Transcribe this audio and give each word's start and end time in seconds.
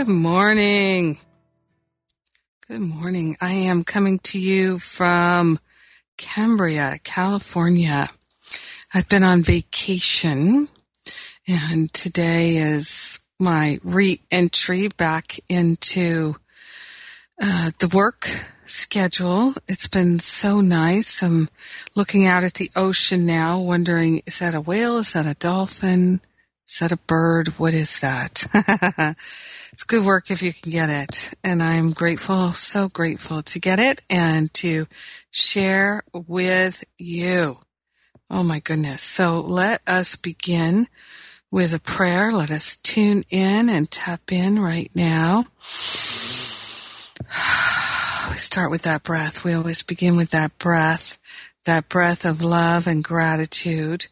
Good 0.00 0.08
morning. 0.08 1.18
Good 2.66 2.80
morning. 2.80 3.36
I 3.38 3.52
am 3.52 3.84
coming 3.84 4.18
to 4.20 4.38
you 4.38 4.78
from 4.78 5.58
Cambria, 6.16 6.96
California. 7.04 8.08
I've 8.94 9.10
been 9.10 9.22
on 9.22 9.42
vacation 9.42 10.68
and 11.46 11.92
today 11.92 12.56
is 12.56 13.18
my 13.38 13.78
re-entry 13.84 14.88
back 14.88 15.38
into 15.50 16.36
uh, 17.38 17.72
the 17.78 17.88
work 17.88 18.26
schedule. 18.64 19.52
It's 19.68 19.88
been 19.88 20.18
so 20.18 20.62
nice. 20.62 21.22
I'm 21.22 21.50
looking 21.94 22.26
out 22.26 22.42
at 22.42 22.54
the 22.54 22.70
ocean 22.74 23.26
now, 23.26 23.60
wondering, 23.60 24.22
is 24.24 24.38
that 24.38 24.54
a 24.54 24.62
whale? 24.62 24.96
Is 24.96 25.12
that 25.12 25.26
a 25.26 25.34
dolphin? 25.34 26.22
Is 26.70 26.78
that 26.78 26.92
a 26.92 26.96
bird? 26.96 27.48
What 27.58 27.74
is 27.74 27.98
that? 27.98 28.46
it's 29.72 29.82
good 29.82 30.04
work 30.04 30.30
if 30.30 30.40
you 30.40 30.52
can 30.52 30.70
get 30.70 30.88
it. 30.88 31.34
And 31.42 31.60
I'm 31.60 31.90
grateful, 31.90 32.52
so 32.52 32.86
grateful 32.86 33.42
to 33.42 33.58
get 33.58 33.80
it 33.80 34.02
and 34.08 34.54
to 34.54 34.86
share 35.32 36.04
with 36.12 36.84
you. 36.96 37.58
Oh 38.30 38.44
my 38.44 38.60
goodness. 38.60 39.02
So 39.02 39.40
let 39.40 39.82
us 39.88 40.14
begin 40.14 40.86
with 41.50 41.74
a 41.74 41.80
prayer. 41.80 42.32
Let 42.32 42.52
us 42.52 42.76
tune 42.76 43.24
in 43.30 43.68
and 43.68 43.90
tap 43.90 44.30
in 44.30 44.60
right 44.60 44.90
now. 44.94 45.46
We 48.30 48.36
start 48.36 48.70
with 48.70 48.82
that 48.82 49.02
breath. 49.02 49.42
We 49.42 49.54
always 49.54 49.82
begin 49.82 50.14
with 50.14 50.30
that 50.30 50.56
breath, 50.56 51.18
that 51.64 51.88
breath 51.88 52.24
of 52.24 52.40
love 52.40 52.86
and 52.86 53.02
gratitude, 53.02 54.06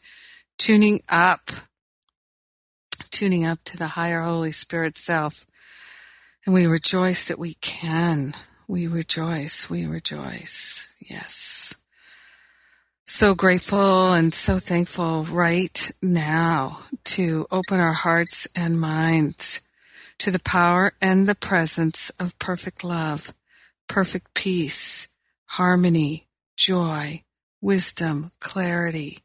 tuning 0.59 1.03
up 1.09 1.53
tuning 3.11 3.45
up 3.45 3.65
to 3.65 3.77
the 3.77 3.89
higher 3.89 4.23
Holy 4.23 4.53
Spirit 4.53 4.97
self. 4.97 5.47
And 6.45 6.55
we 6.55 6.67
rejoice 6.67 7.27
that 7.29 7.39
we 7.39 7.55
can. 7.55 8.35
We 8.67 8.87
rejoice. 8.87 9.69
We 9.69 9.87
rejoice. 9.87 10.93
Yes. 11.01 11.75
So 13.07 13.35
grateful 13.35 14.13
and 14.13 14.35
so 14.35 14.59
thankful 14.59 15.25
right 15.25 15.91
now 16.03 16.81
to 17.05 17.47
open 17.51 17.81
our 17.81 17.95
hearts 17.95 18.47
and 18.55 18.81
minds 18.81 19.63
to 20.19 20.31
the 20.31 20.41
power 20.41 20.93
and 21.01 21.27
the 21.27 21.35
presence 21.35 22.11
of 22.21 22.39
perfect 22.39 22.85
love, 22.85 23.33
perfect 23.89 24.35
peace, 24.35 25.09
harmony, 25.47 26.29
joy, 26.57 27.23
wisdom, 27.61 28.31
clarity, 28.41 29.21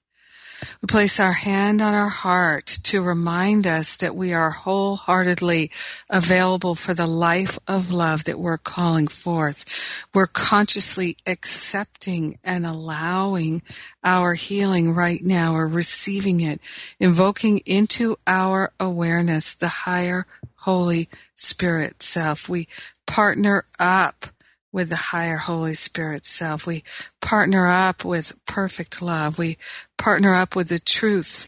we 0.82 0.88
place 0.88 1.20
our 1.20 1.34
hand 1.34 1.82
on 1.82 1.94
our 1.94 2.10
heart 2.10 2.66
to 2.84 3.02
remind 3.02 3.66
us 3.66 3.98
that 3.98 4.16
we 4.16 4.34
are 4.34 4.52
wholeheartedly 4.52 5.72
available 6.10 6.76
for 6.76 6.94
the 6.94 7.08
life 7.08 7.58
of 7.68 7.92
love 7.92 8.24
that 8.26 8.40
we're 8.40 8.58
calling 8.58 9.08
forth. 9.08 9.66
We're 10.14 10.28
consciously 10.28 11.18
accepting 11.26 12.38
and 12.44 12.66
allowing 12.66 13.62
our 14.04 14.34
healing 14.34 14.94
right 14.94 15.22
now 15.24 15.56
or 15.56 15.68
receiving 15.68 16.42
it, 16.42 16.60
invoking 17.00 17.60
into 17.60 18.18
our 18.28 18.72
awareness 18.80 19.54
the 19.54 19.68
higher 19.68 20.26
Holy 20.58 21.10
Spirit 21.36 22.02
self. 22.02 22.48
We 22.48 22.68
partner 23.06 23.66
up 23.80 24.28
with 24.74 24.90
the 24.90 24.96
higher 24.98 25.38
Holy 25.38 25.76
Spirit 25.76 26.26
self. 26.26 26.68
We 26.68 26.84
partner 27.22 27.68
up 27.68 28.04
with 28.04 28.34
perfect 28.46 29.02
love. 29.02 29.38
We 29.38 29.58
partner 29.98 30.34
up 30.34 30.56
with 30.56 30.68
the 30.68 30.80
truth 30.80 31.48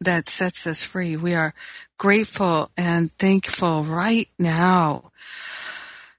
that 0.00 0.28
sets 0.28 0.66
us 0.66 0.82
free. 0.82 1.16
We 1.16 1.34
are 1.34 1.54
grateful 1.96 2.70
and 2.76 3.10
thankful 3.10 3.84
right 3.84 4.28
now 4.38 5.12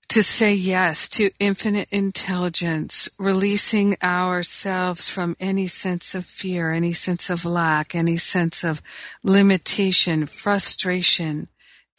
to 0.07 0.23
say 0.23 0.53
yes 0.53 1.09
to 1.09 1.31
infinite 1.39 1.89
intelligence, 1.91 3.09
releasing 3.19 3.97
ourselves 4.01 5.09
from 5.09 5.35
any 5.39 5.67
sense 5.67 6.15
of 6.15 6.25
fear, 6.25 6.71
any 6.71 6.93
sense 6.93 7.29
of 7.29 7.43
lack, 7.43 7.93
any 7.93 8.15
sense 8.15 8.63
of 8.63 8.81
limitation, 9.23 10.25
frustration, 10.25 11.49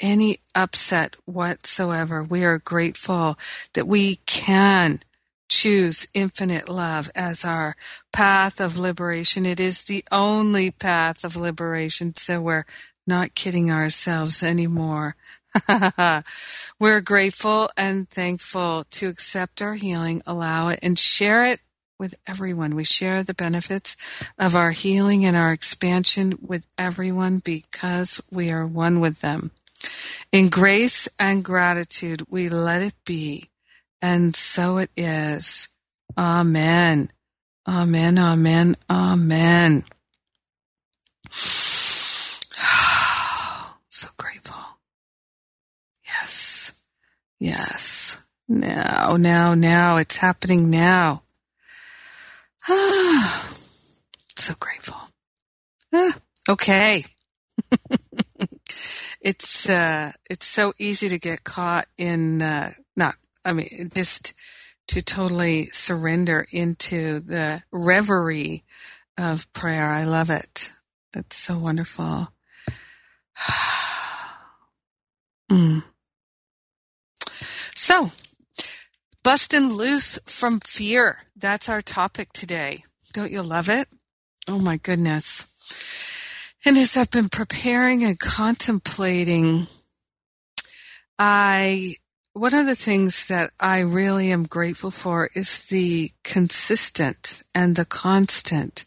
any 0.00 0.40
upset 0.54 1.16
whatsoever. 1.24 2.22
We 2.22 2.44
are 2.44 2.58
grateful 2.58 3.38
that 3.74 3.86
we 3.86 4.16
can 4.26 5.00
choose 5.48 6.08
infinite 6.14 6.68
love 6.68 7.10
as 7.14 7.44
our 7.44 7.76
path 8.12 8.60
of 8.60 8.78
liberation. 8.78 9.46
It 9.46 9.60
is 9.60 9.84
the 9.84 10.04
only 10.10 10.70
path 10.70 11.24
of 11.24 11.36
liberation, 11.36 12.14
so 12.16 12.40
we're 12.40 12.66
not 13.06 13.34
kidding 13.34 13.70
ourselves 13.70 14.42
anymore. 14.42 15.16
we're 16.80 17.00
grateful 17.00 17.70
and 17.76 18.08
thankful 18.10 18.84
to 18.90 19.08
accept 19.08 19.62
our 19.62 19.74
healing, 19.74 20.22
allow 20.26 20.68
it, 20.68 20.78
and 20.82 20.98
share 20.98 21.44
it 21.46 21.60
with 21.98 22.14
everyone. 22.26 22.74
We 22.74 22.84
share 22.84 23.22
the 23.22 23.34
benefits 23.34 23.96
of 24.38 24.54
our 24.54 24.72
healing 24.72 25.24
and 25.24 25.36
our 25.36 25.52
expansion 25.52 26.38
with 26.42 26.66
everyone 26.76 27.38
because 27.38 28.20
we 28.30 28.50
are 28.50 28.66
one 28.66 29.00
with 29.00 29.20
them. 29.20 29.50
In 30.32 30.48
grace 30.48 31.08
and 31.18 31.44
gratitude, 31.44 32.24
we 32.28 32.48
let 32.48 32.82
it 32.82 32.94
be. 33.04 33.50
And 34.02 34.36
so 34.36 34.78
it 34.78 34.90
is. 34.96 35.68
Amen. 36.16 37.10
Amen. 37.66 38.18
Amen. 38.18 38.76
Amen. 38.90 39.84
so 41.32 42.38
grateful. 44.16 44.56
Yes. 46.04 46.82
Yes. 47.38 48.18
Now, 48.48 49.16
now, 49.18 49.54
now. 49.54 49.96
It's 49.96 50.18
happening 50.18 50.70
now. 50.70 51.22
Ah, 52.68 53.48
so 54.36 54.54
grateful. 54.58 54.96
Ah, 55.92 56.16
okay. 56.48 57.04
it's 59.26 59.68
uh, 59.68 60.12
it's 60.30 60.46
so 60.46 60.72
easy 60.78 61.08
to 61.08 61.18
get 61.18 61.42
caught 61.42 61.86
in 61.98 62.40
uh, 62.40 62.70
not. 62.94 63.16
I 63.44 63.52
mean, 63.52 63.90
just 63.92 64.34
to 64.86 65.02
totally 65.02 65.66
surrender 65.72 66.46
into 66.52 67.18
the 67.18 67.64
reverie 67.72 68.62
of 69.18 69.52
prayer. 69.52 69.90
I 69.90 70.04
love 70.04 70.30
it. 70.30 70.72
It's 71.12 71.34
so 71.34 71.58
wonderful. 71.58 72.28
mm. 75.50 75.82
So, 77.74 78.12
busting 79.24 79.72
loose 79.72 80.20
from 80.26 80.60
fear. 80.60 81.24
That's 81.34 81.68
our 81.68 81.82
topic 81.82 82.32
today. 82.32 82.84
Don't 83.12 83.32
you 83.32 83.42
love 83.42 83.68
it? 83.68 83.88
Oh 84.46 84.60
my 84.60 84.76
goodness. 84.76 85.52
And 86.66 86.76
as 86.76 86.96
I've 86.96 87.12
been 87.12 87.28
preparing 87.28 88.02
and 88.02 88.18
contemplating, 88.18 89.68
I, 91.16 91.94
one 92.32 92.54
of 92.54 92.66
the 92.66 92.74
things 92.74 93.28
that 93.28 93.52
I 93.60 93.78
really 93.78 94.32
am 94.32 94.42
grateful 94.42 94.90
for 94.90 95.30
is 95.32 95.60
the 95.68 96.10
consistent 96.24 97.44
and 97.54 97.76
the 97.76 97.84
constant, 97.84 98.84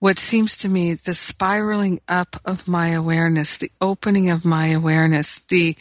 what 0.00 0.18
seems 0.18 0.56
to 0.58 0.68
me 0.68 0.94
the 0.94 1.14
spiraling 1.14 2.00
up 2.08 2.34
of 2.44 2.66
my 2.66 2.88
awareness, 2.88 3.58
the 3.58 3.70
opening 3.80 4.28
of 4.28 4.44
my 4.44 4.66
awareness, 4.70 5.38
the 5.38 5.76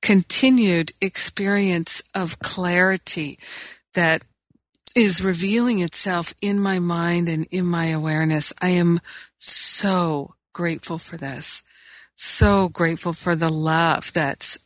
continued 0.00 0.90
experience 1.00 2.02
of 2.12 2.40
clarity 2.40 3.38
that 3.94 4.24
is 4.96 5.22
revealing 5.22 5.78
itself 5.78 6.34
in 6.42 6.58
my 6.58 6.80
mind 6.80 7.28
and 7.28 7.46
in 7.52 7.66
my 7.66 7.86
awareness. 7.86 8.52
I 8.60 8.70
am 8.70 9.00
so 9.38 10.34
grateful 10.52 10.98
for 10.98 11.16
this. 11.16 11.62
So 12.16 12.68
grateful 12.68 13.12
for 13.12 13.34
the 13.34 13.48
love 13.48 14.12
that's 14.12 14.58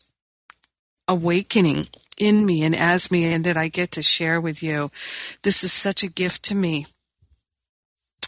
awakening 1.08 1.86
in 2.18 2.44
me 2.46 2.62
and 2.62 2.74
as 2.74 3.10
me 3.10 3.32
and 3.32 3.44
that 3.44 3.56
I 3.56 3.68
get 3.68 3.92
to 3.92 4.02
share 4.02 4.40
with 4.40 4.62
you. 4.62 4.90
This 5.42 5.62
is 5.62 5.72
such 5.72 6.02
a 6.02 6.08
gift 6.08 6.42
to 6.44 6.54
me. 6.54 6.86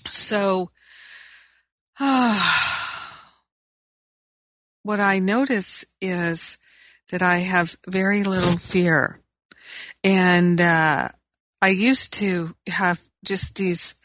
So, 0.08 0.70
uh, 1.98 2.40
what 4.82 5.00
I 5.00 5.18
notice 5.18 5.84
is 6.00 6.58
that 7.10 7.22
I 7.22 7.38
have 7.38 7.76
very 7.86 8.22
little 8.24 8.58
fear. 8.58 9.20
And, 10.04 10.60
uh, 10.60 11.08
I 11.60 11.68
used 11.68 12.14
to 12.14 12.54
have 12.68 13.00
just 13.24 13.56
these, 13.56 13.96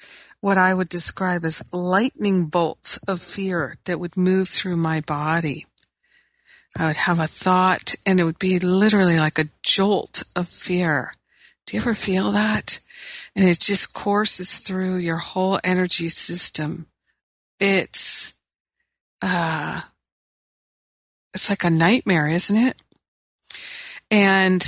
what 0.44 0.58
I 0.58 0.74
would 0.74 0.90
describe 0.90 1.46
as 1.46 1.64
lightning 1.72 2.48
bolts 2.48 2.98
of 3.08 3.22
fear 3.22 3.78
that 3.86 3.98
would 3.98 4.18
move 4.18 4.50
through 4.50 4.76
my 4.76 5.00
body. 5.00 5.66
I 6.78 6.88
would 6.88 6.98
have 6.98 7.18
a 7.22 7.28
thought 7.28 7.96
and 8.06 8.20
it 8.20 8.26
would 8.26 8.40
be 8.40 8.60
literally 8.60 9.18
like 9.18 9.40
a 9.40 9.48
jolt 9.62 10.24
of 10.36 10.50
fear. 10.50 11.14
Do 11.66 11.78
you 11.78 11.82
ever 11.82 11.94
feel 11.94 12.34
that? 12.34 12.82
And 13.34 13.48
it 13.48 13.58
just 13.62 13.94
courses 13.94 14.60
through 14.60 14.98
your 14.98 15.20
whole 15.20 15.62
energy 15.64 16.10
system. 16.10 16.88
It's, 17.62 18.34
uh, 19.22 19.80
it's 21.34 21.50
like 21.50 21.64
a 21.64 21.70
nightmare, 21.70 22.28
isn't 22.28 22.58
it? 22.58 22.82
And 24.12 24.62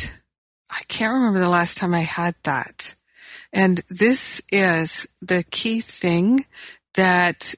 I 0.72 0.84
can't 0.88 1.16
remember 1.16 1.40
the 1.40 1.50
last 1.50 1.76
time 1.76 1.94
I 1.94 2.00
had 2.00 2.36
that. 2.44 2.96
And 3.56 3.80
this 3.88 4.42
is 4.52 5.08
the 5.22 5.46
key 5.50 5.80
thing 5.80 6.46
that 6.96 7.56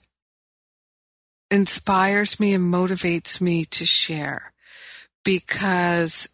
inspires 1.50 2.40
me 2.40 2.54
and 2.54 2.72
motivates 2.72 3.42
me 3.42 3.66
to 3.66 3.84
share 3.84 4.54
because 5.26 6.30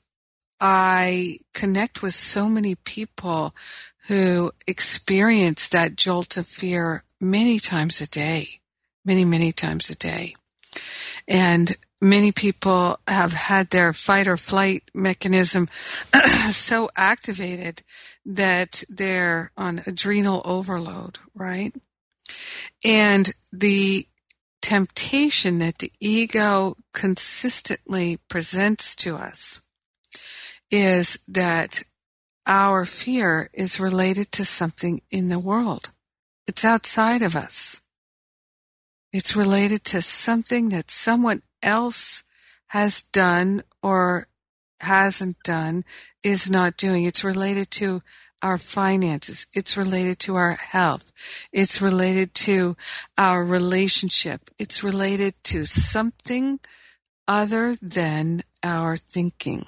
I 0.59 1.37
connect 1.53 2.01
with 2.01 2.13
so 2.13 2.49
many 2.49 2.75
people 2.75 3.55
who 4.09 4.51
experience 4.67 5.69
that 5.69 5.95
jolt 5.95 6.35
of 6.35 6.45
fear 6.45 7.05
many 7.21 7.57
times 7.57 8.01
a 8.01 8.07
day, 8.07 8.59
many, 9.05 9.23
many 9.23 9.53
times 9.53 9.89
a 9.89 9.95
day. 9.95 10.35
And 11.25 11.77
many 12.01 12.33
people 12.33 12.99
have 13.07 13.31
had 13.31 13.69
their 13.69 13.93
fight 13.93 14.27
or 14.27 14.35
flight 14.35 14.83
mechanism 14.93 15.69
so 16.49 16.89
activated 16.97 17.81
that 18.25 18.83
they're 18.89 19.51
on 19.57 19.81
adrenal 19.85 20.41
overload, 20.45 21.19
right? 21.35 21.73
And 22.85 23.31
the 23.51 24.07
temptation 24.61 25.59
that 25.59 25.79
the 25.79 25.91
ego 25.99 26.75
consistently 26.93 28.17
presents 28.29 28.95
to 28.95 29.15
us 29.15 29.61
is 30.71 31.19
that 31.27 31.83
our 32.45 32.85
fear 32.85 33.49
is 33.53 33.79
related 33.79 34.31
to 34.31 34.45
something 34.45 35.01
in 35.11 35.29
the 35.29 35.39
world. 35.39 35.91
It's 36.47 36.65
outside 36.65 37.21
of 37.21 37.35
us. 37.35 37.81
It's 39.11 39.35
related 39.35 39.83
to 39.85 40.01
something 40.01 40.69
that 40.69 40.89
someone 40.89 41.43
else 41.61 42.23
has 42.67 43.03
done 43.03 43.63
or 43.81 44.27
hasn't 44.83 45.37
done, 45.43 45.83
is 46.21 46.49
not 46.49 46.77
doing. 46.77 47.03
It's 47.03 47.23
related 47.23 47.71
to 47.71 48.01
our 48.43 48.57
finances. 48.57 49.47
It's 49.53 49.77
related 49.77 50.19
to 50.19 50.35
our 50.35 50.51
health. 50.51 51.11
It's 51.51 51.81
related 51.81 52.33
to 52.35 52.75
our 53.17 53.43
relationship. 53.43 54.51
It's 54.59 54.83
related 54.83 55.33
to 55.45 55.65
something 55.65 56.59
other 57.27 57.75
than 57.81 58.43
our 58.61 58.97
thinking. 58.97 59.65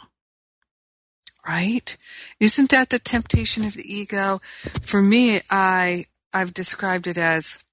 Right? 1.47 1.95
Isn't 2.39 2.69
that 2.71 2.89
the 2.89 2.99
temptation 2.99 3.65
of 3.65 3.75
the 3.75 3.93
ego? 3.93 4.41
For 4.81 5.01
me, 5.01 5.41
I, 5.49 6.05
I've 6.33 6.53
described 6.53 7.07
it 7.07 7.17
as, 7.17 7.63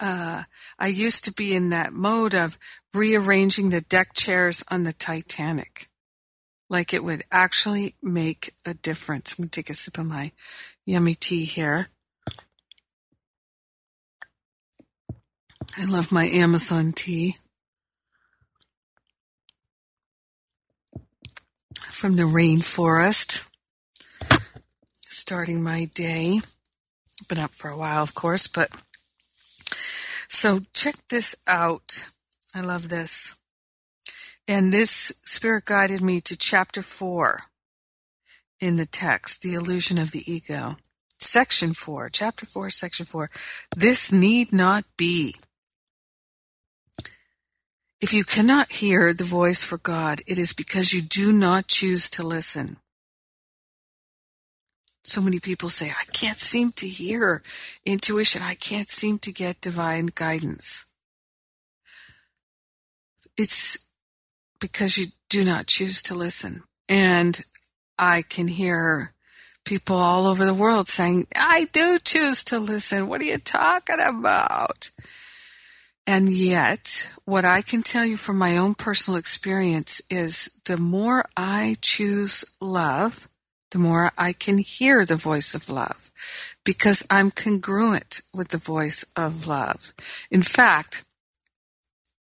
uh, 0.00 0.42
I 0.78 0.86
used 0.88 1.24
to 1.24 1.32
be 1.32 1.54
in 1.54 1.70
that 1.70 1.92
mode 1.92 2.34
of 2.34 2.58
rearranging 2.92 3.70
the 3.70 3.80
deck 3.80 4.12
chairs 4.12 4.62
on 4.70 4.84
the 4.84 4.92
Titanic 4.92 5.88
like 6.68 6.94
it 6.94 7.04
would 7.04 7.22
actually 7.30 7.94
make 8.02 8.54
a 8.64 8.74
difference. 8.74 9.32
I'm 9.32 9.44
going 9.44 9.50
to 9.50 9.60
take 9.60 9.70
a 9.70 9.74
sip 9.74 9.98
of 9.98 10.06
my 10.06 10.32
yummy 10.86 11.14
tea 11.14 11.44
here. 11.44 11.86
I 15.76 15.84
love 15.84 16.12
my 16.12 16.26
Amazon 16.26 16.92
tea. 16.92 17.36
From 21.90 22.16
the 22.16 22.24
rainforest. 22.24 23.48
Starting 25.08 25.62
my 25.62 25.86
day. 25.86 26.40
Been 27.28 27.38
up 27.38 27.54
for 27.54 27.70
a 27.70 27.76
while, 27.76 28.02
of 28.02 28.14
course, 28.14 28.46
but 28.46 28.70
so 30.28 30.60
check 30.72 30.96
this 31.08 31.36
out. 31.46 32.08
I 32.54 32.60
love 32.60 32.88
this. 32.88 33.34
And 34.46 34.72
this 34.72 35.12
spirit 35.24 35.64
guided 35.64 36.02
me 36.02 36.20
to 36.20 36.36
chapter 36.36 36.82
four 36.82 37.44
in 38.60 38.76
the 38.76 38.86
text, 38.86 39.42
The 39.42 39.54
Illusion 39.54 39.98
of 39.98 40.10
the 40.10 40.30
Ego. 40.30 40.76
Section 41.18 41.72
four, 41.72 42.10
chapter 42.10 42.44
four, 42.44 42.68
section 42.68 43.06
four. 43.06 43.30
This 43.74 44.12
need 44.12 44.52
not 44.52 44.84
be. 44.96 45.36
If 48.00 48.12
you 48.12 48.24
cannot 48.24 48.72
hear 48.72 49.14
the 49.14 49.24
voice 49.24 49.62
for 49.62 49.78
God, 49.78 50.20
it 50.26 50.36
is 50.36 50.52
because 50.52 50.92
you 50.92 51.00
do 51.00 51.32
not 51.32 51.68
choose 51.68 52.10
to 52.10 52.22
listen. 52.22 52.76
So 55.04 55.20
many 55.22 55.38
people 55.38 55.70
say, 55.70 55.90
I 55.90 56.04
can't 56.12 56.36
seem 56.36 56.72
to 56.72 56.88
hear 56.88 57.42
intuition. 57.86 58.42
I 58.42 58.54
can't 58.54 58.90
seem 58.90 59.18
to 59.20 59.32
get 59.32 59.60
divine 59.60 60.10
guidance. 60.14 60.86
It's 63.36 63.83
because 64.64 64.96
you 64.96 65.08
do 65.28 65.44
not 65.44 65.66
choose 65.66 66.00
to 66.00 66.14
listen. 66.14 66.62
And 66.88 67.44
I 67.98 68.22
can 68.22 68.48
hear 68.48 69.12
people 69.66 69.96
all 69.96 70.26
over 70.26 70.46
the 70.46 70.54
world 70.54 70.88
saying, 70.88 71.26
I 71.36 71.68
do 71.70 71.98
choose 72.02 72.42
to 72.44 72.58
listen. 72.58 73.06
What 73.06 73.20
are 73.20 73.24
you 73.24 73.36
talking 73.36 74.00
about? 74.00 74.88
And 76.06 76.30
yet, 76.30 77.10
what 77.26 77.44
I 77.44 77.60
can 77.60 77.82
tell 77.82 78.06
you 78.06 78.16
from 78.16 78.38
my 78.38 78.56
own 78.56 78.74
personal 78.74 79.18
experience 79.18 80.00
is 80.08 80.58
the 80.64 80.78
more 80.78 81.26
I 81.36 81.76
choose 81.82 82.46
love, 82.58 83.28
the 83.70 83.78
more 83.78 84.12
I 84.16 84.32
can 84.32 84.56
hear 84.56 85.04
the 85.04 85.16
voice 85.16 85.54
of 85.54 85.68
love 85.68 86.10
because 86.64 87.06
I'm 87.10 87.30
congruent 87.30 88.22
with 88.32 88.48
the 88.48 88.56
voice 88.56 89.04
of 89.14 89.46
love. 89.46 89.92
In 90.30 90.40
fact, 90.40 91.04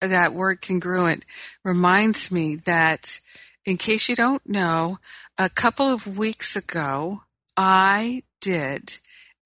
that 0.01 0.35
word 0.35 0.61
congruent 0.61 1.25
reminds 1.63 2.31
me 2.31 2.57
that 2.57 3.21
in 3.65 3.77
case 3.77 4.09
you 4.09 4.17
don't 4.17 4.47
know, 4.47 4.99
a 5.39 5.49
couple 5.49 5.87
of 5.87 6.19
weeks 6.19 6.57
ago, 6.57 7.23
I 7.57 8.23
did 8.41 8.99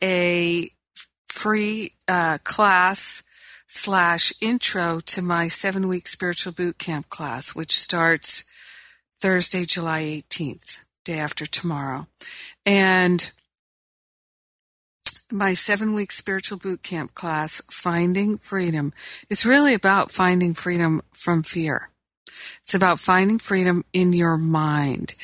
a 0.02 0.70
free 1.28 1.92
uh, 2.08 2.38
class 2.44 3.22
slash 3.66 4.32
intro 4.40 4.98
to 5.00 5.22
my 5.22 5.48
seven 5.48 5.88
week 5.88 6.08
spiritual 6.08 6.52
boot 6.52 6.78
camp 6.78 7.08
class, 7.08 7.54
which 7.54 7.78
starts 7.78 8.44
Thursday, 9.18 9.64
July 9.64 10.02
18th, 10.02 10.78
day 11.04 11.18
after 11.18 11.46
tomorrow. 11.46 12.06
And 12.64 13.30
my 15.30 15.54
seven 15.54 15.94
week 15.94 16.12
spiritual 16.12 16.58
boot 16.58 16.82
camp 16.82 17.14
class, 17.14 17.60
Finding 17.70 18.38
Freedom, 18.38 18.92
is 19.28 19.44
really 19.44 19.74
about 19.74 20.10
finding 20.10 20.54
freedom 20.54 21.02
from 21.12 21.42
fear. 21.42 21.90
It's 22.60 22.74
about 22.74 23.00
finding 23.00 23.38
freedom 23.38 23.84
in 23.92 24.12
your 24.12 24.36
mind. 24.36 25.14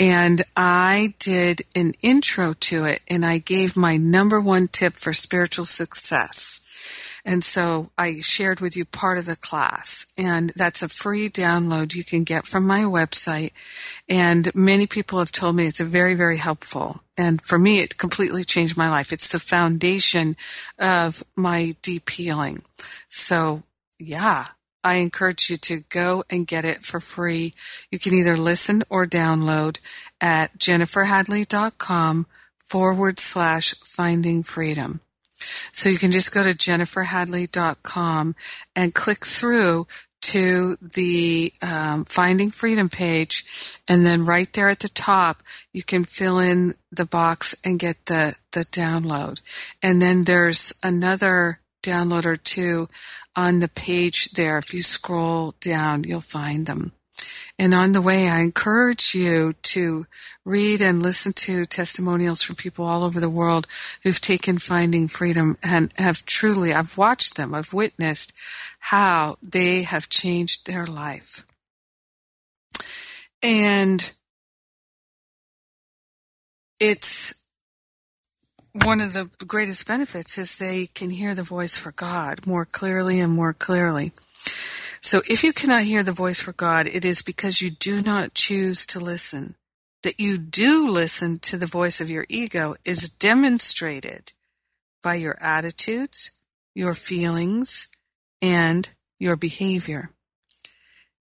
And 0.00 0.42
I 0.56 1.14
did 1.18 1.62
an 1.76 1.92
intro 2.00 2.54
to 2.54 2.86
it 2.86 3.02
and 3.08 3.26
I 3.26 3.38
gave 3.38 3.76
my 3.76 3.96
number 3.96 4.40
one 4.40 4.68
tip 4.68 4.94
for 4.94 5.12
spiritual 5.12 5.64
success. 5.64 6.61
And 7.24 7.44
so 7.44 7.90
I 7.96 8.20
shared 8.20 8.60
with 8.60 8.76
you 8.76 8.84
part 8.84 9.16
of 9.16 9.26
the 9.26 9.36
class 9.36 10.06
and 10.18 10.52
that's 10.56 10.82
a 10.82 10.88
free 10.88 11.28
download 11.28 11.94
you 11.94 12.04
can 12.04 12.24
get 12.24 12.46
from 12.46 12.66
my 12.66 12.80
website. 12.80 13.52
And 14.08 14.52
many 14.54 14.86
people 14.86 15.20
have 15.20 15.30
told 15.30 15.54
me 15.54 15.66
it's 15.66 15.80
a 15.80 15.84
very, 15.84 16.14
very 16.14 16.38
helpful. 16.38 17.00
And 17.16 17.40
for 17.42 17.58
me, 17.58 17.78
it 17.78 17.96
completely 17.96 18.42
changed 18.42 18.76
my 18.76 18.90
life. 18.90 19.12
It's 19.12 19.28
the 19.28 19.38
foundation 19.38 20.36
of 20.78 21.22
my 21.36 21.76
deep 21.82 22.10
healing. 22.10 22.62
So 23.08 23.62
yeah, 24.00 24.46
I 24.82 24.94
encourage 24.94 25.48
you 25.48 25.56
to 25.58 25.80
go 25.90 26.24
and 26.28 26.46
get 26.46 26.64
it 26.64 26.82
for 26.82 26.98
free. 26.98 27.54
You 27.90 28.00
can 28.00 28.14
either 28.14 28.36
listen 28.36 28.82
or 28.90 29.06
download 29.06 29.78
at 30.20 30.58
jenniferhadley.com 30.58 32.26
forward 32.58 33.20
slash 33.20 33.74
finding 33.84 34.42
freedom. 34.42 35.00
So 35.72 35.88
you 35.88 35.98
can 35.98 36.12
just 36.12 36.32
go 36.32 36.42
to 36.42 36.50
jenniferhadley.com 36.50 38.34
and 38.74 38.94
click 38.94 39.24
through 39.24 39.86
to 40.22 40.76
the 40.80 41.52
um, 41.62 42.04
Finding 42.04 42.50
Freedom 42.50 42.88
page, 42.88 43.44
and 43.88 44.06
then 44.06 44.24
right 44.24 44.50
there 44.52 44.68
at 44.68 44.78
the 44.78 44.88
top, 44.88 45.42
you 45.72 45.82
can 45.82 46.04
fill 46.04 46.38
in 46.38 46.74
the 46.90 47.04
box 47.04 47.56
and 47.64 47.78
get 47.78 48.06
the 48.06 48.34
the 48.52 48.64
download. 48.66 49.40
And 49.82 50.00
then 50.00 50.24
there's 50.24 50.72
another 50.82 51.60
download 51.82 52.24
or 52.24 52.36
two 52.36 52.88
on 53.34 53.58
the 53.58 53.68
page 53.68 54.30
there. 54.32 54.58
If 54.58 54.72
you 54.72 54.82
scroll 54.82 55.54
down, 55.60 56.04
you'll 56.04 56.20
find 56.20 56.66
them. 56.66 56.92
And 57.58 57.74
on 57.74 57.92
the 57.92 58.02
way, 58.02 58.28
I 58.28 58.40
encourage 58.40 59.14
you 59.14 59.54
to 59.62 60.06
read 60.44 60.80
and 60.80 61.02
listen 61.02 61.32
to 61.32 61.64
testimonials 61.64 62.42
from 62.42 62.56
people 62.56 62.84
all 62.84 63.04
over 63.04 63.20
the 63.20 63.30
world 63.30 63.66
who've 64.02 64.20
taken 64.20 64.58
finding 64.58 65.08
freedom 65.08 65.56
and 65.62 65.92
have 65.96 66.24
truly, 66.24 66.72
I've 66.72 66.96
watched 66.96 67.36
them, 67.36 67.54
I've 67.54 67.72
witnessed 67.72 68.32
how 68.80 69.36
they 69.42 69.82
have 69.82 70.08
changed 70.08 70.66
their 70.66 70.86
life. 70.86 71.44
And 73.42 74.12
it's 76.80 77.34
one 78.72 79.00
of 79.00 79.12
the 79.12 79.28
greatest 79.46 79.86
benefits 79.86 80.38
is 80.38 80.56
they 80.56 80.86
can 80.86 81.10
hear 81.10 81.34
the 81.34 81.42
voice 81.42 81.76
for 81.76 81.92
God 81.92 82.46
more 82.46 82.64
clearly 82.64 83.20
and 83.20 83.32
more 83.32 83.52
clearly. 83.52 84.12
So 85.02 85.20
if 85.28 85.42
you 85.42 85.52
cannot 85.52 85.82
hear 85.82 86.04
the 86.04 86.12
voice 86.12 86.40
for 86.40 86.52
God, 86.52 86.86
it 86.86 87.04
is 87.04 87.22
because 87.22 87.60
you 87.60 87.70
do 87.70 88.00
not 88.00 88.34
choose 88.34 88.86
to 88.86 89.00
listen. 89.00 89.56
That 90.04 90.20
you 90.20 90.38
do 90.38 90.88
listen 90.88 91.38
to 91.40 91.56
the 91.56 91.66
voice 91.66 92.00
of 92.00 92.08
your 92.08 92.24
ego 92.28 92.76
is 92.84 93.08
demonstrated 93.08 94.32
by 95.02 95.16
your 95.16 95.36
attitudes, 95.42 96.30
your 96.74 96.94
feelings, 96.94 97.88
and 98.40 98.88
your 99.18 99.36
behavior. 99.36 100.10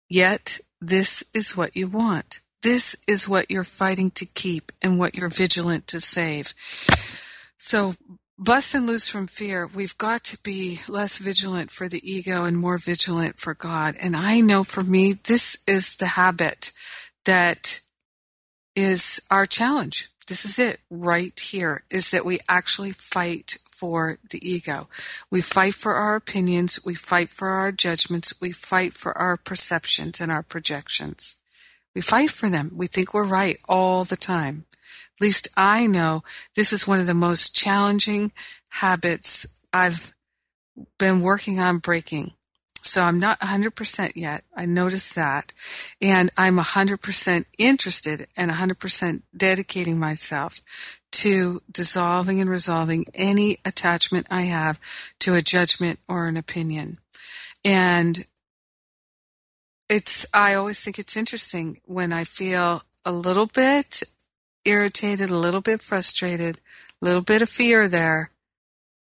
Yet, 0.09 0.61
this 0.80 1.25
is 1.35 1.56
what 1.56 1.75
you 1.75 1.88
want. 1.88 2.40
This 2.62 2.97
is 3.09 3.28
what 3.28 3.50
you're 3.50 3.64
fighting 3.64 4.11
to 4.12 4.26
keep 4.26 4.73
and 4.83 4.99
what 4.99 5.14
you're 5.14 5.28
vigilant 5.28 5.87
to 5.88 6.00
save. 6.00 6.54
So 7.59 7.94
bust 8.38 8.75
and 8.75 8.87
loose 8.87 9.09
from 9.09 9.26
fear, 9.26 9.67
we've 9.67 9.97
got 9.99 10.25
to 10.25 10.38
be 10.43 10.81
less 10.88 11.19
vigilant 11.19 11.71
for 11.71 11.88
the 11.88 12.03
ego 12.09 12.45
and 12.45 12.57
more 12.57 12.79
vigilant 12.79 13.38
for 13.38 13.55
God. 13.55 13.97
And 14.00 14.17
I 14.17 14.41
know 14.41 14.64
for 14.64 14.83
me, 14.83 15.12
this 15.12 15.62
is 15.67 15.97
the 15.97 16.07
habit 16.07 16.73
that 17.25 17.81
is 18.75 19.21
our 19.31 19.47
challenge. 19.47 20.09
This 20.26 20.45
is 20.45 20.59
it 20.59 20.81
right 20.91 21.38
here 21.38 21.85
is 21.91 22.11
that 22.11 22.25
we 22.25 22.41
actually 22.49 22.93
fight 22.93 23.59
for 23.69 24.19
the 24.31 24.41
ego. 24.49 24.88
We 25.31 25.43
fight 25.43 25.75
for 25.75 25.95
our 25.95 26.17
opinions. 26.17 26.85
We 26.85 26.95
fight 26.95 27.31
for 27.31 27.49
our 27.49 27.73
judgments. 27.73 28.41
We 28.41 28.53
fight 28.53 28.95
for 28.95 29.17
our 29.19 29.37
perceptions 29.37 30.21
and 30.21 30.33
our 30.33 30.43
projections. 30.43 31.37
We 31.95 32.00
fight 32.00 32.31
for 32.31 32.49
them. 32.49 32.73
We 32.75 32.87
think 32.87 33.12
we're 33.12 33.25
right 33.25 33.61
all 33.69 34.05
the 34.05 34.17
time. 34.17 34.64
Least 35.21 35.49
I 35.56 35.87
know 35.87 36.23
this 36.56 36.73
is 36.73 36.87
one 36.87 37.00
of 37.00 37.06
the 37.06 37.14
most 37.14 37.54
challenging 37.54 38.33
habits 38.68 39.47
I've 39.73 40.14
been 40.99 41.21
working 41.21 41.61
on 41.61 41.78
breaking. 41.78 42.33
So 42.83 43.02
I'm 43.02 43.18
not 43.18 43.40
100% 43.40 44.12
yet. 44.14 44.44
I 44.54 44.66
noticed 44.66 45.14
that. 45.14 45.54
And 46.02 46.30
I'm 46.37 46.59
100% 46.59 47.44
interested 47.56 48.26
and 48.37 48.50
100% 48.50 49.23
dedicating 49.35 49.99
myself 49.99 50.61
to 51.12 51.62
dissolving 51.71 52.40
and 52.40 52.50
resolving 52.50 53.06
any 53.14 53.59
attachment 53.64 54.26
I 54.30 54.42
have 54.42 54.78
to 55.21 55.35
a 55.35 55.40
judgment 55.40 55.99
or 56.09 56.28
an 56.28 56.37
opinion. 56.37 56.99
And 57.64 58.26
it's, 59.88 60.26
I 60.35 60.54
always 60.54 60.80
think 60.80 60.99
it's 60.99 61.16
interesting 61.16 61.80
when 61.85 62.12
I 62.12 62.25
feel 62.25 62.83
a 63.04 63.12
little 63.12 63.47
bit 63.47 64.02
irritated, 64.64 65.30
a 65.30 65.37
little 65.37 65.61
bit 65.61 65.83
frustrated, 65.83 66.61
a 67.00 67.04
little 67.04 67.23
bit 67.23 67.42
of 67.42 67.49
fear 67.49 67.88
there, 67.88 68.30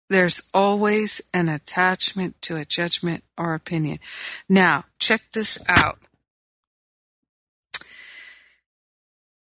there's 0.08 0.50
always 0.52 1.22
an 1.32 1.48
attachment 1.48 2.42
to 2.42 2.56
a 2.56 2.64
judgment 2.64 3.22
or 3.38 3.54
opinion. 3.54 3.98
Now, 4.48 4.84
check 4.98 5.22
this 5.32 5.56
out. 5.68 5.98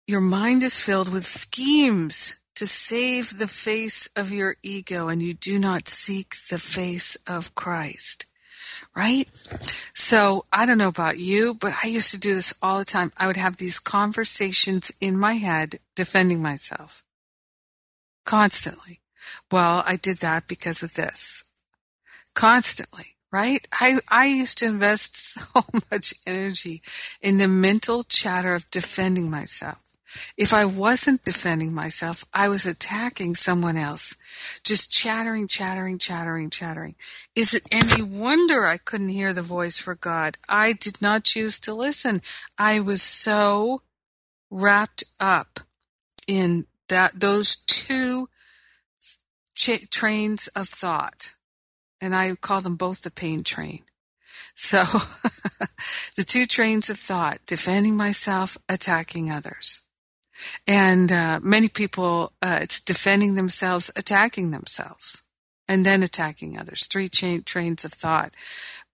Your 0.06 0.20
mind 0.20 0.62
is 0.62 0.80
filled 0.80 1.12
with 1.12 1.26
schemes 1.26 2.36
to 2.54 2.66
save 2.66 3.38
the 3.38 3.48
face 3.48 4.08
of 4.14 4.30
your 4.30 4.56
ego, 4.62 5.08
and 5.08 5.22
you 5.22 5.34
do 5.34 5.58
not 5.58 5.88
seek 5.88 6.36
the 6.48 6.58
face 6.58 7.16
of 7.26 7.54
Christ 7.54 8.26
right? 9.00 9.28
So 9.94 10.44
I 10.52 10.66
don't 10.66 10.76
know 10.76 10.88
about 10.88 11.18
you, 11.18 11.54
but 11.54 11.72
I 11.82 11.86
used 11.86 12.10
to 12.10 12.20
do 12.20 12.34
this 12.34 12.52
all 12.62 12.78
the 12.78 12.84
time. 12.84 13.12
I 13.16 13.26
would 13.26 13.38
have 13.38 13.56
these 13.56 13.78
conversations 13.78 14.92
in 15.00 15.16
my 15.16 15.34
head 15.34 15.78
defending 15.96 16.42
myself 16.42 17.02
constantly. 18.26 19.00
Well, 19.50 19.82
I 19.86 19.96
did 19.96 20.18
that 20.18 20.46
because 20.48 20.82
of 20.82 20.94
this. 20.94 21.44
Constantly, 22.34 23.16
right? 23.32 23.66
I, 23.72 24.00
I 24.08 24.26
used 24.26 24.58
to 24.58 24.66
invest 24.66 25.16
so 25.34 25.64
much 25.90 26.12
energy 26.26 26.82
in 27.22 27.38
the 27.38 27.48
mental 27.48 28.02
chatter 28.02 28.54
of 28.54 28.70
defending 28.70 29.30
myself. 29.30 29.80
If 30.36 30.52
I 30.52 30.64
wasn't 30.64 31.24
defending 31.24 31.72
myself, 31.72 32.24
I 32.32 32.48
was 32.48 32.66
attacking 32.66 33.34
someone 33.34 33.76
else. 33.76 34.16
Just 34.64 34.92
chattering, 34.92 35.48
chattering, 35.48 35.98
chattering, 35.98 36.50
chattering. 36.50 36.94
Is 37.34 37.54
it 37.54 37.66
any 37.70 38.02
wonder 38.02 38.66
I 38.66 38.76
couldn't 38.76 39.10
hear 39.10 39.32
the 39.32 39.42
voice 39.42 39.78
for 39.78 39.94
God? 39.94 40.36
I 40.48 40.72
did 40.72 41.00
not 41.00 41.24
choose 41.24 41.60
to 41.60 41.74
listen. 41.74 42.22
I 42.58 42.80
was 42.80 43.02
so 43.02 43.82
wrapped 44.50 45.04
up 45.18 45.60
in 46.26 46.66
that, 46.88 47.20
those 47.20 47.56
two 47.56 48.28
trains 49.54 50.48
of 50.48 50.68
thought. 50.68 51.34
And 52.00 52.14
I 52.14 52.34
call 52.34 52.62
them 52.62 52.76
both 52.76 53.02
the 53.02 53.10
pain 53.10 53.44
train. 53.44 53.82
So 54.54 54.84
the 56.16 56.24
two 56.24 56.46
trains 56.46 56.90
of 56.90 56.98
thought, 56.98 57.40
defending 57.46 57.96
myself, 57.96 58.56
attacking 58.68 59.30
others. 59.30 59.82
And 60.66 61.10
uh, 61.12 61.40
many 61.42 61.68
people, 61.68 62.32
uh, 62.42 62.58
it's 62.62 62.80
defending 62.80 63.34
themselves, 63.34 63.90
attacking 63.96 64.50
themselves, 64.50 65.22
and 65.68 65.84
then 65.84 66.02
attacking 66.02 66.58
others. 66.58 66.86
Three 66.86 67.08
cha- 67.08 67.38
trains 67.44 67.84
of 67.84 67.92
thought. 67.92 68.34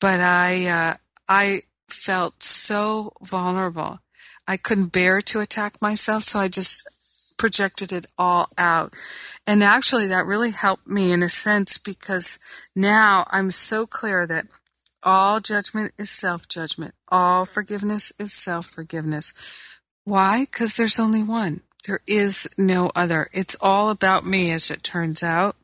But 0.01 0.21
I, 0.21 0.67
uh, 0.67 0.95
I 1.29 1.63
felt 1.89 2.43
so 2.43 3.13
vulnerable. 3.23 4.01
I 4.47 4.57
couldn't 4.57 4.93
bear 4.93 5.21
to 5.23 5.41
attack 5.41 5.81
myself, 5.81 6.25
so 6.25 6.39
I 6.39 6.49
just 6.49 6.89
projected 7.37 7.93
it 7.93 8.07
all 8.17 8.49
out. 8.57 8.95
And 9.47 9.63
actually, 9.63 10.07
that 10.09 10.27
really 10.27 10.51
helped 10.51 10.87
me 10.87 11.13
in 11.13 11.23
a 11.23 11.29
sense 11.29 11.79
because 11.79 12.39
now 12.75 13.27
I'm 13.31 13.51
so 13.51 13.87
clear 13.87 14.27
that 14.27 14.47
all 15.03 15.41
judgment 15.41 15.93
is 15.99 16.11
self 16.11 16.49
judgment, 16.49 16.95
all 17.09 17.45
forgiveness 17.45 18.13
is 18.19 18.33
self 18.33 18.67
forgiveness. 18.67 19.33
Why? 20.07 20.45
Because 20.45 20.75
there's 20.75 21.01
only 21.01 21.25
one. 21.25 21.63
There 21.85 22.01
is 22.07 22.49
no 22.57 22.93
other. 22.95 23.29
It's 23.33 23.57
all 23.61 23.91
about 23.91 24.25
me, 24.25 24.53
as 24.53 24.71
it 24.71 24.85
turns 24.85 25.25
out. 25.25 25.57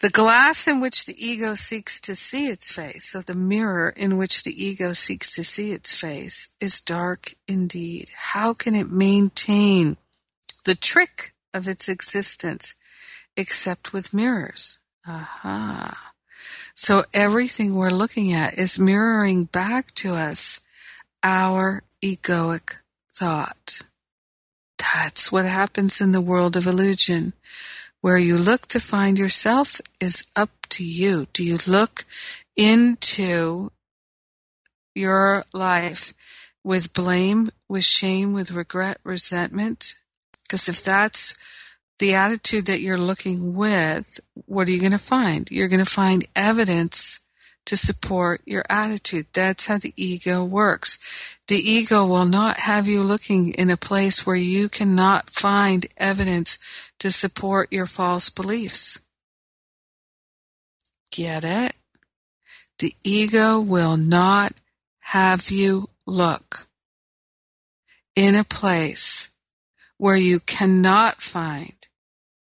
the 0.00 0.10
glass 0.10 0.66
in 0.66 0.80
which 0.80 1.06
the 1.06 1.14
ego 1.24 1.54
seeks 1.54 2.00
to 2.00 2.16
see 2.16 2.48
its 2.48 2.72
face, 2.72 3.04
so 3.04 3.20
the 3.20 3.34
mirror 3.34 3.90
in 3.90 4.16
which 4.16 4.42
the 4.42 4.64
ego 4.64 4.92
seeks 4.92 5.32
to 5.36 5.44
see 5.44 5.70
its 5.70 5.96
face, 5.96 6.48
is 6.60 6.80
dark 6.80 7.36
indeed. 7.46 8.10
How 8.32 8.54
can 8.54 8.74
it 8.74 8.90
maintain 8.90 9.96
the 10.64 10.74
trick 10.74 11.32
of 11.54 11.68
its 11.68 11.88
existence 11.88 12.74
except 13.36 13.92
with 13.92 14.12
mirrors? 14.12 14.78
Aha. 15.06 16.12
So 16.74 17.04
everything 17.14 17.76
we're 17.76 17.90
looking 17.90 18.32
at 18.32 18.58
is 18.58 18.80
mirroring 18.80 19.44
back 19.44 19.94
to 19.96 20.16
us 20.16 20.58
our 21.22 21.84
egoic 22.02 22.76
thought. 23.14 23.80
That's 24.78 25.30
what 25.30 25.44
happens 25.44 26.00
in 26.00 26.12
the 26.12 26.20
world 26.20 26.56
of 26.56 26.66
illusion. 26.66 27.34
Where 28.00 28.18
you 28.18 28.38
look 28.38 28.66
to 28.68 28.80
find 28.80 29.18
yourself 29.18 29.80
is 30.00 30.24
up 30.34 30.50
to 30.70 30.84
you. 30.84 31.26
Do 31.32 31.44
you 31.44 31.58
look 31.66 32.04
into 32.56 33.70
your 34.94 35.44
life 35.52 36.14
with 36.64 36.92
blame, 36.94 37.50
with 37.68 37.84
shame, 37.84 38.32
with 38.32 38.52
regret, 38.52 38.98
resentment? 39.04 39.94
Because 40.42 40.68
if 40.68 40.82
that's 40.82 41.36
the 41.98 42.14
attitude 42.14 42.66
that 42.66 42.80
you're 42.80 42.98
looking 42.98 43.54
with, 43.54 44.18
what 44.46 44.66
are 44.66 44.70
you 44.70 44.80
going 44.80 44.92
to 44.92 44.98
find? 44.98 45.50
You're 45.50 45.68
going 45.68 45.84
to 45.84 45.90
find 45.90 46.26
evidence 46.34 47.20
to 47.66 47.76
support 47.76 48.40
your 48.44 48.64
attitude. 48.68 49.26
That's 49.32 49.66
how 49.66 49.78
the 49.78 49.94
ego 49.96 50.44
works. 50.44 50.98
The 51.46 51.56
ego 51.56 52.06
will 52.06 52.24
not 52.24 52.58
have 52.58 52.88
you 52.88 53.02
looking 53.02 53.52
in 53.52 53.70
a 53.70 53.76
place 53.76 54.26
where 54.26 54.36
you 54.36 54.68
cannot 54.68 55.30
find 55.30 55.86
evidence 55.96 56.58
to 56.98 57.10
support 57.10 57.72
your 57.72 57.86
false 57.86 58.28
beliefs. 58.28 59.00
Get 61.12 61.44
it? 61.44 61.74
The 62.78 62.94
ego 63.04 63.60
will 63.60 63.96
not 63.96 64.54
have 65.00 65.50
you 65.50 65.90
look 66.06 66.66
in 68.16 68.34
a 68.34 68.44
place 68.44 69.28
where 69.98 70.16
you 70.16 70.40
cannot 70.40 71.20
find 71.20 71.74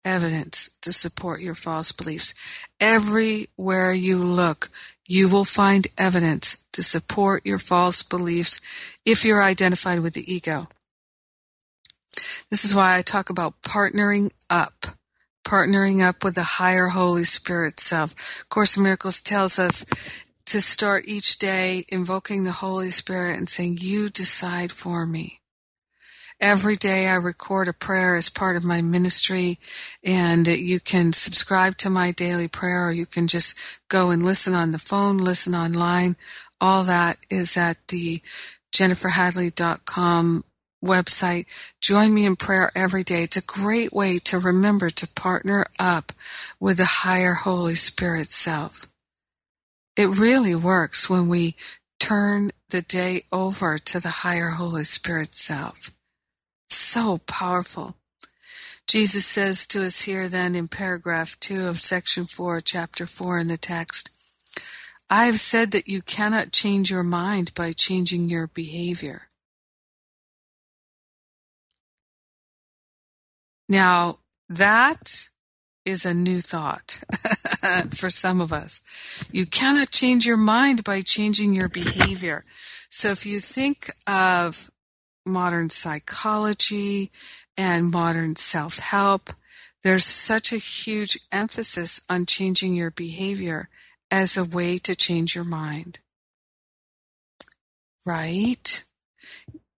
evidence 0.05 0.71
to 0.83 0.93
support 0.93 1.41
your 1.41 1.55
false 1.55 1.93
beliefs. 1.93 2.35
Everywhere 2.81 3.93
you 3.93 4.19
look, 4.19 4.71
you 5.09 5.29
will 5.29 5.45
find 5.45 5.88
evidence 5.97 6.62
to 6.73 6.83
support 6.83 7.45
your 7.45 7.59
false 7.59 8.03
beliefs 8.03 8.61
if 9.05 9.25
you're 9.25 9.43
identified 9.43 10.00
with 10.00 10.15
the 10.15 10.33
ego. 10.33 10.69
This 12.50 12.65
is 12.65 12.75
why 12.75 12.97
I 12.97 13.03
talk 13.03 13.31
about 13.31 13.62
partnering 13.62 14.31
up, 14.50 14.87
partnering 15.45 16.03
up 16.03 16.23
with 16.23 16.35
the 16.35 16.43
higher 16.43 16.88
Holy 16.88 17.25
Spirit 17.25 17.81
self. 17.81 18.15
Course 18.50 18.77
in 18.77 18.83
Miracles 18.83 19.21
tells 19.21 19.59
us 19.59 19.87
to 20.47 20.61
start 20.61 21.09
each 21.09 21.38
day 21.38 21.85
invoking 21.88 22.45
the 22.45 22.53
Holy 22.53 22.91
Spirit 22.91 23.37
and 23.37 23.49
saying, 23.49 23.79
you 23.81 24.11
decide 24.11 24.73
for 24.73 25.07
me. 25.07 25.38
Every 26.40 26.76
day 26.76 27.09
I 27.09 27.14
record 27.14 27.66
a 27.66 27.73
prayer 27.73 28.14
as 28.14 28.30
part 28.30 28.57
of 28.57 28.62
my 28.62 28.80
ministry 28.80 29.59
and 30.04 30.47
you 30.47 30.78
can 30.78 31.12
subscribe 31.12 31.76
to 31.78 31.90
my 31.90 32.12
daily 32.12 32.47
prayer 32.47 32.87
or 32.87 32.92
you 32.92 33.07
can 33.07 33.26
just 33.26 33.59
go 33.88 34.11
and 34.11 34.23
listen 34.23 34.54
on 34.54 34.71
the 34.71 34.78
phone, 34.78 35.18
listen 35.18 35.52
online. 35.52 36.16
All 36.61 36.85
that 36.85 37.18
is 37.28 37.57
at 37.57 37.78
the 37.88 38.23
jenniferhadley.com 38.73 40.45
website. 40.85 41.47
Join 41.80 42.14
me 42.14 42.25
in 42.25 42.37
prayer 42.37 42.71
every 42.73 43.02
day. 43.02 43.25
It's 43.25 43.37
a 43.37 43.42
great 43.42 43.92
way 43.92 44.18
to 44.18 44.38
remember 44.38 44.90
to 44.90 45.09
partner 45.09 45.66
up 45.80 46.12
with 46.61 46.76
the 46.76 46.85
higher 46.85 47.35
Holy 47.35 47.75
Spirit 47.75 48.30
self. 48.30 48.87
It 49.97 50.07
really 50.07 50.54
works 50.54 51.11
when 51.11 51.28
we 51.28 51.57
turn 51.99 52.52
the 52.71 52.83
day 52.83 53.25
over 53.33 53.76
to 53.76 53.99
the 53.99 54.11
higher 54.11 54.50
Holy 54.50 54.85
Spirit 54.85 55.35
self 55.35 55.90
so 56.78 57.18
powerful. 57.26 57.97
Jesus 58.87 59.26
says 59.26 59.66
to 59.66 59.85
us 59.85 60.02
here 60.02 60.28
then 60.28 60.54
in 60.54 60.68
paragraph 60.68 61.38
2 61.40 61.66
of 61.66 61.78
section 61.78 62.25
4, 62.25 62.61
chapter 62.61 63.04
4 63.04 63.38
in 63.38 63.49
the 63.49 63.58
text, 63.58 64.11
I 65.11 65.26
have 65.26 65.40
said 65.40 65.70
that 65.73 65.88
you 65.88 66.02
cannot 66.02 66.52
change 66.52 66.90
your 66.90 67.02
mind 67.02 67.54
by 67.54 67.73
changing 67.73 68.30
your 68.30 68.47
behavior. 68.47 69.28
Now, 73.68 74.20
that 74.49 75.28
is 75.85 76.06
a 76.06 76.14
new 76.14 76.40
thought 76.40 77.00
for 77.94 78.11
some 78.11 78.40
of 78.40 78.52
us. 78.52 78.80
You 79.30 79.47
cannot 79.47 79.90
change 79.90 80.26
your 80.26 80.37
mind 80.37 80.85
by 80.85 81.00
changing 81.02 81.52
your 81.52 81.68
behavior. 81.68 82.44
So 82.90 83.11
if 83.11 83.26
you 83.26 83.40
think 83.40 83.90
of 84.06 84.70
modern 85.28 85.70
psychology 85.70 87.11
and 87.56 87.90
modern 87.90 88.37
self 88.37 88.78
help. 88.78 89.32
There's 89.82 90.04
such 90.04 90.52
a 90.52 90.58
huge 90.58 91.18
emphasis 91.30 92.00
on 92.08 92.26
changing 92.26 92.75
your 92.75 92.90
behavior 92.90 93.68
as 94.11 94.37
a 94.37 94.44
way 94.44 94.78
to 94.78 94.97
change 94.97 95.35
your 95.35 95.44
mind. 95.44 96.00
Right? 98.04 98.82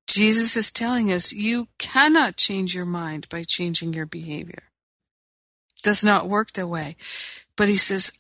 Jesus 0.06 0.56
is 0.56 0.70
telling 0.70 1.12
us 1.12 1.32
you 1.32 1.68
cannot 1.78 2.36
change 2.36 2.74
your 2.74 2.86
mind 2.86 3.28
by 3.28 3.44
changing 3.46 3.92
your 3.92 4.06
behavior. 4.06 4.64
It 5.76 5.82
does 5.82 6.02
not 6.02 6.28
work 6.28 6.52
that 6.52 6.66
way. 6.66 6.96
But 7.56 7.68
he 7.68 7.76
says, 7.76 8.12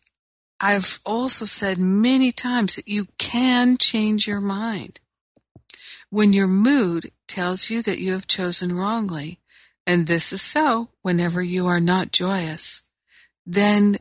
I've 0.60 1.00
also 1.06 1.46
said 1.46 1.78
many 1.78 2.32
times 2.32 2.76
that 2.76 2.86
you 2.86 3.06
can 3.18 3.76
change 3.76 4.28
your 4.28 4.40
mind. 4.40 5.00
When 6.10 6.32
your 6.32 6.48
mood 6.48 7.12
tells 7.28 7.70
you 7.70 7.82
that 7.82 8.00
you 8.00 8.12
have 8.12 8.26
chosen 8.26 8.76
wrongly, 8.76 9.38
and 9.86 10.06
this 10.06 10.32
is 10.32 10.42
so 10.42 10.90
whenever 11.02 11.42
you 11.42 11.66
are 11.66 11.80
not 11.80 12.12
joyous, 12.12 12.82
then 13.46 13.98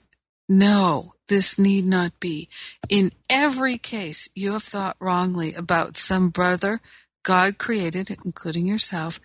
no, 0.48 1.14
this 1.28 1.60
need 1.60 1.86
not 1.86 2.20
be. 2.20 2.50
In 2.90 3.12
every 3.30 3.78
case, 3.78 4.28
you 4.36 4.54
have 4.54 4.64
thought 4.64 4.98
wrongly 5.00 5.54
about 5.54 5.98
some 5.98 6.30
brother 6.30 6.82
God 7.24 7.58
created, 7.58 8.10
including 8.26 8.66
yourself, 8.66 9.20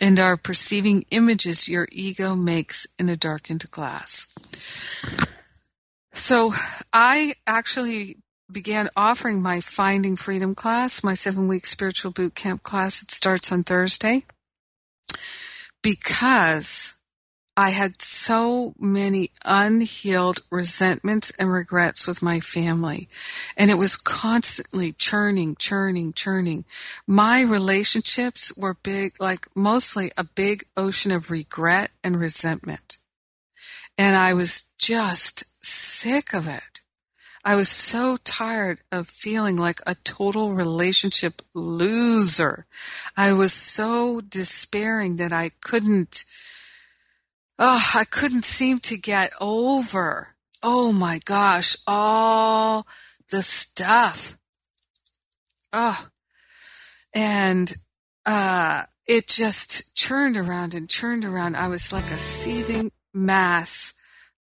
and 0.00 0.20
are 0.20 0.36
perceiving 0.36 1.06
images 1.10 1.68
your 1.68 1.88
ego 1.90 2.34
makes 2.34 2.86
in 2.98 3.08
a 3.08 3.16
darkened 3.16 3.70
glass. 3.70 4.28
So 6.12 6.52
I 6.92 7.34
actually 7.46 8.18
began 8.50 8.88
offering 8.96 9.42
my 9.42 9.60
Finding 9.60 10.16
Freedom 10.16 10.54
class, 10.54 11.02
my 11.02 11.14
seven 11.14 11.48
week 11.48 11.66
spiritual 11.66 12.10
boot 12.10 12.34
camp 12.34 12.62
class. 12.62 13.02
It 13.02 13.10
starts 13.10 13.52
on 13.52 13.62
Thursday 13.62 14.24
because 15.82 16.98
I 17.58 17.70
had 17.70 18.00
so 18.00 18.72
many 18.78 19.32
unhealed 19.44 20.42
resentments 20.48 21.32
and 21.40 21.52
regrets 21.52 22.06
with 22.06 22.22
my 22.22 22.38
family. 22.38 23.08
And 23.56 23.68
it 23.68 23.74
was 23.74 23.96
constantly 23.96 24.92
churning, 24.92 25.56
churning, 25.56 26.12
churning. 26.12 26.64
My 27.04 27.42
relationships 27.42 28.56
were 28.56 28.74
big, 28.74 29.20
like 29.20 29.48
mostly 29.56 30.12
a 30.16 30.22
big 30.22 30.66
ocean 30.76 31.10
of 31.10 31.32
regret 31.32 31.90
and 32.04 32.20
resentment. 32.20 32.98
And 33.98 34.14
I 34.14 34.34
was 34.34 34.66
just 34.78 35.42
sick 35.60 36.32
of 36.32 36.46
it. 36.46 36.77
I 37.44 37.54
was 37.54 37.68
so 37.68 38.18
tired 38.24 38.80
of 38.90 39.08
feeling 39.08 39.56
like 39.56 39.80
a 39.86 39.94
total 39.94 40.52
relationship 40.52 41.42
loser. 41.54 42.66
I 43.16 43.32
was 43.32 43.52
so 43.52 44.20
despairing 44.20 45.16
that 45.16 45.32
I 45.32 45.52
couldn't, 45.60 46.24
oh, 47.58 47.92
I 47.94 48.04
couldn't 48.04 48.44
seem 48.44 48.80
to 48.80 48.96
get 48.96 49.32
over, 49.40 50.34
oh 50.62 50.92
my 50.92 51.20
gosh, 51.24 51.76
all 51.86 52.86
the 53.30 53.42
stuff. 53.42 54.36
Oh, 55.72 56.08
and, 57.14 57.74
uh, 58.26 58.84
it 59.06 59.26
just 59.26 59.96
churned 59.96 60.36
around 60.36 60.74
and 60.74 60.88
churned 60.88 61.24
around. 61.24 61.56
I 61.56 61.68
was 61.68 61.92
like 61.92 62.10
a 62.10 62.18
seething 62.18 62.92
mass 63.14 63.94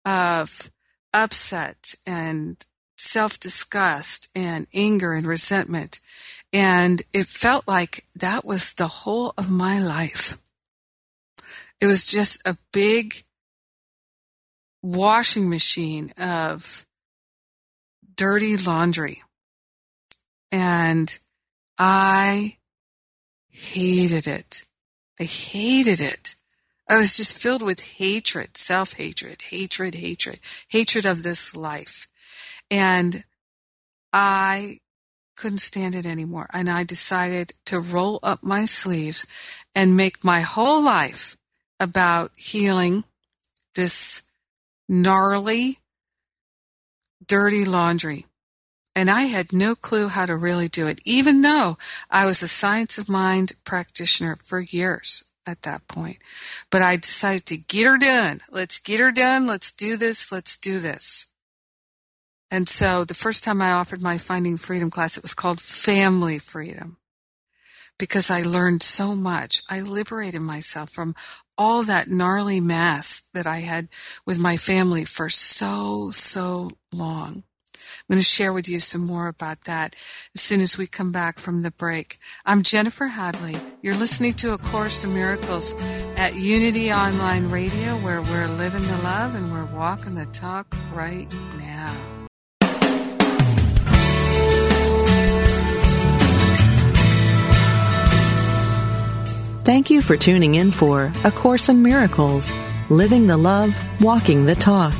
of 0.03 0.71
upset 1.13 1.93
and 2.07 2.65
self 2.95 3.39
disgust 3.39 4.29
and 4.35 4.67
anger 4.73 5.13
and 5.13 5.27
resentment. 5.27 5.99
And 6.53 7.01
it 7.13 7.27
felt 7.27 7.67
like 7.67 8.05
that 8.15 8.45
was 8.45 8.73
the 8.73 8.87
whole 8.87 9.33
of 9.37 9.49
my 9.49 9.79
life. 9.79 10.37
It 11.81 11.87
was 11.87 12.05
just 12.05 12.47
a 12.47 12.57
big 12.71 13.23
washing 14.81 15.49
machine 15.49 16.13
of 16.17 16.85
dirty 18.15 18.55
laundry. 18.55 19.23
And 20.51 21.17
I 21.77 22.57
hated 23.49 24.27
it. 24.27 24.65
I 25.19 25.23
hated 25.23 25.99
it. 25.99 26.35
I 26.87 26.97
was 26.97 27.17
just 27.17 27.33
filled 27.33 27.63
with 27.63 27.79
hatred, 27.79 28.57
self 28.57 28.93
hatred, 28.93 29.41
hatred, 29.49 29.95
hatred, 29.95 30.39
hatred 30.67 31.05
of 31.05 31.23
this 31.23 31.55
life. 31.55 32.07
And 32.69 33.23
I 34.11 34.79
couldn't 35.35 35.59
stand 35.59 35.95
it 35.95 36.05
anymore. 36.05 36.47
And 36.53 36.69
I 36.69 36.83
decided 36.83 37.53
to 37.65 37.79
roll 37.79 38.19
up 38.23 38.43
my 38.43 38.65
sleeves 38.65 39.27
and 39.73 39.97
make 39.97 40.23
my 40.23 40.41
whole 40.41 40.81
life 40.81 41.37
about 41.79 42.31
healing 42.35 43.03
this 43.75 44.23
gnarly, 44.87 45.79
dirty 47.25 47.65
laundry. 47.65 48.25
And 48.95 49.11
I 49.11 49.23
had 49.23 49.51
no 49.51 49.75
clue 49.75 50.07
how 50.07 50.25
to 50.25 50.37
really 50.37 50.69
do 50.69 50.87
it, 50.87 50.99
even 51.03 51.41
though 51.41 51.77
I 52.09 52.25
was 52.25 52.41
a 52.41 52.47
science 52.47 52.97
of 52.97 53.09
mind 53.09 53.53
practitioner 53.65 54.37
for 54.41 54.61
years 54.61 55.25
at 55.45 55.63
that 55.63 55.85
point. 55.87 56.19
But 56.71 56.81
I 56.81 56.95
decided 56.95 57.45
to 57.47 57.57
get 57.57 57.85
her 57.85 57.97
done. 57.97 58.39
Let's 58.49 58.79
get 58.79 59.01
her 59.01 59.11
done. 59.11 59.45
Let's 59.47 59.73
do 59.73 59.97
this. 59.97 60.31
Let's 60.31 60.55
do 60.57 60.79
this. 60.79 61.25
And 62.55 62.69
so 62.69 63.03
the 63.03 63.13
first 63.13 63.43
time 63.43 63.61
I 63.61 63.73
offered 63.73 64.01
my 64.01 64.17
Finding 64.17 64.55
Freedom 64.55 64.89
class, 64.89 65.17
it 65.17 65.23
was 65.23 65.33
called 65.33 65.59
Family 65.59 66.39
Freedom 66.39 66.95
because 67.99 68.31
I 68.31 68.43
learned 68.43 68.81
so 68.81 69.13
much. 69.13 69.61
I 69.69 69.81
liberated 69.81 70.39
myself 70.39 70.89
from 70.89 71.15
all 71.57 71.83
that 71.83 72.07
gnarly 72.07 72.61
mess 72.61 73.27
that 73.33 73.45
I 73.45 73.59
had 73.59 73.89
with 74.25 74.39
my 74.39 74.55
family 74.55 75.03
for 75.03 75.27
so, 75.27 76.11
so 76.11 76.71
long. 76.93 77.43
I'm 77.43 78.13
going 78.13 78.19
to 78.19 78.23
share 78.23 78.53
with 78.53 78.69
you 78.69 78.79
some 78.79 79.05
more 79.05 79.27
about 79.27 79.65
that 79.65 79.93
as 80.33 80.39
soon 80.39 80.61
as 80.61 80.77
we 80.77 80.87
come 80.87 81.11
back 81.11 81.39
from 81.39 81.61
the 81.61 81.71
break. 81.71 82.19
I'm 82.45 82.63
Jennifer 82.63 83.07
Hadley. 83.07 83.57
You're 83.81 83.97
listening 83.97 84.33
to 84.35 84.53
A 84.53 84.57
Course 84.57 85.03
in 85.03 85.13
Miracles 85.13 85.75
at 86.15 86.37
Unity 86.37 86.93
Online 86.93 87.49
Radio, 87.49 87.97
where 87.97 88.21
we're 88.21 88.47
living 88.47 88.83
the 88.83 88.97
love 88.99 89.35
and 89.35 89.51
we're 89.51 89.77
walking 89.77 90.15
the 90.15 90.25
talk 90.27 90.73
right 90.93 91.29
now. 91.57 92.14
Thank 99.65 99.89
you 99.89 100.03
for 100.03 100.15
tuning 100.15 100.53
in 100.53 100.69
for 100.69 101.11
A 101.23 101.31
Course 101.31 101.69
in 101.69 101.81
Miracles, 101.81 102.53
Living 102.91 103.25
the 103.25 103.35
Love, 103.35 103.75
Walking 103.99 104.45
the 104.45 104.53
Talk. 104.53 104.93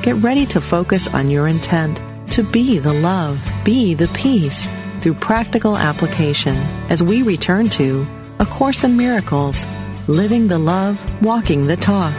Get 0.00 0.16
ready 0.16 0.46
to 0.46 0.60
focus 0.62 1.06
on 1.06 1.28
your 1.28 1.46
intent 1.46 2.00
to 2.32 2.42
be 2.42 2.78
the 2.78 2.94
love, 2.94 3.38
be 3.62 3.92
the 3.92 4.08
peace 4.14 4.66
through 5.00 5.12
practical 5.16 5.76
application 5.76 6.56
as 6.88 7.02
we 7.02 7.20
return 7.20 7.68
to 7.76 8.06
A 8.38 8.46
Course 8.46 8.84
in 8.84 8.96
Miracles, 8.96 9.66
living 10.08 10.48
the 10.48 10.58
love, 10.58 10.96
walking 11.22 11.66
the 11.66 11.76
talk. 11.76 12.14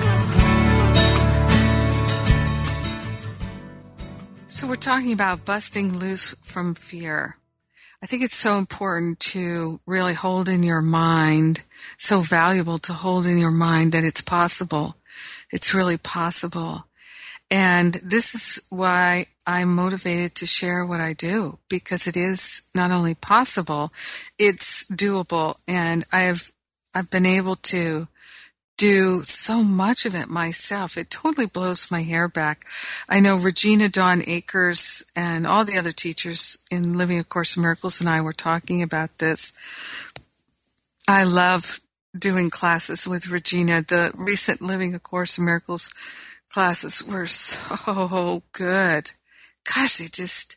So 4.46 4.68
we're 4.68 4.76
talking 4.76 5.14
about 5.14 5.46
busting 5.46 5.98
loose 5.98 6.36
from 6.44 6.76
fear. 6.76 7.41
I 8.04 8.08
think 8.08 8.24
it's 8.24 8.36
so 8.36 8.58
important 8.58 9.20
to 9.20 9.80
really 9.86 10.16
hold 10.16 10.50
in 10.50 10.64
your 10.64 10.82
mind, 10.82 11.62
so 12.00 12.22
valuable 12.22 12.80
to 12.80 12.94
hold 12.94 13.28
in 13.28 13.38
your 13.38 13.52
mind 13.52 13.92
that 13.92 14.04
it's 14.04 14.22
possible. 14.22 14.96
It's 15.52 15.76
really 15.76 15.98
possible. 15.98 16.86
And 17.52 17.94
this 18.04 18.34
is 18.34 18.66
why 18.72 19.28
I'm 19.46 19.76
motivated 19.76 20.34
to 20.36 20.48
share 20.48 20.84
what 20.84 21.00
I 21.00 21.14
do 21.14 21.60
because 21.70 22.08
it 22.08 22.18
is 22.18 22.70
not 22.74 22.90
only 22.90 23.14
possible, 23.14 23.94
it's 24.40 24.84
doable. 24.86 25.58
And 25.68 26.04
I've, 26.12 26.52
I've 26.96 27.12
been 27.12 27.28
able 27.28 27.58
to 27.58 28.08
do 28.82 29.22
so 29.22 29.62
much 29.62 30.08
of 30.08 30.16
it 30.16 30.28
myself. 30.28 30.98
It 30.98 31.12
totally 31.12 31.46
blows 31.46 31.92
my 31.92 32.02
hair 32.02 32.28
back. 32.28 32.66
I 33.08 33.20
know 33.20 33.36
Regina 33.36 33.90
Dawn 33.90 34.24
Akers 34.26 35.04
and 35.16 35.46
all 35.46 35.64
the 35.64 35.78
other 35.78 35.92
teachers 35.92 36.58
in 36.72 36.98
Living 36.98 37.20
A 37.20 37.24
Course 37.24 37.56
in 37.56 37.62
Miracles 37.62 38.02
and 38.02 38.10
I 38.10 38.22
were 38.22 38.34
talking 38.34 38.82
about 38.82 39.20
this. 39.20 39.54
I 41.08 41.26
love 41.26 41.80
doing 42.18 42.50
classes 42.50 43.08
with 43.08 43.30
Regina. 43.30 43.84
The 43.84 44.14
recent 44.16 44.62
Living 44.64 44.96
A 44.96 45.00
Course 45.00 45.38
in 45.38 45.46
Miracles 45.46 45.94
classes 46.52 47.04
were 47.06 47.28
so 47.28 48.42
good. 48.52 49.12
Gosh, 49.64 49.98
they 49.98 50.08
just 50.08 50.56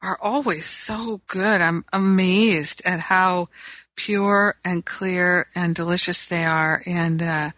are 0.00 0.18
always 0.22 0.64
so 0.64 1.20
good. 1.26 1.60
I'm 1.60 1.84
amazed 1.92 2.80
at 2.86 3.00
how 3.00 3.50
pure 3.98 4.54
and 4.64 4.86
clear 4.86 5.48
and 5.56 5.74
delicious 5.74 6.24
they 6.24 6.44
are. 6.44 6.82
And 6.86 7.20
uh, 7.20 7.50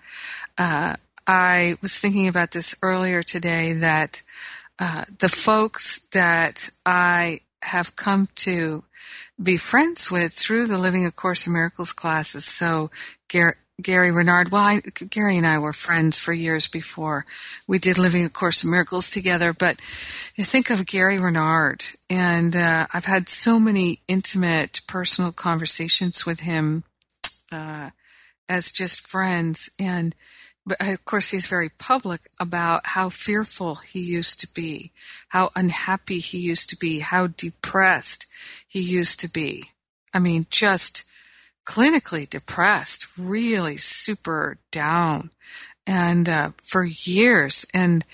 uh, 0.57 0.97
I 1.27 1.77
was 1.83 1.99
thinking 1.99 2.27
about 2.27 2.53
this 2.53 2.75
earlier 2.83 3.23
today 3.23 3.75
that 3.75 4.23
uh, 4.79 5.05
the 5.19 5.29
folks 5.29 6.09
that 6.13 6.71
I 6.87 7.41
have 7.63 7.95
come 7.95 8.29
to 8.37 8.85
be 9.41 9.59
friends 9.59 10.11
with 10.11 10.33
through 10.33 10.67
the 10.67 10.79
Living 10.79 11.05
A 11.05 11.13
Course 11.13 11.47
in 11.47 11.53
Miracles 11.53 11.93
classes. 11.93 12.47
So 12.47 12.91
Gar- 13.31 13.59
Gary 13.83 14.11
Renard. 14.11 14.51
Well, 14.51 14.63
I, 14.63 14.81
Gary 14.81 15.37
and 15.37 15.47
I 15.47 15.59
were 15.59 15.73
friends 15.73 16.19
for 16.19 16.33
years 16.33 16.67
before 16.67 17.27
we 17.67 17.79
did 17.79 17.99
Living 17.99 18.25
A 18.25 18.29
Course 18.29 18.65
in 18.65 18.71
Miracles 18.71 19.11
together. 19.11 19.53
But 19.53 19.81
you 20.37 20.45
think 20.45 20.71
of 20.71 20.87
Gary 20.87 21.19
Renard, 21.19 21.85
and 22.09 22.55
uh, 22.55 22.87
I've 22.93 23.05
had 23.05 23.29
so 23.29 23.59
many 23.59 24.01
intimate, 24.09 24.81
personal 24.87 25.33
conversations 25.33 26.25
with 26.25 26.41
him 26.41 26.85
uh, 27.51 27.91
as 28.49 28.73
just 28.73 29.07
friends. 29.07 29.71
And 29.79 30.15
but 30.67 30.81
of 30.81 31.05
course, 31.05 31.31
he's 31.31 31.47
very 31.47 31.69
public 31.69 32.29
about 32.39 32.83
how 32.85 33.09
fearful 33.09 33.77
he 33.77 34.01
used 34.01 34.41
to 34.41 34.49
be, 34.53 34.93
how 35.29 35.51
unhappy 35.57 36.21
he 36.21 36.39
used 36.39 36.69
to 36.71 36.77
be, 36.77 37.01
how 37.01 37.29
depressed 37.29 38.27
he 38.69 38.81
used 38.81 39.21
to 39.21 39.29
be. 39.29 39.71
I 40.13 40.19
mean, 40.19 40.47
just 40.51 41.10
clinically 41.71 42.29
depressed, 42.29 43.07
really 43.17 43.77
super 43.77 44.59
down, 44.73 45.31
and 45.87 46.29
uh, 46.29 46.51
for 46.65 46.85
years. 46.85 47.65
And 47.73 48.05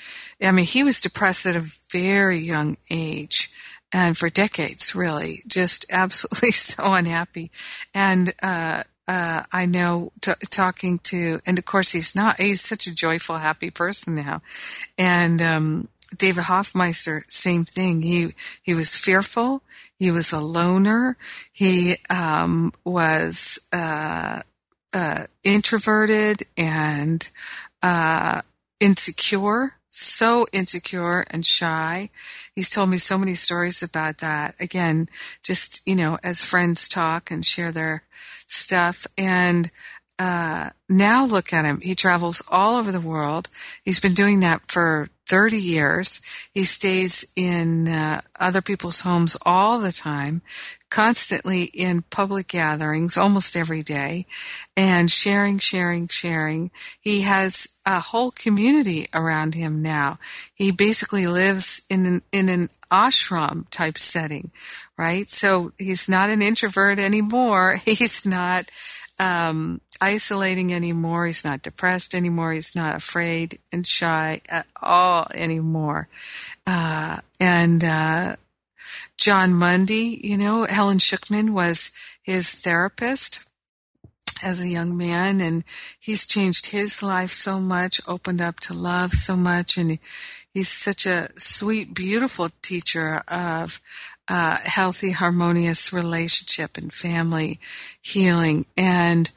I 0.42 0.50
mean, 0.52 0.66
he 0.66 0.82
was 0.82 1.00
depressed 1.00 1.46
at 1.46 1.56
a 1.56 1.70
very 1.90 2.38
young 2.38 2.76
age, 2.90 3.50
and 3.90 4.16
for 4.16 4.28
decades, 4.28 4.94
really, 4.94 5.42
just 5.46 5.86
absolutely 5.90 6.50
so 6.50 6.92
unhappy. 6.92 7.50
And 7.94 8.34
uh, 8.42 8.82
uh, 9.08 9.44
I 9.50 9.64
know 9.64 10.12
t- 10.20 10.32
talking 10.50 10.98
to, 11.04 11.40
and 11.46 11.58
of 11.58 11.64
course 11.64 11.92
he's 11.92 12.14
not, 12.14 12.38
he's 12.38 12.60
such 12.60 12.86
a 12.86 12.94
joyful, 12.94 13.38
happy 13.38 13.70
person 13.70 14.16
now. 14.16 14.42
And, 14.98 15.40
um, 15.40 15.88
David 16.16 16.44
Hoffmeister, 16.44 17.24
same 17.28 17.64
thing. 17.64 18.02
He, 18.02 18.32
he 18.62 18.74
was 18.74 18.94
fearful. 18.94 19.62
He 19.98 20.11
was 20.11 20.32
a 20.32 20.40
loner. 20.40 21.16
He, 21.52 21.96
um, 22.11 22.72
was, 22.85 23.59
uh, 23.72 24.42
uh, 24.92 25.26
introverted 25.44 26.44
and, 26.56 27.28
uh, 27.82 28.42
insecure 28.80 29.76
so 29.96 30.46
insecure 30.52 31.24
and 31.30 31.46
shy. 31.46 32.11
He's 32.54 32.68
told 32.68 32.90
me 32.90 32.98
so 32.98 33.16
many 33.16 33.35
stories 33.35 33.82
about 33.82 34.18
that. 34.18 34.54
Again, 34.61 35.09
just, 35.42 35.87
you 35.87 35.94
know, 35.96 36.18
as 36.22 36.44
friends 36.44 36.87
talk 36.87 37.30
and 37.30 37.44
share 37.44 37.72
their 37.72 38.02
stuff. 38.46 39.06
And 39.16 39.70
uh, 40.18 40.70
now 40.88 41.24
look 41.24 41.52
at 41.52 41.64
him. 41.64 41.80
He 41.80 41.94
travels 41.94 42.42
all 42.50 42.76
over 42.76 42.92
the 42.92 43.00
world. 43.00 43.48
He's 43.85 44.00
been 44.00 44.14
doing 44.14 44.40
that 44.40 44.70
for 44.70 45.09
30 45.26 45.58
years. 45.58 46.20
He 46.52 46.64
stays 46.64 47.24
in 47.36 47.88
uh, 47.88 48.20
other 48.38 48.62
people's 48.62 49.00
homes 49.00 49.36
all 49.44 49.80
the 49.80 49.92
time, 49.92 50.42
constantly 50.88 51.64
in 51.64 52.02
public 52.02 52.48
gatherings 52.48 53.16
almost 53.16 53.56
every 53.56 53.82
day, 53.82 54.26
and 54.76 55.10
sharing, 55.10 55.58
sharing, 55.58 56.08
sharing. 56.08 56.70
He 57.00 57.22
has 57.22 57.68
a 57.84 58.00
whole 58.00 58.30
community 58.30 59.08
around 59.12 59.54
him 59.54 59.82
now. 59.82 60.18
He 60.54 60.70
basically 60.70 61.26
lives 61.26 61.82
in 61.90 62.06
an, 62.06 62.22
in 62.32 62.48
an 62.48 62.70
ashram 62.90 63.66
type 63.70 63.98
setting, 63.98 64.52
right? 64.96 65.28
So 65.28 65.72
he's 65.76 66.08
not 66.08 66.30
an 66.30 66.40
introvert 66.40 66.98
anymore. 66.98 67.80
He's 67.84 68.24
not 68.24 68.70
um, 69.18 69.80
isolating 70.00 70.72
anymore. 70.72 71.26
He's 71.26 71.44
not 71.44 71.62
depressed 71.62 72.14
anymore. 72.14 72.52
He's 72.52 72.74
not 72.74 72.94
afraid 72.94 73.59
and 73.72 73.87
shy 73.87 74.40
at 74.48 74.66
all 74.82 75.26
anymore. 75.35 76.09
Uh, 76.66 77.18
and 77.40 77.85
uh, 77.85 78.37
Jon 79.16 79.54
Mundy, 79.54 80.20
you 80.22 80.37
know, 80.37 80.64
Helen 80.64 80.98
Schucman 80.98 81.50
was 81.50 81.90
his 82.22 82.50
therapist 82.50 83.44
as 84.42 84.61
a 84.61 84.68
young 84.68 84.96
man 84.96 85.40
and 85.40 85.64
he's 85.98 86.26
changed 86.26 86.66
his 86.66 87.02
life 87.02 87.32
so 87.32 87.61
much, 87.61 88.00
opened 88.06 88.42
up 88.42 88.61
to 88.61 88.74
love 88.74 89.12
so 89.14 89.37
much 89.37 89.76
and 89.78 89.98
he's 90.52 90.68
such 90.68 91.06
a 91.06 91.30
sweet, 91.38 91.94
beautiful 91.94 92.50
teacher 92.62 93.22
of 93.28 93.80
uh, 94.28 94.58
healthy, 94.62 95.12
harmonious 95.12 95.92
relationship 95.92 96.76
and 96.76 96.92
family 96.92 97.60
healing. 98.00 98.66
And 98.76 99.30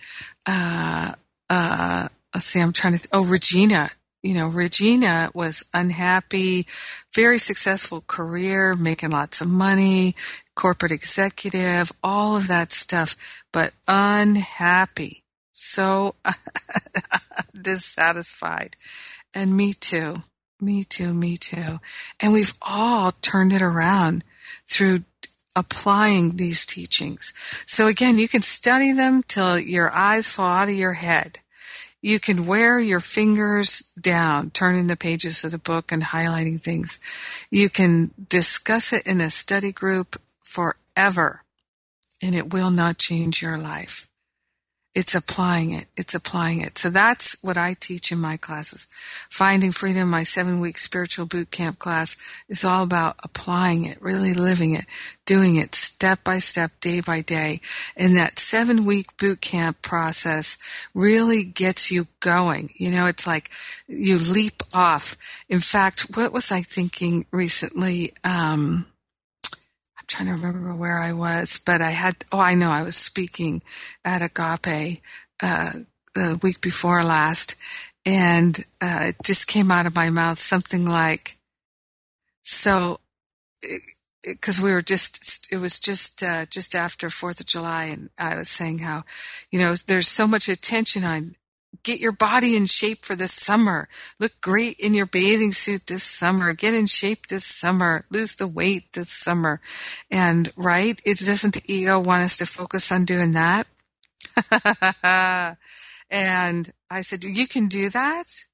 uh, 0.45 1.13
uh, 1.49 2.07
let's 2.33 2.45
see, 2.45 2.59
I'm 2.59 2.73
trying 2.73 2.93
to. 2.93 2.99
Th- 2.99 3.09
oh, 3.13 3.23
Regina. 3.23 3.91
You 4.21 4.33
know, 4.33 4.47
Regina 4.47 5.31
was 5.33 5.63
unhappy, 5.73 6.67
very 7.15 7.37
successful 7.37 8.03
career, 8.05 8.75
making 8.75 9.11
lots 9.11 9.39
of 9.39 9.47
money, 9.47 10.13
corporate 10.55 10.91
executive, 10.91 11.93
all 12.03 12.35
of 12.35 12.47
that 12.47 12.73
stuff, 12.73 13.15
but 13.53 13.71
unhappy, 13.87 15.23
so 15.53 16.15
dissatisfied. 17.61 18.75
And 19.33 19.55
me 19.55 19.71
too. 19.71 20.23
Me 20.59 20.83
too, 20.83 21.13
me 21.13 21.37
too. 21.37 21.79
And 22.19 22.33
we've 22.33 22.53
all 22.61 23.13
turned 23.21 23.53
it 23.53 23.61
around 23.61 24.25
through 24.69 25.03
applying 25.55 26.35
these 26.35 26.65
teachings. 26.65 27.33
So 27.65 27.87
again, 27.87 28.17
you 28.17 28.27
can 28.27 28.41
study 28.41 28.93
them 28.93 29.23
till 29.23 29.59
your 29.59 29.91
eyes 29.91 30.29
fall 30.29 30.49
out 30.49 30.69
of 30.69 30.75
your 30.75 30.93
head. 30.93 31.39
You 32.01 32.19
can 32.19 32.45
wear 32.45 32.79
your 32.79 33.01
fingers 33.01 33.91
down, 33.99 34.51
turning 34.51 34.87
the 34.87 34.95
pages 34.95 35.43
of 35.43 35.51
the 35.51 35.57
book 35.57 35.91
and 35.91 36.01
highlighting 36.01 36.61
things. 36.61 36.99
You 37.51 37.69
can 37.69 38.11
discuss 38.29 38.93
it 38.93 39.05
in 39.05 39.19
a 39.19 39.29
study 39.29 39.73
group 39.73 40.21
forever, 40.41 41.43
and 42.21 42.35
it 42.35 42.53
will 42.53 42.71
not 42.71 42.97
change 42.97 43.41
your 43.41 43.57
life. 43.57 44.08
It's 44.95 45.13
applying 45.13 45.71
it. 45.71 45.87
It's 45.95 46.15
applying 46.15 46.61
it. 46.61 46.79
So 46.79 46.89
that's 46.89 47.41
what 47.43 47.57
I 47.57 47.75
teach 47.79 48.11
in 48.11 48.19
my 48.19 48.37
classes. 48.37 48.87
Finding 49.29 49.71
Freedom, 49.71 50.09
my 50.09 50.23
seven 50.23 50.59
week 50.59 50.79
spiritual 50.79 51.27
boot 51.27 51.51
camp 51.51 51.77
class 51.77 52.17
is 52.49 52.63
all 52.63 52.83
about 52.83 53.15
applying 53.23 53.85
it, 53.85 54.01
really 54.01 54.33
living 54.33 54.73
it, 54.73 54.85
doing 55.25 55.57
it 55.57 55.75
step 55.75 56.23
by 56.23 56.39
step, 56.39 56.71
day 56.81 57.01
by 57.01 57.21
day. 57.21 57.61
And 57.95 58.17
that 58.17 58.39
seven 58.39 58.83
week 58.83 59.15
boot 59.17 59.41
camp 59.41 59.83
process 59.83 60.57
really 60.95 61.43
gets 61.43 61.91
you 61.91 62.07
going. 62.19 62.71
You 62.75 62.89
know, 62.89 63.05
it's 63.05 63.27
like 63.27 63.51
you 63.87 64.17
leap 64.17 64.63
off. 64.73 65.15
In 65.47 65.59
fact, 65.59 66.17
what 66.17 66.33
was 66.33 66.51
I 66.51 66.63
thinking 66.63 67.27
recently? 67.31 68.13
Um, 68.23 68.87
trying 70.09 70.27
to 70.27 70.33
remember 70.33 70.73
where 70.73 70.99
I 70.99 71.13
was, 71.13 71.61
but 71.65 71.81
I 71.81 71.91
had, 71.91 72.17
oh, 72.31 72.39
I 72.39 72.55
know, 72.55 72.71
I 72.71 72.81
was 72.81 72.97
speaking 72.97 73.61
at 74.03 74.21
Agape 74.21 75.01
uh, 75.41 75.71
the 76.15 76.39
week 76.41 76.59
before 76.59 77.03
last, 77.03 77.55
and 78.05 78.65
uh, 78.81 79.05
it 79.09 79.15
just 79.23 79.47
came 79.47 79.71
out 79.71 79.85
of 79.85 79.95
my 79.95 80.09
mouth 80.09 80.39
something 80.39 80.85
like, 80.85 81.37
so 82.43 82.99
because 84.23 84.59
we 84.59 84.71
were 84.71 84.81
just 84.81 85.47
it 85.51 85.57
was 85.57 85.79
just 85.79 86.23
uh, 86.23 86.45
just 86.47 86.75
after 86.75 87.09
Fourth 87.09 87.39
of 87.39 87.45
July, 87.45 87.85
and 87.85 88.09
I 88.17 88.35
was 88.35 88.49
saying 88.49 88.79
how, 88.79 89.03
you 89.51 89.59
know, 89.59 89.75
there's 89.75 90.07
so 90.07 90.27
much 90.27 90.49
attention 90.49 91.03
on 91.03 91.35
get 91.83 91.99
your 91.99 92.11
body 92.11 92.55
in 92.55 92.65
shape 92.65 93.05
for 93.05 93.15
the 93.15 93.27
summer. 93.27 93.87
Look 94.19 94.41
great 94.41 94.79
in 94.79 94.93
your 94.93 95.05
bathing 95.05 95.53
suit 95.53 95.87
this 95.87 96.03
summer. 96.03 96.53
Get 96.53 96.73
in 96.73 96.85
shape 96.85 97.27
this 97.27 97.45
summer. 97.45 98.05
Lose 98.09 98.35
the 98.35 98.47
weight 98.47 98.93
this 98.93 99.09
summer. 99.09 99.61
And 100.09 100.51
right, 100.55 100.99
it 101.05 101.19
doesn't 101.19 101.53
the 101.53 101.63
ego 101.65 101.99
want 101.99 102.23
us 102.23 102.37
to 102.37 102.45
focus 102.45 102.91
on 102.91 103.05
doing 103.05 103.31
that? 103.31 103.67
and 106.09 106.73
I 106.89 107.01
said, 107.01 107.23
you 107.23 107.47
can 107.47 107.67
do 107.67 107.89
that. 107.89 108.45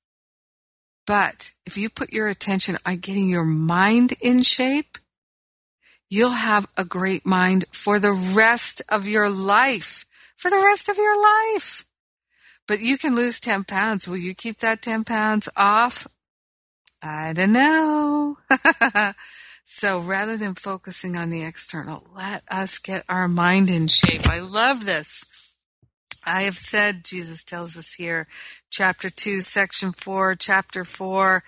But 1.08 1.52
if 1.66 1.78
you 1.78 1.90
put 1.90 2.14
your 2.14 2.28
attention 2.28 2.78
on 2.86 2.98
getting 2.98 3.30
your 3.30 3.46
mind 3.46 4.14
in 4.22 4.42
shape, 4.42 4.98
you'll 6.10 6.32
have 6.32 6.68
a 6.78 6.84
great 6.84 7.26
mind 7.26 7.66
for 7.72 8.00
the 8.00 8.12
rest 8.12 8.82
of 8.90 9.08
your 9.08 9.30
life. 9.30 10.06
For 10.36 10.50
the 10.50 10.62
rest 10.64 10.90
of 10.90 10.98
your 10.98 11.22
life. 11.22 11.86
But 12.68 12.80
you 12.80 12.98
can 12.98 13.16
lose 13.16 13.40
10 13.40 13.64
pounds. 13.66 14.08
Will 14.08 14.18
you 14.18 14.34
keep 14.34 14.60
that 14.60 14.82
10 14.82 15.04
pounds 15.04 15.48
off? 15.56 16.08
I 17.02 17.34
don't 17.34 17.52
know. 17.52 18.38
so 19.66 20.00
rather 20.00 20.38
than 20.38 20.56
focusing 20.56 21.16
on 21.16 21.30
the 21.30 21.44
external, 21.44 22.08
let 22.16 22.44
us 22.50 22.80
get 22.80 23.04
our 23.08 23.28
mind 23.28 23.70
in 23.70 23.88
shape. 23.88 24.28
I 24.28 24.40
love 24.40 24.86
this. 24.86 25.26
I 26.24 26.44
have 26.44 26.58
said, 26.58 27.04
Jesus 27.04 27.44
tells 27.44 27.78
us 27.78 27.94
here, 27.94 28.28
chapter 28.72 29.12
2, 29.12 29.42
section 29.42 29.92
4, 29.92 30.34
chapter 30.34 30.84
4, 30.84 31.44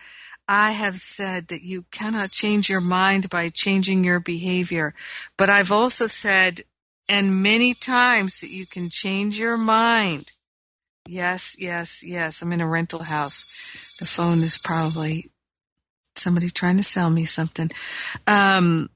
I 0.47 0.71
have 0.71 0.97
said 0.97 1.47
that 1.47 1.63
you 1.63 1.85
cannot 1.91 2.31
change 2.31 2.69
your 2.69 2.81
mind 2.81 3.29
by 3.29 3.49
changing 3.49 4.03
your 4.03 4.19
behavior. 4.19 4.93
But 5.35 5.49
I've 5.49 5.71
also 5.71 6.05
said, 6.05 6.61
and 7.09 7.41
many 7.41 7.73
times, 7.73 8.39
that 8.41 8.51
you 8.51 8.67
can 8.67 8.89
change 8.89 9.39
your 9.39 9.57
mind 9.57 10.33
Yes, 11.07 11.55
yes, 11.57 12.03
yes. 12.03 12.41
I'm 12.41 12.51
in 12.51 12.61
a 12.61 12.67
rental 12.67 13.03
house. 13.03 13.97
The 13.99 14.05
phone 14.05 14.39
is 14.39 14.57
probably 14.57 15.31
somebody 16.15 16.49
trying 16.49 16.77
to 16.77 16.83
sell 16.83 17.09
me 17.09 17.25
something. 17.25 17.71
Um, 18.25 18.89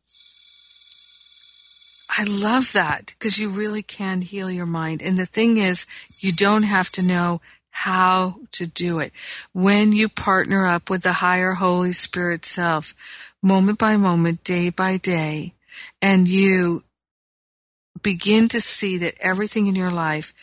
I 2.17 2.25
love 2.25 2.73
that 2.73 3.13
because 3.17 3.39
you 3.39 3.49
really 3.49 3.81
can 3.81 4.21
heal 4.21 4.51
your 4.51 4.65
mind. 4.65 5.01
And 5.01 5.17
the 5.17 5.25
thing 5.25 5.57
is, 5.57 5.87
you 6.19 6.33
don't 6.33 6.63
have 6.63 6.89
to 6.91 7.01
know 7.01 7.41
how 7.69 8.41
to 8.51 8.67
do 8.67 8.99
it. 8.99 9.13
When 9.53 9.93
you 9.93 10.09
partner 10.09 10.65
up 10.65 10.89
with 10.89 11.03
the 11.03 11.13
higher 11.13 11.53
Holy 11.53 11.93
Spirit 11.93 12.43
self, 12.43 12.93
moment 13.41 13.79
by 13.79 13.95
moment, 13.95 14.43
day 14.43 14.69
by 14.69 14.97
day, 14.97 15.53
and 16.01 16.27
you 16.27 16.83
begin 18.01 18.49
to 18.49 18.59
see 18.59 18.97
that 18.97 19.15
everything 19.21 19.67
in 19.67 19.75
your 19.75 19.91
life 19.91 20.33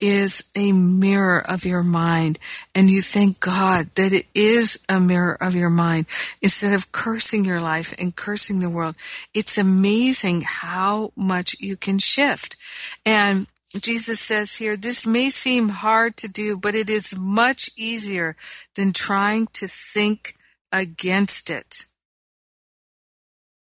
is 0.00 0.44
a 0.54 0.72
mirror 0.72 1.42
of 1.48 1.64
your 1.64 1.82
mind 1.82 2.38
and 2.74 2.90
you 2.90 3.00
thank 3.00 3.40
God 3.40 3.90
that 3.94 4.12
it 4.12 4.26
is 4.34 4.78
a 4.88 5.00
mirror 5.00 5.36
of 5.40 5.54
your 5.54 5.70
mind 5.70 6.06
instead 6.42 6.74
of 6.74 6.92
cursing 6.92 7.44
your 7.44 7.60
life 7.60 7.94
and 7.98 8.14
cursing 8.14 8.60
the 8.60 8.70
world. 8.70 8.96
It's 9.32 9.56
amazing 9.56 10.42
how 10.42 11.12
much 11.16 11.56
you 11.58 11.76
can 11.76 11.98
shift. 11.98 12.56
And 13.04 13.46
Jesus 13.80 14.20
says 14.20 14.56
here, 14.56 14.76
this 14.76 15.06
may 15.06 15.30
seem 15.30 15.68
hard 15.70 16.16
to 16.18 16.28
do, 16.28 16.56
but 16.56 16.74
it 16.74 16.88
is 16.88 17.16
much 17.16 17.70
easier 17.76 18.36
than 18.74 18.92
trying 18.92 19.46
to 19.54 19.68
think 19.68 20.36
against 20.72 21.50
it. 21.50 21.86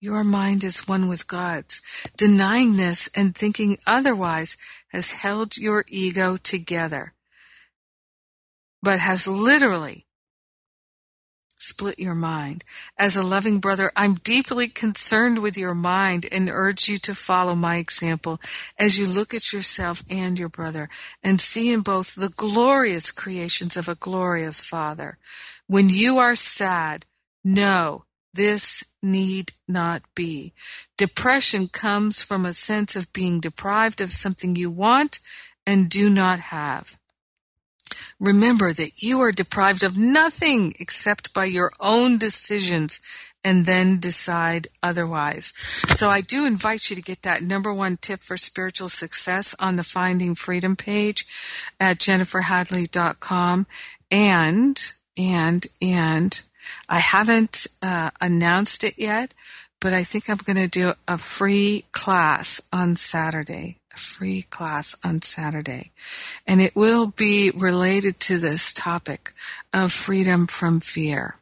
Your 0.01 0.25
mind 0.25 0.63
is 0.63 0.87
one 0.87 1.09
with 1.09 1.27
God's. 1.27 1.81
Denying 2.17 2.77
this 2.77 3.09
and 3.17 3.35
thinking 3.35 3.79
otherwise 3.87 4.57
has 4.89 5.13
held 5.13 5.57
your 5.57 5.85
ego 5.89 6.37
together, 6.37 7.15
but 8.83 9.01
has 9.01 9.27
literally 9.27 10.07
split 11.59 11.99
your 11.99 12.15
mind. 12.15 12.65
As 12.99 13.17
a 13.17 13.23
loving 13.23 13.59
brother, 13.59 13.91
I'm 13.97 14.15
deeply 14.15 14.69
concerned 14.69 15.41
with 15.41 15.57
your 15.57 15.75
mind 15.75 16.27
and 16.31 16.49
urge 16.51 16.89
you 16.89 16.99
to 16.99 17.15
follow 17.15 17.55
my 17.55 17.77
example 17.77 18.41
as 18.79 18.99
you 18.99 19.07
look 19.07 19.35
at 19.35 19.53
yourself 19.53 20.03
and 20.09 20.39
your 20.39 20.49
brother 20.49 20.89
and 21.23 21.41
see 21.41 21.73
in 21.73 21.81
both 21.81 22.15
the 22.15 22.29
glorious 22.29 23.11
creations 23.11 23.77
of 23.77 23.89
a 23.89 23.95
glorious 23.95 24.61
Father. 24.61 25.19
When 25.67 25.89
you 25.89 26.19
are 26.19 26.37
sad, 26.37 27.07
know 27.43 28.06
this 28.37 28.85
need 29.03 29.53
not 29.67 30.03
be. 30.15 30.53
Depression 30.97 31.69
comes 31.69 32.23
from 32.23 32.45
a 32.45 32.53
sense 32.53 32.95
of 32.95 33.13
being 33.13 33.41
deprived 33.41 34.01
of 34.01 34.13
something 34.13 34.55
you 34.55 34.71
want 34.71 35.21
and 35.67 35.89
do 35.89 36.09
not 36.09 36.39
have. 36.39 36.97
Remember 38.19 38.73
that 38.73 39.03
you 39.03 39.21
are 39.21 39.33
deprived 39.33 39.83
of 39.83 39.97
nothing 39.97 40.75
except 40.81 41.33
by 41.33 41.45
your 41.45 41.73
own 41.81 42.19
decisions 42.19 43.01
and 43.45 43.65
then 43.65 44.01
decide 44.01 44.67
otherwise. 44.83 45.53
So 45.95 46.11
I 46.11 46.21
do 46.21 46.45
invite 46.45 46.91
you 46.91 46.97
to 46.97 47.03
get 47.03 47.23
that 47.23 47.43
number 47.43 47.73
one 47.73 47.97
tip 47.97 48.21
for 48.21 48.37
spiritual 48.37 48.89
success 48.89 49.55
on 49.61 49.77
the 49.77 49.85
Finding 49.85 50.35
Freedom 50.35 50.75
page 50.75 51.25
at 51.79 51.99
jenniferhadley.com 51.99 53.67
and, 54.11 54.93
and, 55.17 55.67
and 55.81 56.43
I 56.89 56.99
haven't 56.99 57.67
uh, 57.83 58.11
announced 58.21 58.85
it 58.85 58.95
yet, 58.99 59.35
but 59.81 59.93
I 59.93 60.05
think 60.05 60.29
I'm 60.29 60.39
going 60.39 60.57
to 60.57 60.69
do 60.69 60.95
a 61.07 61.19
free 61.19 61.85
class 61.93 62.61
on 62.73 62.97
Saturday. 62.97 63.79
A 63.95 63.99
free 63.99 64.43
class 64.43 64.95
on 65.03 65.23
Saturday. 65.23 65.91
And 66.47 66.61
it 66.61 66.77
will 66.77 67.07
be 67.07 67.51
related 67.51 68.21
to 68.21 68.39
this 68.39 68.75
topic 68.75 69.33
of 69.73 69.93
freedom 69.93 70.47
from 70.47 70.81
fear 70.81 71.37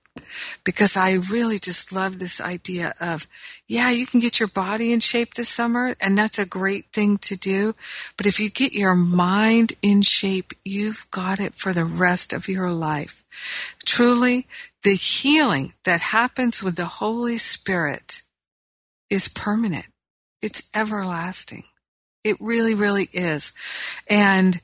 because 0.62 0.96
I 0.96 1.12
really 1.12 1.58
just 1.58 1.92
love 1.92 2.18
this 2.18 2.40
idea 2.40 2.94
of, 3.00 3.26
yeah, 3.66 3.90
you 3.90 4.06
can 4.06 4.20
get 4.20 4.38
your 4.38 4.48
body 4.48 4.92
in 4.92 5.00
shape 5.00 5.34
this 5.34 5.48
summer, 5.48 5.96
and 6.00 6.16
that's 6.16 6.38
a 6.38 6.46
great 6.46 6.86
thing 6.92 7.18
to 7.18 7.36
do. 7.36 7.74
But 8.16 8.26
if 8.26 8.38
you 8.38 8.48
get 8.48 8.72
your 8.72 8.94
mind 8.94 9.72
in 9.82 10.02
shape, 10.02 10.52
you've 10.64 11.06
got 11.10 11.40
it 11.40 11.54
for 11.54 11.72
the 11.72 11.84
rest 11.84 12.32
of 12.32 12.48
your 12.48 12.70
life. 12.70 13.24
Truly, 13.84 14.46
the 14.84 14.94
healing 14.94 15.72
that 15.84 16.00
happens 16.00 16.62
with 16.62 16.76
the 16.76 16.84
Holy 16.84 17.38
Spirit 17.38 18.22
is 19.10 19.28
permanent. 19.28 19.86
It's 20.42 20.68
everlasting. 20.74 21.64
It 22.22 22.36
really, 22.38 22.74
really 22.74 23.08
is. 23.12 23.54
And 24.06 24.60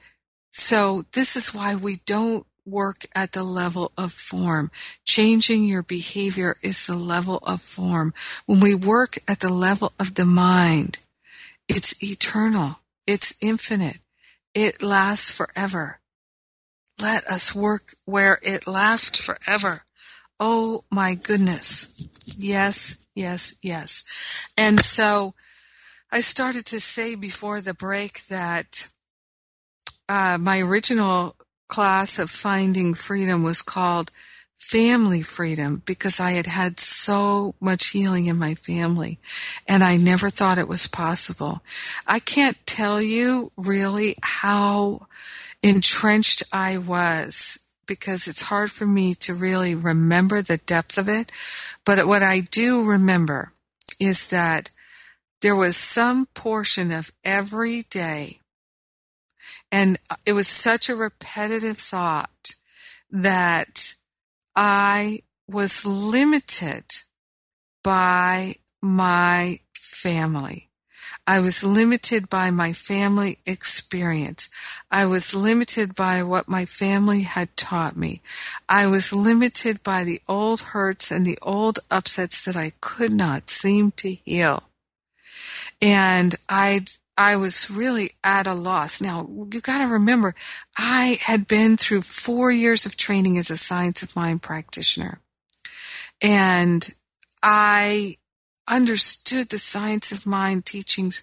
so 0.53 1.07
this 1.13 1.37
is 1.37 1.55
why 1.55 1.75
we 1.75 1.97
don't 2.05 2.47
work 2.67 3.07
at 3.15 3.33
the 3.33 3.43
level 3.43 3.93
of 3.97 4.13
form. 4.13 4.71
Changing 5.07 5.65
your 5.65 5.83
behavior 5.83 6.59
is 6.63 6.87
the 6.87 6.97
level 6.97 7.39
of 7.39 7.63
form. 7.63 8.13
When 8.45 8.61
we 8.61 8.75
work 8.75 9.19
at 9.27 9.41
the 9.41 9.53
level 9.53 9.93
of 9.99 10.15
the 10.15 10.27
mind, 10.27 10.99
it's 11.67 12.03
eternal. 12.03 12.81
It's 13.07 13.35
infinite. 13.41 13.99
It 14.55 14.83
lasts 14.83 15.31
forever. 15.31 16.01
Let 17.01 17.27
us 17.27 17.55
work 17.55 17.95
where 18.05 18.39
it 18.43 18.67
lasts 18.67 19.19
forever. 19.19 19.85
Oh 20.41 20.85
my 20.91 21.15
goodness. 21.15 21.89
Yes, 22.25 23.05
yes, 23.15 23.55
yes. 23.63 24.03
And 24.57 24.81
so 24.81 25.35
I 26.11 26.23
started 26.23 26.65
to 26.67 26.81
say 26.81 27.15
before 27.15 27.61
the 27.61 27.75
break 27.75 28.27
that 28.29 28.89
uh, 30.09 30.39
my 30.39 30.61
original 30.61 31.37
class 31.69 32.19
of 32.19 32.31
Finding 32.31 32.95
Freedom 32.95 33.43
was 33.43 33.61
called 33.61 34.11
Family 34.57 35.21
Freedom 35.21 35.83
because 35.85 36.19
I 36.19 36.33
had 36.33 36.47
had 36.47 36.81
so 36.81 37.55
much 37.61 37.89
healing 37.89 38.27
in 38.27 38.37
my 38.37 38.55
family 38.55 39.19
and 39.69 39.85
I 39.85 39.99
never 39.99 40.31
thought 40.31 40.59
it 40.59 40.69
was 40.69 40.87
possible. 40.87 41.61
I 42.07 42.19
can't 42.19 42.57
tell 42.67 43.01
you 43.03 43.53
really 43.57 44.17
how 44.23 45.07
entrenched 45.63 46.43
I 46.51 46.79
was 46.79 47.70
because 47.91 48.29
it's 48.29 48.43
hard 48.43 48.71
for 48.71 48.87
me 48.87 49.15
to 49.15 49.35
really 49.35 49.75
remember 49.75 50.41
the 50.41 50.59
depth 50.59 50.97
of 50.97 51.09
it. 51.09 51.33
But 51.85 52.07
what 52.07 52.23
I 52.23 52.39
do 52.39 52.85
remember 52.85 53.53
is 53.99 54.29
that 54.29 54.71
there 55.43 55.57
was 55.57 55.77
some 55.77 56.27
portion 56.27 56.93
of 56.93 57.11
every 57.25 57.83
day 57.83 58.39
and 59.73 59.99
it 60.25 60.35
was 60.35 60.47
such 60.47 60.89
a 60.89 60.95
repetitive 60.95 61.79
thought 61.79 62.55
that 63.11 63.95
I 64.55 65.23
was 65.49 65.85
limited 65.85 66.85
by 67.83 68.55
my 68.81 69.59
family. 69.75 70.70
I 71.31 71.39
was 71.39 71.63
limited 71.63 72.29
by 72.29 72.51
my 72.51 72.73
family 72.73 73.39
experience. 73.47 74.49
I 74.91 75.07
was 75.07 75.33
limited 75.33 75.95
by 75.95 76.25
what 76.25 76.49
my 76.49 76.65
family 76.65 77.21
had 77.21 77.57
taught 77.57 77.97
me. 77.97 78.21
I 78.69 78.89
was 78.89 79.13
limited 79.13 79.81
by 79.85 80.03
the 80.03 80.21
old 80.27 80.61
hurts 80.61 81.13
and 81.13 81.25
the 81.25 81.39
old 81.41 81.79
upsets 81.89 82.45
that 82.45 82.57
I 82.57 82.73
could 82.81 83.13
not 83.13 83.49
seem 83.49 83.93
to 83.93 84.11
heal. 84.11 84.65
And 85.81 86.35
I 86.49 86.87
I 87.17 87.37
was 87.37 87.71
really 87.71 88.11
at 88.25 88.49
a 88.49 88.55
loss. 88.55 89.01
Now, 89.01 89.29
you 89.31 89.61
got 89.61 89.83
to 89.83 89.87
remember, 89.87 90.35
I 90.77 91.19
had 91.21 91.47
been 91.47 91.77
through 91.77 92.03
four 92.03 92.51
years 92.51 92.87
of 92.87 92.97
training 92.97 93.39
as 93.39 93.51
a 93.51 93.57
science 93.57 94.03
of 94.03 94.17
mind 94.17 94.43
practitioner. 94.43 95.21
And 96.21 96.93
I 97.41 98.17
understood 98.71 99.51
the 99.51 99.59
science 99.59 100.13
of 100.13 100.25
mind 100.25 100.65
teachings 100.65 101.23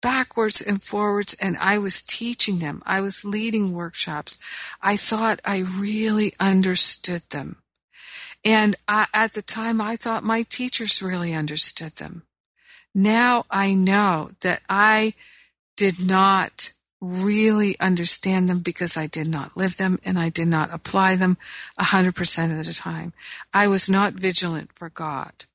backwards 0.00 0.60
and 0.60 0.82
forwards, 0.82 1.34
and 1.40 1.56
I 1.58 1.78
was 1.78 2.02
teaching 2.02 2.58
them. 2.58 2.82
I 2.84 3.00
was 3.00 3.24
leading 3.24 3.72
workshops. 3.72 4.38
I 4.82 4.96
thought 4.96 5.40
I 5.44 5.58
really 5.58 6.34
understood 6.38 7.22
them. 7.30 7.56
And 8.44 8.76
I, 8.86 9.06
at 9.14 9.32
the 9.32 9.40
time, 9.40 9.80
I 9.80 9.96
thought 9.96 10.22
my 10.22 10.42
teachers 10.42 11.02
really 11.02 11.32
understood 11.32 11.96
them. 11.96 12.24
Now 12.94 13.46
I 13.50 13.74
know 13.74 14.32
that 14.40 14.60
I 14.68 15.14
did 15.76 15.98
not 15.98 16.72
really 17.00 17.78
understand 17.80 18.48
them 18.48 18.60
because 18.60 18.96
I 18.96 19.06
did 19.06 19.28
not 19.28 19.56
live 19.56 19.76
them 19.76 19.98
and 20.04 20.18
I 20.18 20.28
did 20.28 20.48
not 20.48 20.72
apply 20.72 21.16
them 21.16 21.36
100% 21.80 22.58
of 22.58 22.66
the 22.66 22.72
time. 22.72 23.12
I 23.52 23.66
was 23.66 23.88
not 23.88 24.12
vigilant 24.14 24.70
for 24.74 24.90
God. 24.90 25.46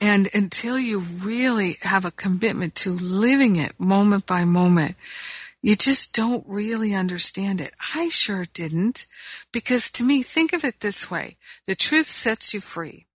And 0.00 0.28
until 0.34 0.78
you 0.78 1.00
really 1.00 1.78
have 1.82 2.04
a 2.04 2.10
commitment 2.10 2.74
to 2.76 2.90
living 2.90 3.56
it 3.56 3.78
moment 3.78 4.26
by 4.26 4.44
moment, 4.44 4.96
you 5.62 5.76
just 5.76 6.14
don't 6.14 6.44
really 6.46 6.94
understand 6.94 7.60
it. 7.60 7.74
I 7.94 8.08
sure 8.08 8.44
didn't. 8.52 9.06
Because 9.52 9.90
to 9.92 10.04
me, 10.04 10.22
think 10.22 10.52
of 10.52 10.64
it 10.64 10.80
this 10.80 11.10
way. 11.10 11.36
The 11.66 11.74
truth 11.74 12.06
sets 12.06 12.54
you 12.54 12.60
free. 12.60 13.06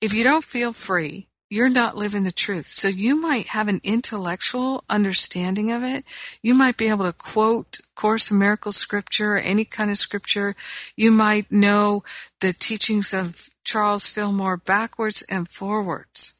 If 0.00 0.12
you 0.12 0.22
don't 0.22 0.44
feel 0.44 0.72
free, 0.72 1.28
you're 1.50 1.68
not 1.68 1.96
living 1.96 2.24
the 2.24 2.32
truth. 2.32 2.66
So 2.66 2.88
you 2.88 3.14
might 3.20 3.48
have 3.48 3.68
an 3.68 3.80
intellectual 3.84 4.82
understanding 4.88 5.70
of 5.70 5.82
it. 5.82 6.04
You 6.42 6.54
might 6.54 6.76
be 6.76 6.88
able 6.88 7.04
to 7.04 7.12
quote 7.12 7.80
Course 7.94 8.30
in 8.30 8.38
Miracles 8.38 8.76
scripture, 8.76 9.36
any 9.36 9.64
kind 9.64 9.90
of 9.90 9.98
scripture. 9.98 10.56
You 10.96 11.10
might 11.10 11.52
know 11.52 12.02
the 12.40 12.52
teachings 12.52 13.14
of 13.14 13.50
Charles 13.64 14.06
Fillmore 14.06 14.56
backwards 14.56 15.22
and 15.22 15.48
forwards. 15.48 16.34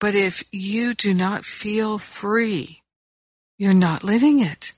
But 0.00 0.14
if 0.14 0.42
you 0.50 0.94
do 0.94 1.14
not 1.14 1.44
feel 1.44 1.98
free, 1.98 2.82
you're 3.56 3.72
not 3.72 4.02
living 4.02 4.40
it. 4.40 4.72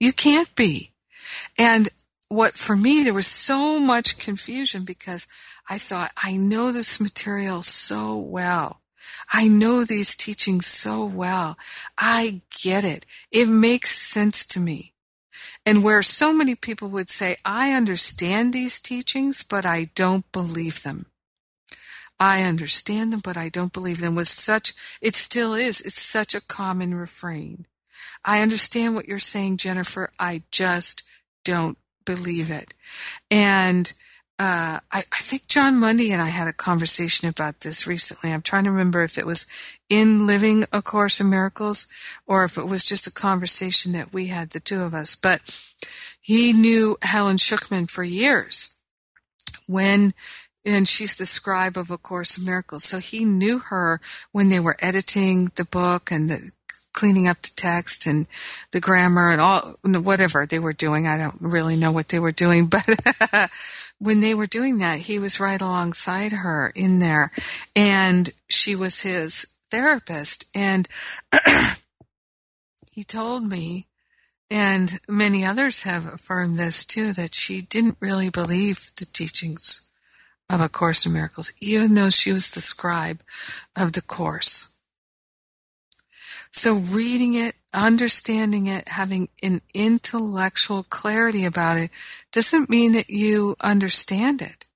You 0.00 0.12
can't 0.12 0.52
be. 0.56 0.92
And 1.56 1.88
what 2.28 2.56
for 2.56 2.76
me, 2.76 3.04
there 3.04 3.14
was 3.14 3.26
so 3.26 3.78
much 3.78 4.18
confusion 4.18 4.84
because 4.84 5.26
I 5.68 5.78
thought, 5.78 6.12
I 6.16 6.36
know 6.36 6.72
this 6.72 7.00
material 7.00 7.62
so 7.62 8.16
well. 8.16 8.80
I 9.32 9.46
know 9.48 9.84
these 9.84 10.16
teachings 10.16 10.66
so 10.66 11.04
well. 11.04 11.56
I 11.96 12.40
get 12.62 12.84
it. 12.84 13.06
It 13.30 13.48
makes 13.48 13.96
sense 13.96 14.46
to 14.48 14.60
me. 14.60 14.94
And 15.68 15.84
where 15.84 16.00
so 16.00 16.32
many 16.32 16.54
people 16.54 16.88
would 16.88 17.10
say, 17.10 17.36
I 17.44 17.72
understand 17.72 18.54
these 18.54 18.80
teachings, 18.80 19.42
but 19.42 19.66
I 19.66 19.90
don't 19.94 20.24
believe 20.32 20.82
them. 20.82 21.04
I 22.18 22.42
understand 22.42 23.12
them, 23.12 23.20
but 23.22 23.36
I 23.36 23.50
don't 23.50 23.70
believe 23.70 24.00
them 24.00 24.14
was 24.14 24.30
such, 24.30 24.72
it 25.02 25.14
still 25.14 25.52
is, 25.52 25.82
it's 25.82 26.00
such 26.00 26.34
a 26.34 26.40
common 26.40 26.94
refrain. 26.94 27.66
I 28.24 28.40
understand 28.40 28.94
what 28.94 29.08
you're 29.08 29.18
saying, 29.18 29.58
Jennifer. 29.58 30.10
I 30.18 30.42
just 30.50 31.02
don't 31.44 31.76
believe 32.06 32.50
it. 32.50 32.72
And 33.30 33.92
uh, 34.38 34.78
I, 34.92 34.98
I, 35.12 35.18
think 35.18 35.48
Jon 35.48 35.80
Mundy 35.80 36.12
and 36.12 36.22
I 36.22 36.28
had 36.28 36.46
a 36.46 36.52
conversation 36.52 37.28
about 37.28 37.60
this 37.60 37.88
recently. 37.88 38.32
I'm 38.32 38.42
trying 38.42 38.64
to 38.64 38.70
remember 38.70 39.02
if 39.02 39.18
it 39.18 39.26
was 39.26 39.46
in 39.88 40.28
Living 40.28 40.64
A 40.72 40.80
Course 40.80 41.20
in 41.20 41.28
Miracles 41.28 41.88
or 42.24 42.44
if 42.44 42.56
it 42.56 42.68
was 42.68 42.84
just 42.84 43.08
a 43.08 43.12
conversation 43.12 43.90
that 43.92 44.12
we 44.12 44.26
had, 44.26 44.50
the 44.50 44.60
two 44.60 44.82
of 44.82 44.94
us. 44.94 45.16
But 45.16 45.40
he 46.20 46.52
knew 46.52 46.96
Helen 47.02 47.38
Schucman 47.38 47.90
for 47.90 48.04
years 48.04 48.76
when, 49.66 50.14
and 50.64 50.86
she's 50.86 51.16
the 51.16 51.26
scribe 51.26 51.76
of 51.76 51.90
A 51.90 51.98
Course 51.98 52.38
in 52.38 52.44
Miracles. 52.44 52.84
So 52.84 52.98
he 52.98 53.24
knew 53.24 53.58
her 53.58 54.00
when 54.30 54.50
they 54.50 54.60
were 54.60 54.76
editing 54.78 55.50
the 55.56 55.64
book 55.64 56.12
and 56.12 56.30
the, 56.30 56.52
cleaning 56.98 57.28
up 57.28 57.40
the 57.42 57.50
text 57.54 58.06
and 58.06 58.26
the 58.72 58.80
grammar 58.80 59.30
and 59.30 59.40
all 59.40 59.76
whatever 59.84 60.44
they 60.44 60.58
were 60.58 60.72
doing. 60.72 61.06
I 61.06 61.16
don't 61.16 61.40
really 61.40 61.76
know 61.76 61.92
what 61.92 62.08
they 62.08 62.18
were 62.18 62.32
doing, 62.32 62.66
but 63.38 63.50
when 64.00 64.18
they 64.18 64.34
were 64.34 64.48
doing 64.48 64.78
that, 64.78 64.98
he 64.98 65.20
was 65.20 65.38
right 65.38 65.60
alongside 65.60 66.32
her 66.32 66.72
in 66.74 66.98
there 66.98 67.30
and 67.76 68.30
she 68.48 68.74
was 68.74 69.02
his 69.02 69.58
therapist. 69.70 70.46
And 70.56 70.88
he 72.90 73.04
told 73.04 73.44
me, 73.44 73.86
and 74.50 74.98
many 75.06 75.44
others 75.44 75.84
have 75.84 76.04
affirmed 76.04 76.58
this 76.58 76.84
too, 76.84 77.12
that 77.12 77.32
she 77.32 77.60
didn't 77.60 77.98
really 78.00 78.28
believe 78.28 78.90
the 78.96 79.04
teachings 79.04 79.88
of 80.50 80.60
A 80.60 80.68
Course 80.68 81.06
in 81.06 81.12
Miracles, 81.12 81.52
even 81.60 81.94
though 81.94 82.10
she 82.10 82.32
was 82.32 82.50
the 82.50 82.60
scribe 82.60 83.20
of 83.76 83.92
the 83.92 84.02
Course. 84.02 84.77
So 86.50 86.74
reading 86.74 87.34
it, 87.34 87.54
understanding 87.72 88.66
it, 88.66 88.88
having 88.88 89.28
an 89.42 89.60
intellectual 89.74 90.82
clarity 90.84 91.44
about 91.44 91.76
it 91.76 91.90
doesn't 92.32 92.70
mean 92.70 92.92
that 92.92 93.10
you 93.10 93.56
understand 93.60 94.42
it. 94.42 94.66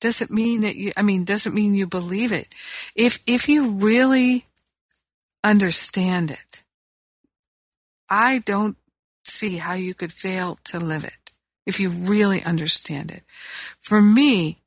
Doesn't 0.00 0.30
mean 0.30 0.62
that 0.62 0.76
you, 0.76 0.92
I 0.96 1.02
mean, 1.02 1.24
doesn't 1.24 1.54
mean 1.54 1.74
you 1.74 1.86
believe 1.86 2.32
it. 2.32 2.54
If, 2.94 3.20
if 3.26 3.48
you 3.48 3.70
really 3.70 4.46
understand 5.44 6.30
it, 6.30 6.64
I 8.10 8.38
don't 8.38 8.76
see 9.24 9.58
how 9.58 9.74
you 9.74 9.94
could 9.94 10.12
fail 10.12 10.58
to 10.64 10.78
live 10.78 11.04
it 11.04 11.30
if 11.64 11.78
you 11.78 11.88
really 11.88 12.42
understand 12.42 13.10
it. 13.10 13.22
For 13.80 14.02
me, 14.02 14.58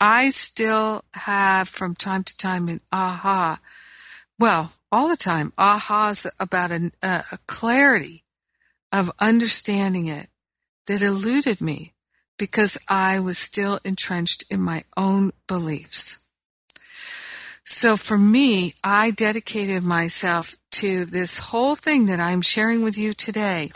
I 0.00 0.30
still 0.30 1.04
have 1.14 1.68
from 1.68 1.94
time 1.94 2.24
to 2.24 2.36
time 2.36 2.68
an 2.68 2.80
aha. 2.90 3.60
Well, 4.38 4.72
all 4.92 5.08
the 5.08 5.16
time 5.16 5.52
ahas 5.58 6.26
about 6.38 6.70
a, 6.70 6.92
a 7.02 7.38
clarity 7.46 8.24
of 8.92 9.10
understanding 9.18 10.06
it 10.06 10.28
that 10.86 11.02
eluded 11.02 11.60
me 11.60 11.94
because 12.38 12.76
I 12.88 13.18
was 13.18 13.38
still 13.38 13.80
entrenched 13.84 14.44
in 14.50 14.60
my 14.60 14.84
own 14.96 15.32
beliefs. 15.46 16.28
So 17.64 17.96
for 17.96 18.18
me, 18.18 18.74
I 18.82 19.12
dedicated 19.12 19.82
myself 19.82 20.56
to 20.72 21.04
this 21.04 21.38
whole 21.38 21.76
thing 21.76 22.06
that 22.06 22.20
I'm 22.20 22.42
sharing 22.42 22.82
with 22.82 22.98
you 22.98 23.12
today 23.12 23.70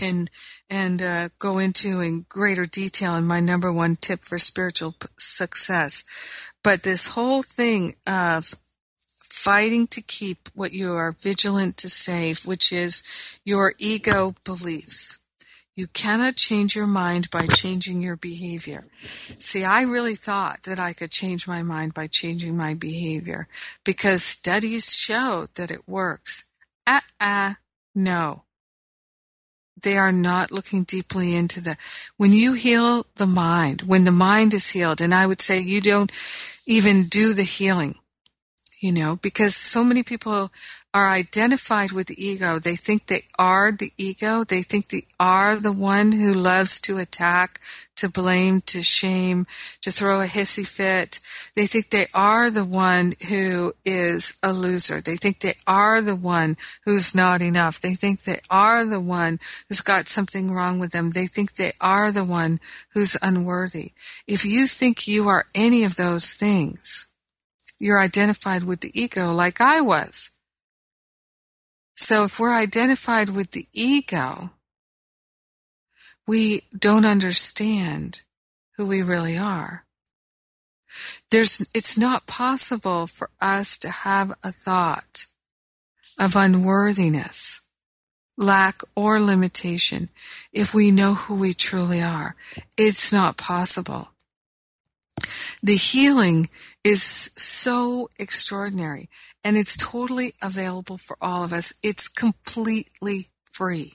and 0.00 0.30
and 0.70 1.02
uh, 1.02 1.28
go 1.38 1.58
into 1.58 2.00
in 2.00 2.24
greater 2.28 2.64
detail 2.64 3.14
in 3.16 3.26
my 3.26 3.40
number 3.40 3.70
one 3.70 3.96
tip 3.96 4.24
for 4.24 4.38
spiritual 4.38 4.92
p- 4.92 5.08
success. 5.18 6.02
But 6.64 6.82
this 6.82 7.08
whole 7.08 7.42
thing 7.42 7.96
of 8.06 8.54
fighting 9.32 9.86
to 9.88 10.02
keep 10.02 10.48
what 10.54 10.72
you 10.72 10.92
are 10.92 11.16
vigilant 11.20 11.76
to 11.78 11.88
save, 11.88 12.46
which 12.46 12.70
is 12.70 13.02
your 13.44 13.74
ego 13.78 14.34
beliefs. 14.44 15.18
You 15.74 15.86
cannot 15.86 16.36
change 16.36 16.76
your 16.76 16.86
mind 16.86 17.30
by 17.30 17.46
changing 17.46 18.02
your 18.02 18.14
behavior. 18.14 18.84
See, 19.38 19.64
I 19.64 19.82
really 19.82 20.14
thought 20.14 20.64
that 20.64 20.78
I 20.78 20.92
could 20.92 21.10
change 21.10 21.48
my 21.48 21.62
mind 21.62 21.94
by 21.94 22.08
changing 22.08 22.56
my 22.56 22.74
behavior 22.74 23.48
because 23.84 24.22
studies 24.22 24.94
show 24.94 25.48
that 25.54 25.70
it 25.70 25.88
works. 25.88 26.44
Ah, 26.86 27.02
uh, 27.18 27.54
no. 27.94 28.42
They 29.82 29.96
are 29.96 30.12
not 30.12 30.52
looking 30.52 30.84
deeply 30.84 31.34
into 31.34 31.60
the, 31.62 31.78
when 32.18 32.34
you 32.34 32.52
heal 32.52 33.06
the 33.16 33.26
mind, 33.26 33.82
when 33.82 34.04
the 34.04 34.12
mind 34.12 34.52
is 34.52 34.70
healed, 34.70 35.00
and 35.00 35.14
I 35.14 35.26
would 35.26 35.40
say 35.40 35.58
you 35.58 35.80
don't 35.80 36.12
even 36.66 37.04
do 37.04 37.32
the 37.32 37.42
healing 37.42 37.96
you 38.82 38.90
know, 38.90 39.14
because 39.14 39.54
so 39.54 39.84
many 39.84 40.02
people 40.02 40.50
are 40.92 41.08
identified 41.08 41.92
with 41.92 42.08
the 42.08 42.22
ego. 42.22 42.58
They 42.58 42.74
think 42.74 43.06
they 43.06 43.22
are 43.38 43.70
the 43.70 43.92
ego. 43.96 44.42
They 44.42 44.62
think 44.62 44.88
they 44.88 45.06
are 45.20 45.54
the 45.56 45.70
one 45.72 46.10
who 46.10 46.34
loves 46.34 46.80
to 46.82 46.98
attack, 46.98 47.60
to 47.96 48.08
blame, 48.08 48.60
to 48.62 48.82
shame, 48.82 49.46
to 49.82 49.92
throw 49.92 50.20
a 50.20 50.26
hissy 50.26 50.66
fit. 50.66 51.20
They 51.54 51.66
think 51.66 51.90
they 51.90 52.06
are 52.12 52.50
the 52.50 52.64
one 52.64 53.14
who 53.28 53.72
is 53.84 54.36
a 54.42 54.52
loser. 54.52 55.00
They 55.00 55.16
think 55.16 55.38
they 55.38 55.54
are 55.64 56.02
the 56.02 56.16
one 56.16 56.56
who's 56.84 57.14
not 57.14 57.40
enough. 57.40 57.80
They 57.80 57.94
think 57.94 58.24
they 58.24 58.40
are 58.50 58.84
the 58.84 59.00
one 59.00 59.38
who's 59.68 59.80
got 59.80 60.08
something 60.08 60.50
wrong 60.50 60.80
with 60.80 60.90
them. 60.90 61.10
They 61.10 61.28
think 61.28 61.54
they 61.54 61.72
are 61.80 62.10
the 62.10 62.24
one 62.24 62.58
who's 62.94 63.16
unworthy. 63.22 63.92
If 64.26 64.44
you 64.44 64.66
think 64.66 65.06
you 65.06 65.28
are 65.28 65.46
any 65.54 65.84
of 65.84 65.94
those 65.94 66.34
things, 66.34 67.06
you're 67.82 67.98
identified 67.98 68.62
with 68.62 68.78
the 68.80 68.92
ego 68.94 69.32
like 69.32 69.60
I 69.60 69.80
was. 69.80 70.30
So 71.94 72.22
if 72.22 72.38
we're 72.38 72.54
identified 72.54 73.28
with 73.28 73.50
the 73.50 73.66
ego, 73.72 74.50
we 76.24 76.62
don't 76.78 77.04
understand 77.04 78.22
who 78.76 78.86
we 78.86 79.02
really 79.02 79.36
are. 79.36 79.84
There's, 81.32 81.68
it's 81.74 81.98
not 81.98 82.28
possible 82.28 83.08
for 83.08 83.30
us 83.40 83.76
to 83.78 83.90
have 83.90 84.32
a 84.44 84.52
thought 84.52 85.26
of 86.16 86.36
unworthiness, 86.36 87.62
lack, 88.38 88.82
or 88.94 89.18
limitation 89.18 90.08
if 90.52 90.72
we 90.72 90.92
know 90.92 91.14
who 91.14 91.34
we 91.34 91.52
truly 91.52 92.00
are. 92.00 92.36
It's 92.76 93.12
not 93.12 93.36
possible. 93.36 94.11
The 95.62 95.76
healing 95.76 96.48
is 96.84 97.02
so 97.02 98.10
extraordinary 98.18 99.08
and 99.44 99.56
it's 99.56 99.76
totally 99.76 100.34
available 100.42 100.98
for 100.98 101.16
all 101.20 101.44
of 101.44 101.52
us. 101.52 101.74
It's 101.82 102.08
completely 102.08 103.28
free. 103.50 103.94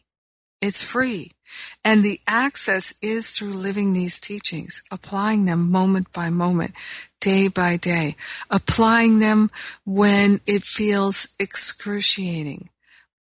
It's 0.62 0.84
free. 0.84 1.32
And 1.84 2.04
the 2.04 2.20
access 2.28 2.94
is 3.02 3.32
through 3.32 3.54
living 3.54 3.94
these 3.94 4.20
teachings, 4.20 4.82
applying 4.92 5.46
them 5.46 5.72
moment 5.72 6.12
by 6.12 6.30
moment, 6.30 6.74
day 7.20 7.48
by 7.48 7.78
day, 7.78 8.16
applying 8.50 9.20
them 9.20 9.52
when 9.86 10.42
it 10.46 10.64
feels 10.64 11.36
excruciating 11.40 12.70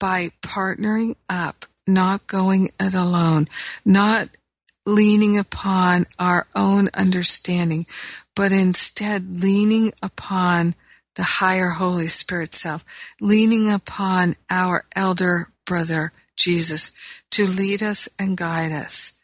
by 0.01 0.31
partnering 0.43 1.17
up, 1.29 1.67
not 1.87 2.27
going 2.27 2.71
it 2.81 2.95
alone, 2.95 3.49
not 3.85 4.31
leaning 4.87 5.37
upon 5.37 6.07
our 6.19 6.47
own 6.55 6.89
understanding, 6.95 7.87
but 8.35 8.53
instead 8.53 9.43
leaning 9.43 9.93
upon 10.03 10.75
the 11.17 11.23
higher 11.23 11.71
Holy 11.71 12.07
Spirit 12.07 12.55
self, 12.55 12.85
leaning 13.21 13.71
upon 13.71 14.37
our 14.49 14.85
elder 14.95 15.51
brother, 15.65 16.13
Jesus, 16.37 16.93
to 17.31 17.47
lead 17.47 17.83
us 17.83 18.09
and 18.19 18.37
guide 18.37 18.73
us. 18.73 19.15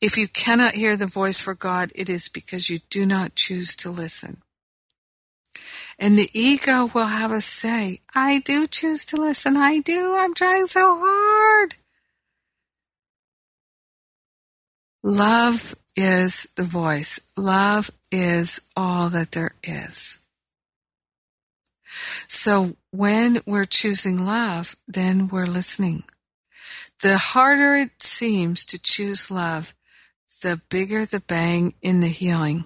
If 0.00 0.16
you 0.16 0.28
cannot 0.28 0.74
hear 0.74 0.96
the 0.96 1.06
voice 1.06 1.38
for 1.38 1.54
God, 1.54 1.92
it 1.94 2.08
is 2.08 2.28
because 2.28 2.70
you 2.70 2.78
do 2.88 3.04
not 3.04 3.34
choose 3.34 3.76
to 3.76 3.90
listen. 3.90 4.42
And 5.98 6.18
the 6.18 6.30
ego 6.32 6.90
will 6.94 7.06
have 7.06 7.32
us 7.32 7.44
say, 7.44 8.00
I 8.14 8.38
do 8.38 8.66
choose 8.66 9.04
to 9.06 9.16
listen. 9.20 9.56
I 9.56 9.80
do. 9.80 10.16
I'm 10.16 10.32
trying 10.32 10.66
so 10.66 10.96
hard. 10.98 11.76
Love 15.02 15.74
is 15.96 16.52
the 16.56 16.62
voice. 16.62 17.32
Love 17.36 17.90
is 18.12 18.60
all 18.76 19.08
that 19.08 19.32
there 19.32 19.54
is. 19.64 20.26
So 22.28 22.76
when 22.90 23.40
we're 23.46 23.64
choosing 23.64 24.26
love, 24.26 24.76
then 24.86 25.28
we're 25.28 25.46
listening. 25.46 26.04
The 27.02 27.16
harder 27.16 27.74
it 27.74 28.02
seems 28.02 28.64
to 28.66 28.80
choose 28.80 29.30
love, 29.30 29.74
the 30.42 30.60
bigger 30.68 31.06
the 31.06 31.20
bang 31.20 31.74
in 31.80 32.00
the 32.00 32.08
healing. 32.08 32.64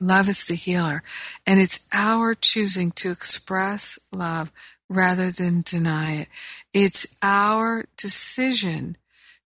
Love 0.00 0.28
is 0.28 0.44
the 0.44 0.54
healer, 0.54 1.02
and 1.46 1.58
it's 1.58 1.86
our 1.92 2.34
choosing 2.34 2.92
to 2.92 3.10
express 3.10 3.98
love 4.12 4.52
rather 4.88 5.30
than 5.30 5.62
deny 5.62 6.20
it. 6.20 6.28
It's 6.72 7.16
our 7.22 7.86
decision 7.96 8.96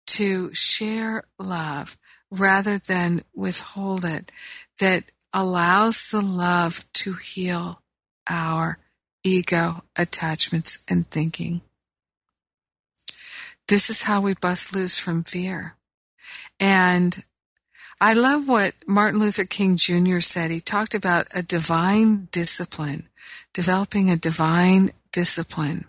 to 0.06 0.52
share 0.54 1.24
love 1.38 1.96
rather 2.30 2.78
than 2.78 3.22
withhold 3.34 4.04
it 4.04 4.30
that 4.78 5.10
allows 5.32 6.10
the 6.10 6.20
love 6.20 6.84
to 6.92 7.14
heal 7.14 7.82
our 8.28 8.78
ego 9.24 9.82
attachments 9.96 10.84
and 10.88 11.10
thinking. 11.10 11.60
This 13.66 13.90
is 13.90 14.02
how 14.02 14.20
we 14.20 14.34
bust 14.34 14.74
loose 14.74 14.98
from 14.98 15.24
fear. 15.24 15.74
And 16.58 17.22
I 18.00 18.12
love 18.14 18.48
what 18.48 18.74
Martin 18.86 19.20
Luther 19.20 19.44
King 19.44 19.76
Jr. 19.76 20.20
said. 20.20 20.50
He 20.50 20.60
talked 20.60 20.94
about 20.94 21.26
a 21.34 21.42
divine 21.42 22.28
discipline, 22.30 23.08
developing 23.52 24.10
a 24.10 24.16
divine 24.16 24.92
discipline. 25.12 25.84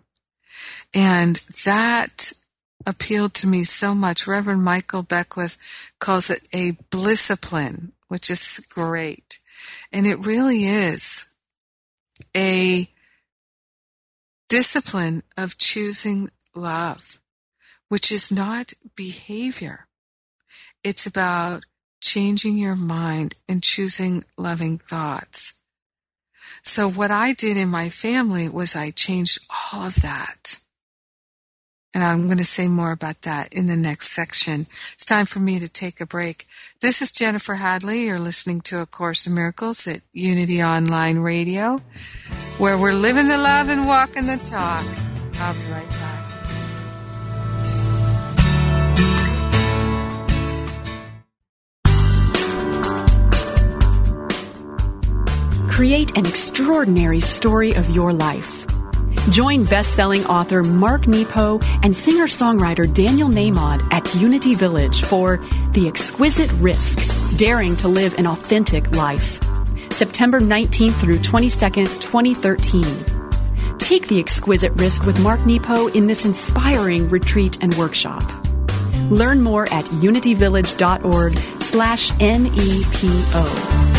And 0.94 1.38
that 1.66 2.34
appealed 2.86 3.34
to 3.36 3.48
me 3.48 3.64
so 3.64 3.94
much. 3.94 4.28
Reverend 4.28 4.64
Michael 4.64 5.04
Beckwith 5.04 5.58
calls 6.00 6.30
it 6.30 6.48
a 6.54 6.72
blisscipline, 6.92 7.92
which 8.08 8.30
is 8.30 8.66
great. 8.70 9.40
And 9.92 10.08
it 10.08 10.26
really 10.26 10.66
is 10.66 11.34
a 12.36 12.90
discipline 14.48 15.24
of 15.38 15.58
choosing 15.58 16.32
love 16.56 17.20
which 17.90 18.12
is 18.12 18.32
not 18.32 18.74
behavior. 18.96 19.88
It's 20.84 21.06
about 21.06 21.66
changing 22.02 22.58
your 22.58 22.76
mind 22.76 23.34
and 23.50 23.62
choosing 23.62 24.24
loving 24.38 24.78
thoughts. 24.78 25.56
So 26.64 26.90
what 26.90 27.12
I 27.12 27.34
did 27.34 27.58
in 27.58 27.70
my 27.70 27.90
family 27.90 28.48
was 28.48 28.76
I 28.76 28.92
changed 28.92 29.40
all 29.74 29.88
of 29.88 29.96
that. 30.02 30.60
And 31.94 32.04
I'm 32.04 32.26
going 32.28 32.38
to 32.38 32.46
say 32.46 32.68
more 32.68 32.92
about 32.92 33.24
that 33.24 33.52
in 33.52 33.66
the 33.66 33.76
next 33.76 34.12
section. 34.12 34.68
It's 34.94 35.06
time 35.06 35.26
for 35.26 35.40
me 35.40 35.58
to 35.58 35.68
take 35.68 36.00
a 36.00 36.06
break. 36.06 36.48
This 36.82 37.02
is 37.02 37.12
Jennifer 37.12 37.56
Hadley. 37.56 38.06
You're 38.06 38.20
listening 38.20 38.62
to 38.62 38.80
A 38.80 38.86
Course 38.86 39.26
in 39.26 39.34
Miracles 39.34 39.88
at 39.88 40.02
Unity 40.14 40.62
Online 40.62 41.18
Radio, 41.18 41.82
where 42.60 42.78
we're 42.78 42.94
living 42.94 43.28
the 43.28 43.40
love 43.40 43.70
and 43.70 43.88
walking 43.88 44.28
the 44.28 44.38
talk. 44.38 44.86
I'll 45.40 45.54
be 45.56 45.62
right 45.72 45.90
back. 45.90 46.20
Create 55.72 56.16
an 56.18 56.26
extraordinary 56.28 57.22
story 57.22 57.74
of 57.74 57.90
your 57.90 58.14
life. 58.14 58.59
Join 59.32 59.64
best-selling 59.64 60.26
author 60.26 60.64
Mark 60.64 61.08
Nepo 61.08 61.60
and 61.84 61.96
singer-songwriter 61.96 62.92
Daniel 62.92 63.30
Nahmod 63.30 63.88
at 63.94 64.16
Unity 64.16 64.56
Village 64.56 65.04
for 65.04 65.38
The 65.74 65.88
Exquisite 65.88 66.52
Risk, 66.54 67.38
Daring 67.38 67.76
to 67.78 67.88
Live 67.88 68.18
an 68.18 68.26
Authentic 68.26 68.90
Life. 68.92 69.40
September 69.92 70.40
19th 70.40 70.94
through 70.94 71.20
22nd, 71.20 72.02
2013. 72.02 73.78
Take 73.78 74.08
the 74.08 74.20
exquisite 74.20 74.72
risk 74.74 75.06
with 75.06 75.22
Mark 75.22 75.46
Nepo 75.46 75.88
in 75.88 76.08
this 76.08 76.26
inspiring 76.26 77.08
retreat 77.10 77.62
and 77.62 77.74
workshop. 77.76 78.24
Learn 79.12 79.44
more 79.44 79.72
at 79.72 79.86
unityvillage.org 79.86 81.38
slash 81.62 82.12
N-E-P-O. 82.20 83.99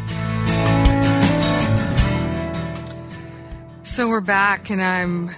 So 3.91 4.07
we're 4.07 4.21
back, 4.21 4.69
and 4.69 4.81
I'm. 4.81 5.31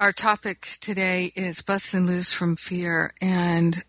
Our 0.00 0.10
topic 0.10 0.66
today 0.80 1.30
is 1.36 1.62
busting 1.62 2.08
loose 2.08 2.32
from 2.32 2.56
fear, 2.56 3.14
and 3.20 3.84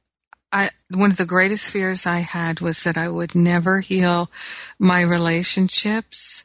I 0.52 0.70
one 0.92 1.10
of 1.10 1.18
the 1.18 1.26
greatest 1.26 1.72
fears 1.72 2.06
I 2.06 2.20
had 2.20 2.62
was 2.62 2.84
that 2.84 2.98
I 2.98 3.10
would 3.10 3.34
never 3.34 3.80
heal 3.80 4.30
my 4.78 5.02
relationships 5.02 6.44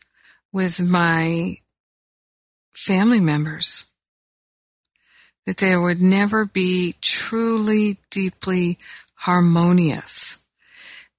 with 0.53 0.81
my 0.81 1.59
family 2.73 3.21
members. 3.21 3.85
That 5.45 5.59
there 5.59 5.83
would 5.83 6.01
never 6.01 6.47
be 6.47 6.95
truly, 7.03 7.99
deeply 8.11 8.79
harmonious, 9.17 10.39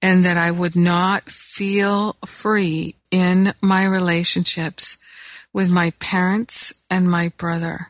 and 0.02 0.24
that 0.24 0.36
I 0.36 0.50
would 0.50 0.74
not 0.74 1.30
feel 1.30 2.16
free 2.26 2.96
in 3.12 3.54
my 3.62 3.84
relationships 3.84 4.98
with 5.52 5.70
my 5.70 5.90
parents 5.98 6.72
and 6.90 7.10
my 7.10 7.28
brother. 7.36 7.88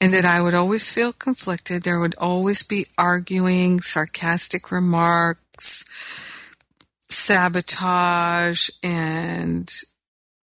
And 0.00 0.14
that 0.14 0.24
I 0.24 0.40
would 0.40 0.54
always 0.54 0.90
feel 0.90 1.12
conflicted. 1.12 1.82
There 1.82 2.00
would 2.00 2.14
always 2.16 2.62
be 2.62 2.86
arguing, 2.96 3.80
sarcastic 3.80 4.72
remarks, 4.72 5.84
sabotage, 7.06 8.70
and 8.82 9.70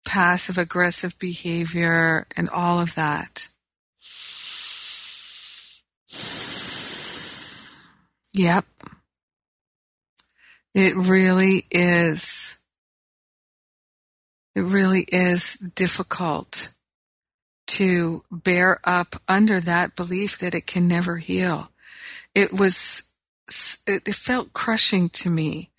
passive 0.06 0.58
aggressive 0.58 1.18
behavior, 1.18 2.28
and 2.38 2.50
all 2.50 2.80
of 2.80 2.94
that. 2.96 3.50
Yep. 8.34 8.66
It 10.76 10.96
really 10.96 11.66
is 11.72 12.57
it 14.58 14.64
really 14.64 15.02
is 15.10 15.54
difficult 15.76 16.70
to 17.68 18.24
bear 18.32 18.80
up 18.84 19.18
under 19.30 19.60
that 19.60 19.96
belief 19.96 20.40
that 20.40 20.56
it 20.56 20.66
can 20.66 20.88
never 20.88 21.18
heal. 21.18 21.72
It 22.34 22.52
was, 22.52 23.14
it 23.86 24.16
felt 24.16 24.54
crushing 24.54 25.10
to 25.10 25.30
me. 25.30 25.70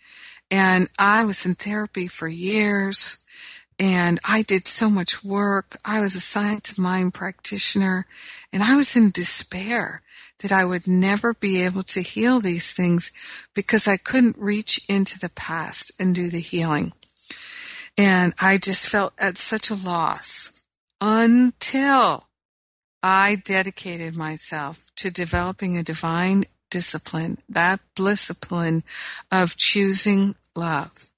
And 0.49 0.89
I 0.97 1.25
was 1.25 1.45
in 1.45 1.57
therapy 1.57 2.07
for 2.07 2.29
years 2.29 3.19
and 3.81 4.21
I 4.25 4.43
did 4.43 4.65
so 4.69 4.89
much 4.89 5.25
work. 5.25 5.77
I 5.85 6.01
was 6.01 6.15
a 6.15 6.21
science 6.21 6.71
of 6.71 6.79
mind 6.79 7.15
practitioner 7.15 8.07
and 8.53 8.63
I 8.63 8.77
was 8.77 8.95
in 8.95 9.11
despair 9.11 10.03
that 10.39 10.53
I 10.53 10.65
would 10.65 10.87
never 10.87 11.35
be 11.35 11.65
able 11.65 11.83
to 11.83 12.01
heal 12.01 12.39
these 12.39 12.73
things 12.73 13.11
because 13.55 13.89
I 13.89 13.97
couldn't 13.97 14.39
reach 14.39 14.81
into 14.89 15.19
the 15.19 15.31
past 15.31 15.91
and 15.99 16.15
do 16.15 16.29
the 16.29 16.39
healing. 16.39 16.93
And 17.99 18.33
I 18.41 18.59
just 18.59 18.89
felt 18.89 19.13
at 19.19 19.37
such 19.37 19.71
a 19.71 19.75
loss 19.75 20.63
until 21.01 22.29
I 23.03 23.43
dedicated 23.45 24.17
myself 24.17 24.93
to 24.97 25.11
developing 25.11 25.77
a 25.77 25.83
divine 25.83 26.45
discipline, 26.71 27.39
that 27.49 27.81
discipline 27.97 28.85
of 29.33 29.57
choosing 29.57 30.37
love. 30.55 31.11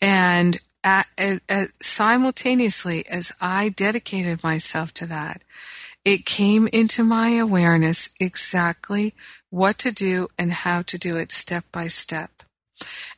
And 0.00 0.60
at, 0.82 1.06
at, 1.16 1.42
at, 1.48 1.68
simultaneously, 1.80 3.04
as 3.08 3.30
I 3.40 3.68
dedicated 3.68 4.42
myself 4.42 4.92
to 4.94 5.06
that, 5.06 5.44
it 6.04 6.26
came 6.26 6.66
into 6.72 7.04
my 7.04 7.36
awareness 7.36 8.12
exactly 8.18 9.14
what 9.50 9.78
to 9.78 9.92
do 9.92 10.26
and 10.36 10.52
how 10.52 10.82
to 10.82 10.98
do 10.98 11.16
it 11.16 11.30
step 11.30 11.64
by 11.70 11.86
step. 11.86 12.31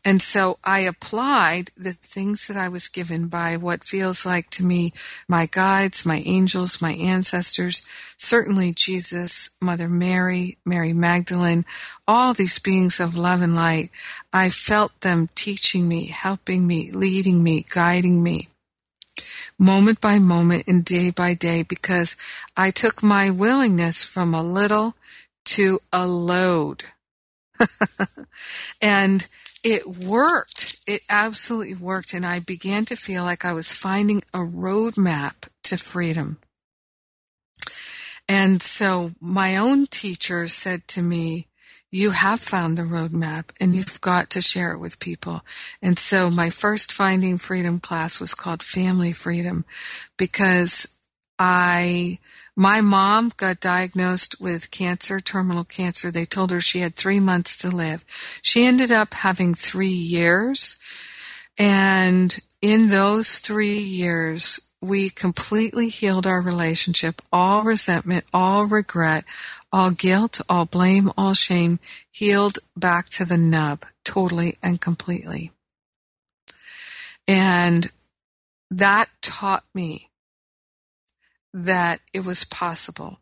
And 0.04 0.20
so 0.20 0.58
I 0.64 0.80
applied 0.80 1.70
the 1.76 1.92
things 1.92 2.46
that 2.46 2.56
I 2.56 2.68
was 2.68 2.88
given 2.88 3.28
by 3.28 3.56
what 3.56 3.84
feels 3.84 4.26
like 4.26 4.50
to 4.50 4.64
me 4.64 4.92
my 5.28 5.46
guides, 5.46 6.04
my 6.04 6.22
angels, 6.26 6.82
my 6.82 6.92
ancestors, 6.92 7.82
certainly 8.16 8.72
Jesus, 8.72 9.56
Mother 9.60 9.88
Mary, 9.88 10.58
Mary 10.64 10.92
Magdalene, 10.92 11.64
all 12.06 12.34
these 12.34 12.58
beings 12.58 13.00
of 13.00 13.16
love 13.16 13.42
and 13.42 13.54
light. 13.54 13.90
I 14.32 14.50
felt 14.50 15.00
them 15.00 15.28
teaching 15.34 15.88
me, 15.88 16.06
helping 16.06 16.66
me, 16.66 16.90
leading 16.92 17.42
me, 17.42 17.66
guiding 17.68 18.22
me 18.22 18.48
moment 19.58 20.00
by 20.00 20.18
moment 20.18 20.64
and 20.66 20.84
day 20.84 21.10
by 21.10 21.34
day 21.34 21.62
because 21.62 22.16
I 22.56 22.70
took 22.70 23.02
my 23.02 23.30
willingness 23.30 24.02
from 24.02 24.34
a 24.34 24.42
little 24.42 24.96
to 25.44 25.80
a 25.92 26.06
load. 26.06 26.84
and 28.82 29.26
it 29.64 29.86
worked. 29.86 30.76
It 30.86 31.02
absolutely 31.08 31.74
worked. 31.74 32.12
And 32.12 32.24
I 32.24 32.38
began 32.38 32.84
to 32.86 32.96
feel 32.96 33.24
like 33.24 33.44
I 33.44 33.54
was 33.54 33.72
finding 33.72 34.22
a 34.32 34.40
roadmap 34.40 35.48
to 35.64 35.78
freedom. 35.78 36.38
And 38.28 38.62
so 38.62 39.12
my 39.20 39.56
own 39.56 39.86
teacher 39.86 40.46
said 40.46 40.86
to 40.88 41.02
me, 41.02 41.48
you 41.90 42.10
have 42.10 42.40
found 42.40 42.76
the 42.76 42.82
roadmap 42.82 43.50
and 43.60 43.74
you've 43.74 44.00
got 44.00 44.28
to 44.30 44.40
share 44.40 44.72
it 44.72 44.78
with 44.78 44.98
people. 44.98 45.42
And 45.80 45.98
so 45.98 46.28
my 46.28 46.50
first 46.50 46.90
Finding 46.90 47.38
Freedom 47.38 47.78
class 47.78 48.18
was 48.18 48.34
called 48.34 48.62
Family 48.62 49.12
Freedom 49.12 49.64
because 50.16 50.98
I 51.38 52.18
my 52.56 52.80
mom 52.80 53.32
got 53.36 53.60
diagnosed 53.60 54.40
with 54.40 54.70
cancer, 54.70 55.20
terminal 55.20 55.64
cancer. 55.64 56.10
They 56.10 56.24
told 56.24 56.50
her 56.50 56.60
she 56.60 56.80
had 56.80 56.94
three 56.94 57.20
months 57.20 57.56
to 57.58 57.70
live. 57.70 58.04
She 58.42 58.64
ended 58.64 58.92
up 58.92 59.14
having 59.14 59.54
three 59.54 59.88
years. 59.88 60.78
And 61.58 62.38
in 62.62 62.88
those 62.88 63.38
three 63.38 63.78
years, 63.78 64.60
we 64.80 65.10
completely 65.10 65.88
healed 65.88 66.26
our 66.26 66.40
relationship. 66.40 67.22
All 67.32 67.62
resentment, 67.62 68.24
all 68.32 68.66
regret, 68.66 69.24
all 69.72 69.90
guilt, 69.90 70.40
all 70.48 70.66
blame, 70.66 71.10
all 71.16 71.34
shame 71.34 71.80
healed 72.10 72.58
back 72.76 73.06
to 73.06 73.24
the 73.24 73.38
nub 73.38 73.84
totally 74.04 74.54
and 74.62 74.80
completely. 74.80 75.50
And 77.26 77.90
that 78.70 79.08
taught 79.20 79.64
me 79.74 80.10
that 81.54 82.00
it 82.12 82.24
was 82.24 82.44
possible 82.44 83.20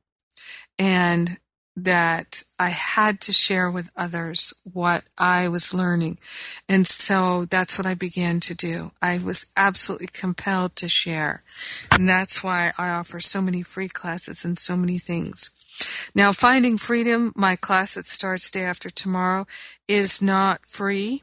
and 0.78 1.39
that 1.76 2.43
I 2.59 2.68
had 2.70 3.20
to 3.22 3.33
share 3.33 3.70
with 3.70 3.91
others 3.97 4.53
what 4.64 5.05
I 5.16 5.49
was 5.49 5.72
learning. 5.72 6.18
And 6.68 6.87
so 6.87 7.47
that's 7.47 7.78
what 7.78 7.87
I 7.87 7.95
began 7.95 8.41
to 8.41 8.55
do. 8.55 8.93
I 9.01 9.18
was 9.18 9.47
absolutely 9.57 10.09
compelled 10.09 10.76
to 10.76 10.89
share. 10.89 11.43
And 11.93 12.09
that's 12.09 12.43
why 12.43 12.72
I 12.76 12.91
offer 12.91 13.20
so 13.20 13.41
many 13.41 13.62
free 13.62 13.89
classes 13.89 14.45
and 14.45 14.59
so 14.59 14.76
many 14.76 14.99
things. 14.99 15.51
Now, 16.14 16.33
Finding 16.33 16.76
Freedom, 16.76 17.33
my 17.35 17.57
class 17.57 17.95
that 17.95 18.07
starts 18.07 18.51
day 18.51 18.64
after 18.64 18.91
tomorrow, 18.91 19.47
is 19.89 20.20
not 20.20 20.66
free 20.66 21.22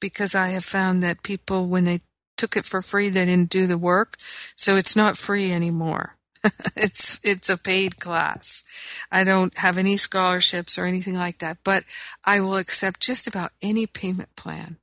because 0.00 0.34
I 0.34 0.48
have 0.48 0.64
found 0.64 1.02
that 1.02 1.22
people, 1.22 1.66
when 1.66 1.84
they 1.84 2.00
took 2.38 2.56
it 2.56 2.64
for 2.64 2.80
free, 2.80 3.10
they 3.10 3.26
didn't 3.26 3.50
do 3.50 3.66
the 3.66 3.76
work. 3.76 4.16
So 4.56 4.76
it's 4.76 4.96
not 4.96 5.18
free 5.18 5.52
anymore. 5.52 6.17
it's 6.76 7.20
it's 7.22 7.48
a 7.48 7.56
paid 7.56 7.98
class. 7.98 8.64
I 9.10 9.24
don't 9.24 9.56
have 9.58 9.78
any 9.78 9.96
scholarships 9.96 10.78
or 10.78 10.84
anything 10.84 11.14
like 11.14 11.38
that, 11.38 11.58
but 11.64 11.84
I 12.24 12.40
will 12.40 12.56
accept 12.56 13.00
just 13.00 13.26
about 13.26 13.52
any 13.62 13.86
payment 13.86 14.34
plan. 14.36 14.76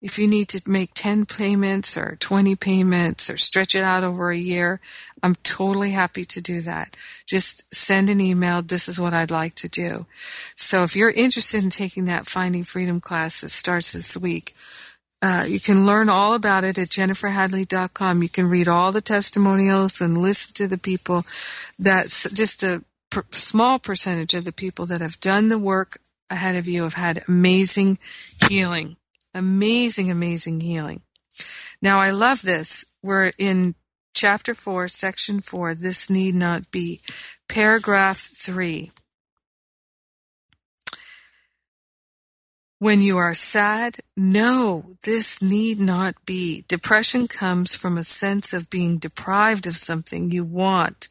If 0.00 0.16
you 0.16 0.28
need 0.28 0.48
to 0.50 0.62
make 0.64 0.92
10 0.94 1.26
payments 1.26 1.96
or 1.96 2.16
20 2.20 2.54
payments 2.54 3.28
or 3.28 3.36
stretch 3.36 3.74
it 3.74 3.82
out 3.82 4.04
over 4.04 4.30
a 4.30 4.36
year, 4.36 4.80
I'm 5.24 5.34
totally 5.42 5.90
happy 5.90 6.24
to 6.24 6.40
do 6.40 6.60
that. 6.60 6.96
Just 7.26 7.74
send 7.74 8.08
an 8.08 8.20
email. 8.20 8.62
This 8.62 8.88
is 8.88 9.00
what 9.00 9.12
I'd 9.12 9.32
like 9.32 9.54
to 9.54 9.68
do. 9.68 10.06
So 10.54 10.84
if 10.84 10.94
you're 10.94 11.10
interested 11.10 11.64
in 11.64 11.70
taking 11.70 12.04
that 12.04 12.26
Finding 12.26 12.62
Freedom 12.62 13.00
class 13.00 13.40
that 13.40 13.50
starts 13.50 13.92
this 13.92 14.16
week, 14.16 14.54
uh, 15.20 15.44
you 15.48 15.58
can 15.58 15.84
learn 15.84 16.08
all 16.08 16.34
about 16.34 16.64
it 16.64 16.78
at 16.78 16.88
jenniferhadley.com. 16.88 18.22
You 18.22 18.28
can 18.28 18.48
read 18.48 18.68
all 18.68 18.92
the 18.92 19.00
testimonials 19.00 20.00
and 20.00 20.16
listen 20.16 20.54
to 20.54 20.68
the 20.68 20.78
people. 20.78 21.24
That's 21.78 22.30
just 22.30 22.62
a 22.62 22.84
per- 23.10 23.24
small 23.32 23.78
percentage 23.78 24.34
of 24.34 24.44
the 24.44 24.52
people 24.52 24.86
that 24.86 25.00
have 25.00 25.20
done 25.20 25.48
the 25.48 25.58
work 25.58 25.98
ahead 26.30 26.54
of 26.54 26.68
you 26.68 26.84
have 26.84 26.94
had 26.94 27.24
amazing 27.26 27.98
healing. 28.48 28.96
Amazing, 29.34 30.10
amazing 30.10 30.60
healing. 30.60 31.02
Now, 31.82 32.00
I 32.00 32.10
love 32.10 32.42
this. 32.42 32.84
We're 33.02 33.32
in 33.38 33.74
chapter 34.14 34.54
4, 34.54 34.88
section 34.88 35.40
4. 35.40 35.74
This 35.74 36.08
need 36.08 36.34
not 36.34 36.70
be. 36.70 37.00
Paragraph 37.48 38.30
3. 38.34 38.92
When 42.80 43.02
you 43.02 43.18
are 43.18 43.34
sad, 43.34 43.98
no, 44.16 44.94
this 45.02 45.42
need 45.42 45.80
not 45.80 46.14
be. 46.24 46.64
Depression 46.68 47.26
comes 47.26 47.74
from 47.74 47.98
a 47.98 48.04
sense 48.04 48.52
of 48.52 48.70
being 48.70 48.98
deprived 48.98 49.66
of 49.66 49.76
something 49.76 50.30
you 50.30 50.44
want 50.44 51.08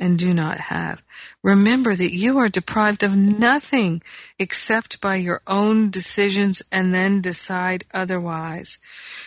and 0.00 0.18
do 0.18 0.34
not 0.34 0.58
have. 0.58 1.02
Remember 1.44 1.94
that 1.94 2.12
you 2.12 2.38
are 2.38 2.48
deprived 2.48 3.04
of 3.04 3.16
nothing 3.16 4.02
except 4.36 5.00
by 5.00 5.14
your 5.14 5.42
own 5.46 5.90
decisions 5.90 6.60
and 6.72 6.92
then 6.92 7.20
decide 7.20 7.84
otherwise. 7.94 8.78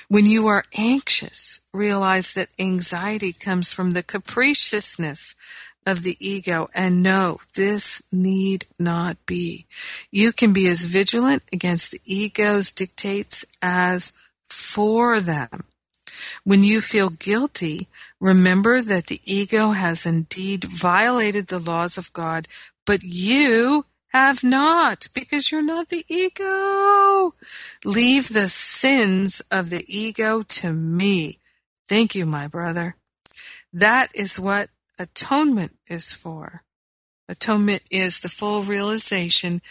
When 0.09 0.25
you 0.25 0.47
are 0.47 0.65
anxious, 0.75 1.61
realize 1.73 2.33
that 2.33 2.49
anxiety 2.59 3.31
comes 3.31 3.71
from 3.71 3.91
the 3.91 4.03
capriciousness 4.03 5.35
of 5.89 6.03
the 6.03 6.17
ego 6.19 6.69
and 6.73 7.03
no, 7.03 7.39
this 7.55 8.01
need 8.11 8.65
not 8.77 9.17
be. 9.25 9.65
You 10.11 10.31
can 10.31 10.53
be 10.53 10.67
as 10.67 10.85
vigilant 10.85 11.43
against 11.51 11.91
the 11.91 12.01
ego's 12.05 12.71
dictates 12.71 13.45
as 13.61 14.13
for 14.47 15.19
them. 15.19 15.65
When 16.43 16.63
you 16.63 16.81
feel 16.81 17.09
guilty, 17.09 17.87
remember 18.19 18.81
that 18.81 19.07
the 19.07 19.21
ego 19.23 19.71
has 19.71 20.05
indeed 20.05 20.65
violated 20.65 21.47
the 21.47 21.59
laws 21.59 21.97
of 21.97 22.13
God, 22.13 22.47
but 22.85 23.03
you 23.03 23.85
have 24.09 24.43
not, 24.43 25.07
because 25.13 25.51
you're 25.51 25.61
not 25.61 25.89
the 25.89 26.03
ego. 26.07 27.35
Leave 27.85 28.29
the 28.29 28.49
sins 28.49 29.41
of 29.51 29.69
the 29.69 29.85
ego 29.87 30.41
to 30.41 30.73
me. 30.73 31.39
Thank 31.87 32.15
you, 32.15 32.25
my 32.25 32.47
brother. 32.47 32.95
That 33.71 34.09
is 34.15 34.39
what 34.39 34.69
atonement 34.99 35.77
is 35.87 36.13
for. 36.13 36.63
Atonement 37.27 37.83
is 37.89 38.19
the 38.19 38.29
full 38.29 38.63
realization 38.63 39.61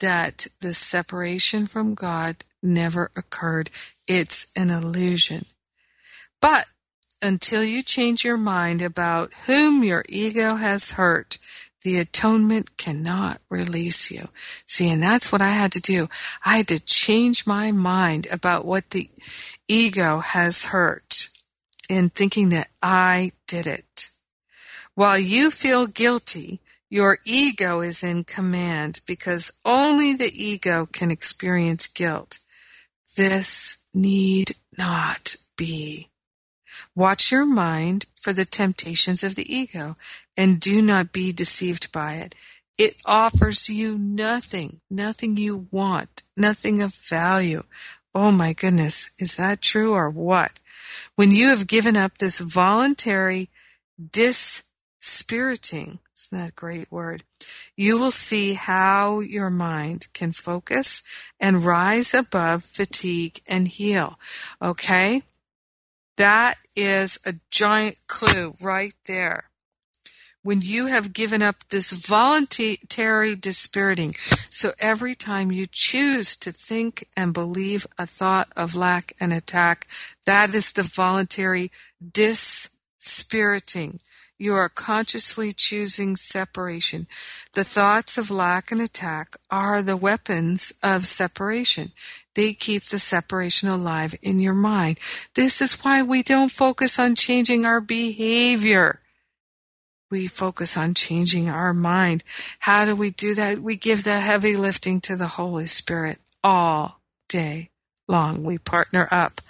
that 0.00 0.48
the 0.60 0.74
separation 0.74 1.66
from 1.66 1.94
God 1.94 2.44
never 2.62 3.10
occurred. 3.14 3.70
It's 4.06 4.50
an 4.56 4.70
illusion. 4.70 5.46
But 6.40 6.66
until 7.20 7.62
you 7.62 7.82
change 7.82 8.24
your 8.24 8.36
mind 8.36 8.82
about 8.82 9.32
whom 9.46 9.84
your 9.84 10.04
ego 10.08 10.56
has 10.56 10.92
hurt, 10.92 11.38
the 11.82 11.98
atonement 11.98 12.76
cannot 12.76 13.40
release 13.48 14.10
you. 14.10 14.28
See, 14.66 14.88
and 14.88 15.02
that's 15.02 15.30
what 15.30 15.42
I 15.42 15.50
had 15.50 15.72
to 15.72 15.80
do. 15.80 16.08
I 16.44 16.58
had 16.58 16.68
to 16.68 16.80
change 16.80 17.46
my 17.46 17.72
mind 17.72 18.26
about 18.30 18.64
what 18.64 18.90
the 18.90 19.10
ego 19.68 20.18
has 20.18 20.66
hurt 20.66 21.28
in 21.88 22.08
thinking 22.08 22.50
that 22.50 22.68
I 22.82 23.32
did 23.46 23.66
it. 23.66 24.08
While 24.94 25.18
you 25.18 25.50
feel 25.50 25.86
guilty, 25.86 26.60
your 26.90 27.18
ego 27.24 27.80
is 27.80 28.02
in 28.02 28.24
command 28.24 29.00
because 29.06 29.50
only 29.64 30.12
the 30.12 30.30
ego 30.34 30.86
can 30.86 31.10
experience 31.10 31.86
guilt. 31.86 32.38
This 33.16 33.78
need 33.94 34.56
not 34.76 35.36
be. 35.56 36.10
Watch 36.94 37.32
your 37.32 37.46
mind 37.46 38.04
for 38.20 38.34
the 38.34 38.44
temptations 38.44 39.24
of 39.24 39.34
the 39.34 39.54
ego 39.54 39.96
and 40.36 40.60
do 40.60 40.82
not 40.82 41.12
be 41.12 41.32
deceived 41.32 41.90
by 41.92 42.14
it. 42.14 42.34
It 42.78 42.96
offers 43.06 43.70
you 43.70 43.96
nothing, 43.96 44.80
nothing 44.90 45.36
you 45.38 45.68
want, 45.70 46.22
nothing 46.36 46.82
of 46.82 46.94
value. 46.94 47.62
Oh 48.14 48.32
my 48.32 48.52
goodness, 48.52 49.10
is 49.18 49.36
that 49.36 49.62
true 49.62 49.92
or 49.92 50.10
what? 50.10 50.58
When 51.16 51.30
you 51.30 51.48
have 51.48 51.66
given 51.66 51.96
up 51.96 52.18
this 52.18 52.38
voluntary 52.40 53.48
dispiriting, 55.02 55.98
isn't 56.16 56.38
that 56.38 56.50
a 56.50 56.52
great 56.52 56.90
word? 56.90 57.24
You 57.76 57.98
will 57.98 58.12
see 58.12 58.54
how 58.54 59.18
your 59.18 59.50
mind 59.50 60.06
can 60.14 60.30
focus 60.32 61.02
and 61.40 61.64
rise 61.64 62.14
above 62.14 62.64
fatigue 62.64 63.40
and 63.46 63.66
heal. 63.66 64.18
Okay? 64.62 65.24
That 66.16 66.58
is 66.76 67.18
a 67.26 67.34
giant 67.50 67.98
clue 68.06 68.54
right 68.62 68.94
there. 69.06 69.50
When 70.44 70.60
you 70.60 70.86
have 70.86 71.12
given 71.12 71.42
up 71.42 71.68
this 71.68 71.92
voluntary 71.92 73.36
dispiriting, 73.36 74.14
so 74.50 74.72
every 74.78 75.14
time 75.14 75.52
you 75.52 75.66
choose 75.70 76.36
to 76.36 76.52
think 76.52 77.08
and 77.16 77.32
believe 77.32 77.86
a 77.98 78.06
thought 78.06 78.52
of 78.56 78.74
lack 78.74 79.14
and 79.20 79.32
attack, 79.32 79.86
that 80.26 80.54
is 80.54 80.72
the 80.72 80.82
voluntary 80.82 81.70
dispiriting. 82.12 84.00
You 84.38 84.54
are 84.54 84.68
consciously 84.68 85.52
choosing 85.52 86.16
separation. 86.16 87.06
The 87.52 87.64
thoughts 87.64 88.18
of 88.18 88.30
lack 88.30 88.72
and 88.72 88.80
attack 88.80 89.36
are 89.50 89.82
the 89.82 89.96
weapons 89.96 90.72
of 90.82 91.06
separation. 91.06 91.92
They 92.34 92.54
keep 92.54 92.84
the 92.84 92.98
separation 92.98 93.68
alive 93.68 94.14
in 94.22 94.40
your 94.40 94.54
mind. 94.54 94.98
This 95.34 95.60
is 95.60 95.84
why 95.84 96.02
we 96.02 96.22
don't 96.22 96.50
focus 96.50 96.98
on 96.98 97.14
changing 97.14 97.66
our 97.66 97.80
behavior. 97.80 99.00
We 100.10 100.26
focus 100.26 100.76
on 100.76 100.94
changing 100.94 101.48
our 101.48 101.72
mind. 101.72 102.24
How 102.60 102.84
do 102.84 102.96
we 102.96 103.10
do 103.10 103.34
that? 103.34 103.60
We 103.60 103.76
give 103.76 104.04
the 104.04 104.20
heavy 104.20 104.56
lifting 104.56 105.00
to 105.02 105.16
the 105.16 105.26
Holy 105.26 105.66
Spirit 105.66 106.18
all 106.42 107.00
day 107.28 107.70
long. 108.08 108.42
We 108.42 108.58
partner 108.58 109.08
up 109.10 109.40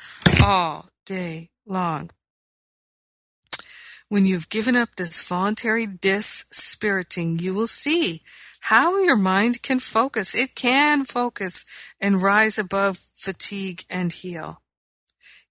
all 0.43 0.91
day 1.07 1.51
long. 1.67 2.11
When 4.13 4.27
you've 4.27 4.51
given 4.51 4.77
up 4.77 4.97
this 4.97 5.23
voluntary 5.23 5.87
dispiriting, 5.87 7.39
you 7.39 7.55
will 7.55 7.67
see 7.67 8.21
how 8.61 8.99
your 8.99 9.17
mind 9.17 9.63
can 9.63 9.79
focus. 9.79 10.35
It 10.35 10.55
can 10.55 11.07
focus 11.07 11.65
and 11.99 12.21
rise 12.21 12.59
above 12.59 13.07
fatigue 13.15 13.87
and 13.89 14.13
heal. 14.13 14.61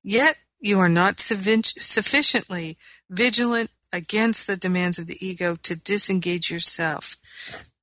Yet 0.03 0.37
you 0.59 0.77
are 0.77 0.89
not 0.89 1.19
sufficiently 1.19 2.77
vigilant 3.09 3.71
against 3.91 4.45
the 4.45 4.57
demands 4.57 4.99
of 4.99 5.07
the 5.07 5.17
ego 5.19 5.55
to 5.63 5.75
disengage 5.75 6.51
yourself. 6.51 7.17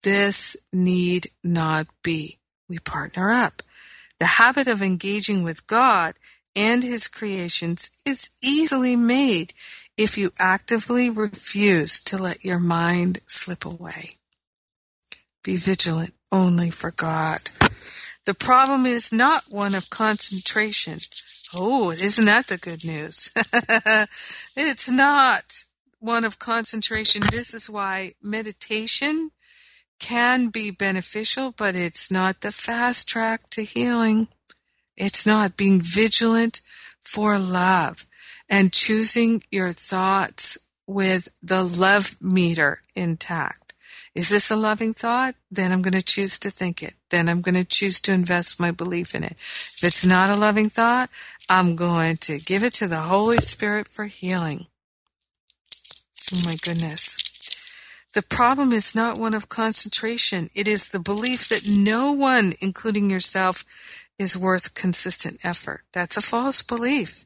This 0.05 0.57
need 0.73 1.33
not 1.43 1.89
be. 2.05 2.39
We 2.69 2.79
partner 2.79 3.33
up. 3.33 3.65
The 4.21 4.27
habit 4.27 4.69
of 4.69 4.81
engaging 4.81 5.43
with 5.43 5.67
God 5.67 6.15
and 6.55 6.85
His 6.85 7.09
creations 7.09 7.91
is 8.05 8.31
easily 8.41 8.95
made 8.95 9.55
if 9.99 10.17
you 10.17 10.33
actively 10.39 11.11
refuse 11.11 12.01
to 12.01 12.17
let 12.17 12.45
your 12.45 12.61
mind 12.61 13.21
slip 13.27 13.67
away. 13.67 14.17
Be 15.43 15.57
vigilant 15.57 16.15
only 16.31 16.71
for 16.71 16.93
God. 16.93 17.51
The 18.25 18.35
problem 18.35 18.87
is 18.87 19.13
not 19.13 19.45
one 19.49 19.75
of 19.75 19.91
concentration. 19.91 21.01
Oh, 21.53 21.91
isn't 21.91 22.27
that 22.27 22.47
the 22.47 22.59
good 22.59 22.85
news? 22.85 23.31
it's 24.57 24.89
not 24.89 25.65
one 25.99 26.25
of 26.25 26.39
concentration. 26.39 27.23
This 27.33 27.53
is 27.53 27.69
why 27.69 28.15
meditation 28.23 29.33
can 29.99 30.49
be 30.49 30.71
beneficial, 30.71 31.51
but 31.51 31.75
it's 31.75 32.09
not 32.09 32.43
the 32.43 32.53
fast 32.53 33.09
track 33.09 33.51
to 33.51 33.65
healing. 33.65 34.29
It's 34.97 35.27
not 35.27 35.57
being 35.57 35.81
vigilant 35.81 36.61
for 37.01 37.37
love 37.39 38.05
and 38.49 38.73
choosing 38.73 39.43
your 39.51 39.73
thoughts 39.73 40.59
with 40.87 41.29
the 41.43 41.63
love 41.63 42.17
meter 42.21 42.83
intact. 42.95 43.75
Is 44.15 44.31
this 44.31 44.51
a 44.51 44.57
loving 44.57 44.93
thought? 44.93 45.37
Then 45.51 45.71
I'm 45.71 45.83
going 45.83 45.95
to 45.95 46.03
choose 46.03 46.39
to 46.41 46.51
think 46.51 46.83
it. 46.83 46.95
Then 47.11 47.29
I'm 47.29 47.41
going 47.41 47.55
to 47.55 47.65
choose 47.65 48.01
to 48.01 48.13
invest 48.13 48.59
my 48.59 48.71
belief 48.71 49.15
in 49.15 49.23
it. 49.23 49.33
If 49.33 49.85
it's 49.85 50.05
not 50.05 50.31
a 50.31 50.37
loving 50.37 50.71
thought, 50.71 51.11
I'm 51.49 51.77
going 51.77 52.17
to 52.19 52.39
give 52.39 52.65
it 52.65 52.73
to 52.75 52.89
the 52.89 53.03
Holy 53.03 53.39
Spirit 53.39 53.87
for 53.87 54.07
healing. 54.07 54.67
Oh 56.33 56.43
my 56.45 56.57
goodness. 56.57 57.17
The 58.15 58.23
problem 58.23 58.73
is 58.73 58.95
not 58.95 59.19
one 59.19 59.35
of 59.35 59.49
concentration. 59.49 60.51
It 60.55 60.67
is 60.67 60.89
the 60.89 60.99
belief 60.99 61.49
that 61.49 61.69
no 61.69 62.11
one, 62.11 62.55
including 62.61 63.11
yourself, 63.11 63.65
is 64.19 64.37
worth 64.37 64.75
consistent 64.75 65.39
effort. 65.45 65.83
That's 65.93 66.17
a 66.17 66.23
false 66.23 66.63
belief. 66.63 67.25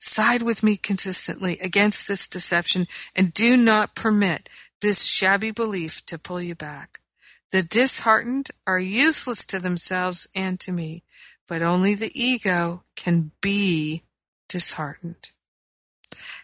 Side 0.00 0.42
with 0.42 0.62
me 0.62 0.78
consistently 0.78 1.58
against 1.60 2.08
this 2.08 2.26
deception 2.26 2.88
and 3.14 3.34
do 3.34 3.56
not 3.56 3.94
permit 3.94 4.48
this 4.80 5.04
shabby 5.04 5.50
belief 5.50 6.04
to 6.06 6.18
pull 6.18 6.40
you 6.40 6.54
back. 6.54 7.00
The 7.52 7.62
disheartened 7.62 8.50
are 8.66 8.78
useless 8.78 9.44
to 9.46 9.58
themselves 9.58 10.26
and 10.34 10.58
to 10.60 10.72
me, 10.72 11.02
but 11.46 11.60
only 11.60 11.94
the 11.94 12.12
ego 12.14 12.82
can 12.96 13.32
be 13.42 14.04
disheartened. 14.48 15.30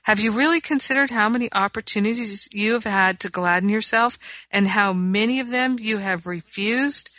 Have 0.03 0.21
you 0.21 0.33
really 0.33 0.61
considered 0.61 1.11
how 1.11 1.29
many 1.29 1.51
opportunities 1.53 2.49
you 2.53 2.75
have 2.75 2.85
had 2.85 3.19
to 3.21 3.31
gladden 3.31 3.69
yourself 3.71 4.19
and 4.51 4.69
how 4.69 4.93
many 4.93 5.41
of 5.41 5.51
them 5.51 5.79
you 5.81 5.99
have 5.99 6.27
refused? 6.27 7.11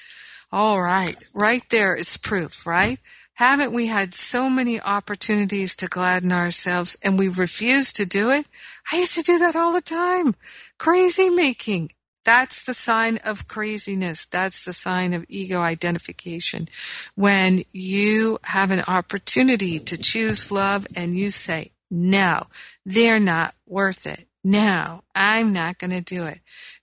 All 0.52 0.82
right, 0.82 1.18
right 1.34 1.64
there 1.70 1.96
is 1.96 2.16
proof, 2.16 2.66
right? 2.66 3.00
Haven't 3.38 3.72
we 3.72 3.86
had 3.86 4.16
so 4.16 4.50
many 4.50 4.82
opportunities 4.82 5.76
to 5.76 5.88
gladden 5.88 6.32
ourselves 6.32 6.98
and 7.04 7.20
we 7.20 7.28
refuse 7.28 7.94
to 7.94 8.04
do 8.04 8.32
it? 8.32 8.48
I 8.92 8.98
used 8.98 9.14
to 9.14 9.22
do 9.22 9.38
that 9.38 9.56
all 9.56 9.72
the 9.72 9.80
time. 9.80 10.34
Crazy 10.80 11.30
making. 11.30 11.92
That's 12.26 12.66
the 12.66 12.74
sign 12.74 13.18
of 13.18 13.48
craziness. 13.48 14.26
That's 14.26 14.66
the 14.66 14.74
sign 14.74 15.14
of 15.14 15.24
ego 15.30 15.62
identification. 15.62 16.68
When 17.14 17.64
you 17.72 18.40
have 18.46 18.72
an 18.72 18.84
opportunity 18.88 19.78
to 19.78 20.00
choose 20.00 20.52
love 20.52 20.88
and 20.96 21.16
you 21.16 21.30
say, 21.30 21.74
no, 21.92 22.48
they're 22.88 23.20
not 23.20 23.54
worth 23.68 24.08
it. 24.08 24.28
No, 24.44 25.04
I'm 25.14 25.54
not 25.54 25.78
going 25.78 25.92
to 25.92 26.02
do 26.02 26.26
it. 26.26 26.40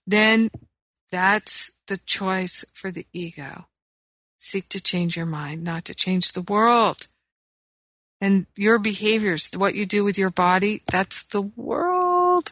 Then 0.07 0.49
that's 1.11 1.81
the 1.87 1.97
choice 1.97 2.63
for 2.73 2.91
the 2.91 3.05
ego. 3.11 3.65
Seek 4.37 4.69
to 4.69 4.81
change 4.81 5.15
your 5.17 5.25
mind, 5.25 5.63
not 5.63 5.85
to 5.85 5.95
change 5.95 6.31
the 6.31 6.41
world. 6.41 7.07
And 8.21 8.45
your 8.55 8.79
behaviors, 8.79 9.51
what 9.55 9.75
you 9.75 9.85
do 9.85 10.03
with 10.03 10.17
your 10.17 10.29
body, 10.29 10.81
that's 10.87 11.23
the 11.23 11.41
world. 11.41 12.51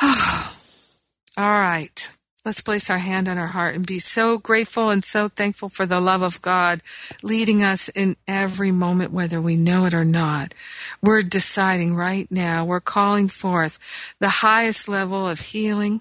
All 0.02 0.50
right. 1.36 2.08
Let's 2.44 2.60
place 2.60 2.90
our 2.90 2.98
hand 2.98 3.28
on 3.28 3.38
our 3.38 3.48
heart 3.48 3.76
and 3.76 3.86
be 3.86 4.00
so 4.00 4.36
grateful 4.36 4.90
and 4.90 5.04
so 5.04 5.28
thankful 5.28 5.68
for 5.68 5.86
the 5.86 6.00
love 6.00 6.22
of 6.22 6.42
God 6.42 6.82
leading 7.22 7.62
us 7.62 7.88
in 7.88 8.16
every 8.26 8.72
moment, 8.72 9.12
whether 9.12 9.40
we 9.40 9.54
know 9.54 9.84
it 9.84 9.94
or 9.94 10.04
not. 10.04 10.52
We're 11.00 11.22
deciding 11.22 11.94
right 11.94 12.28
now, 12.32 12.64
we're 12.64 12.80
calling 12.80 13.28
forth 13.28 13.78
the 14.18 14.28
highest 14.28 14.88
level 14.88 15.28
of 15.28 15.38
healing, 15.38 16.00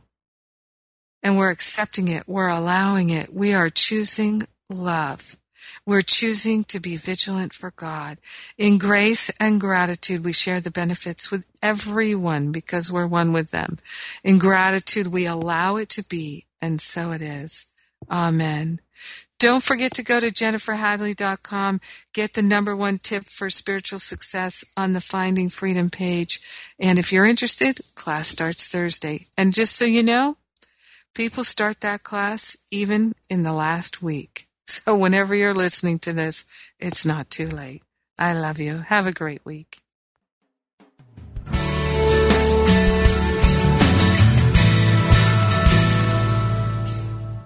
and 1.24 1.38
we're 1.38 1.51
accepting 1.51 2.07
it. 2.07 2.28
We're 2.28 2.49
allowing 2.49 3.09
it. 3.09 3.34
We 3.34 3.53
are 3.53 3.69
choosing 3.69 4.43
love. 4.69 5.38
We're 5.86 6.01
choosing 6.01 6.63
to 6.65 6.80
be 6.80 6.95
vigilant 6.95 7.53
for 7.53 7.72
God. 7.72 8.19
In 8.57 8.78
grace 8.78 9.32
and 9.39 9.59
gratitude, 9.59 10.24
we 10.24 10.34
share 10.34 10.59
the 10.59 10.72
benefits 10.72 11.32
with 11.32 11.45
everyone 11.61 12.51
because 12.51 12.91
we're 12.91 13.07
one 13.07 13.34
with 13.34 13.51
them. 13.51 13.78
In 14.24 14.38
gratitude, 14.38 15.07
we 15.07 15.26
allow 15.26 15.78
it 15.78 15.89
to 15.89 16.03
be, 16.03 16.45
and 16.61 16.80
so 16.80 17.11
it 17.11 17.22
is. 17.22 17.72
Amen. 18.09 18.80
Don't 19.39 19.63
forget 19.63 19.95
to 19.95 20.03
go 20.03 20.19
to 20.19 20.28
jenniferhadley.com, 20.28 21.82
get 22.13 22.34
the 22.34 22.43
number 22.43 22.76
one 22.76 22.99
tip 22.99 23.26
for 23.26 23.49
spiritual 23.49 23.97
success 23.97 24.63
on 24.78 24.93
the 24.93 25.01
Finding 25.01 25.49
Freedom 25.49 25.89
page. 25.89 26.39
And 26.80 26.99
if 26.99 27.11
you're 27.11 27.26
interested, 27.26 27.80
class 27.95 28.28
starts 28.28 28.67
Thursday. 28.67 29.26
And 29.36 29.51
just 29.51 29.76
so 29.76 29.86
you 29.86 30.03
know, 30.03 30.38
People 31.14 31.43
start 31.43 31.82
that 31.82 32.03
class 32.03 32.55
even 32.72 33.16
in 33.30 33.43
the 33.43 33.53
last 33.53 34.01
week. 34.01 34.47
So 34.68 34.95
whenever 34.95 35.36
you're 35.36 35.53
listening 35.53 35.99
to 35.99 36.14
this, 36.14 36.45
it's 36.80 37.05
not 37.05 37.30
too 37.30 37.47
late. 37.47 37.84
I 38.18 38.32
love 38.34 38.57
you. 38.57 38.86
Have 38.88 39.05
a 39.05 39.12
great 39.12 39.45
week. 39.45 39.80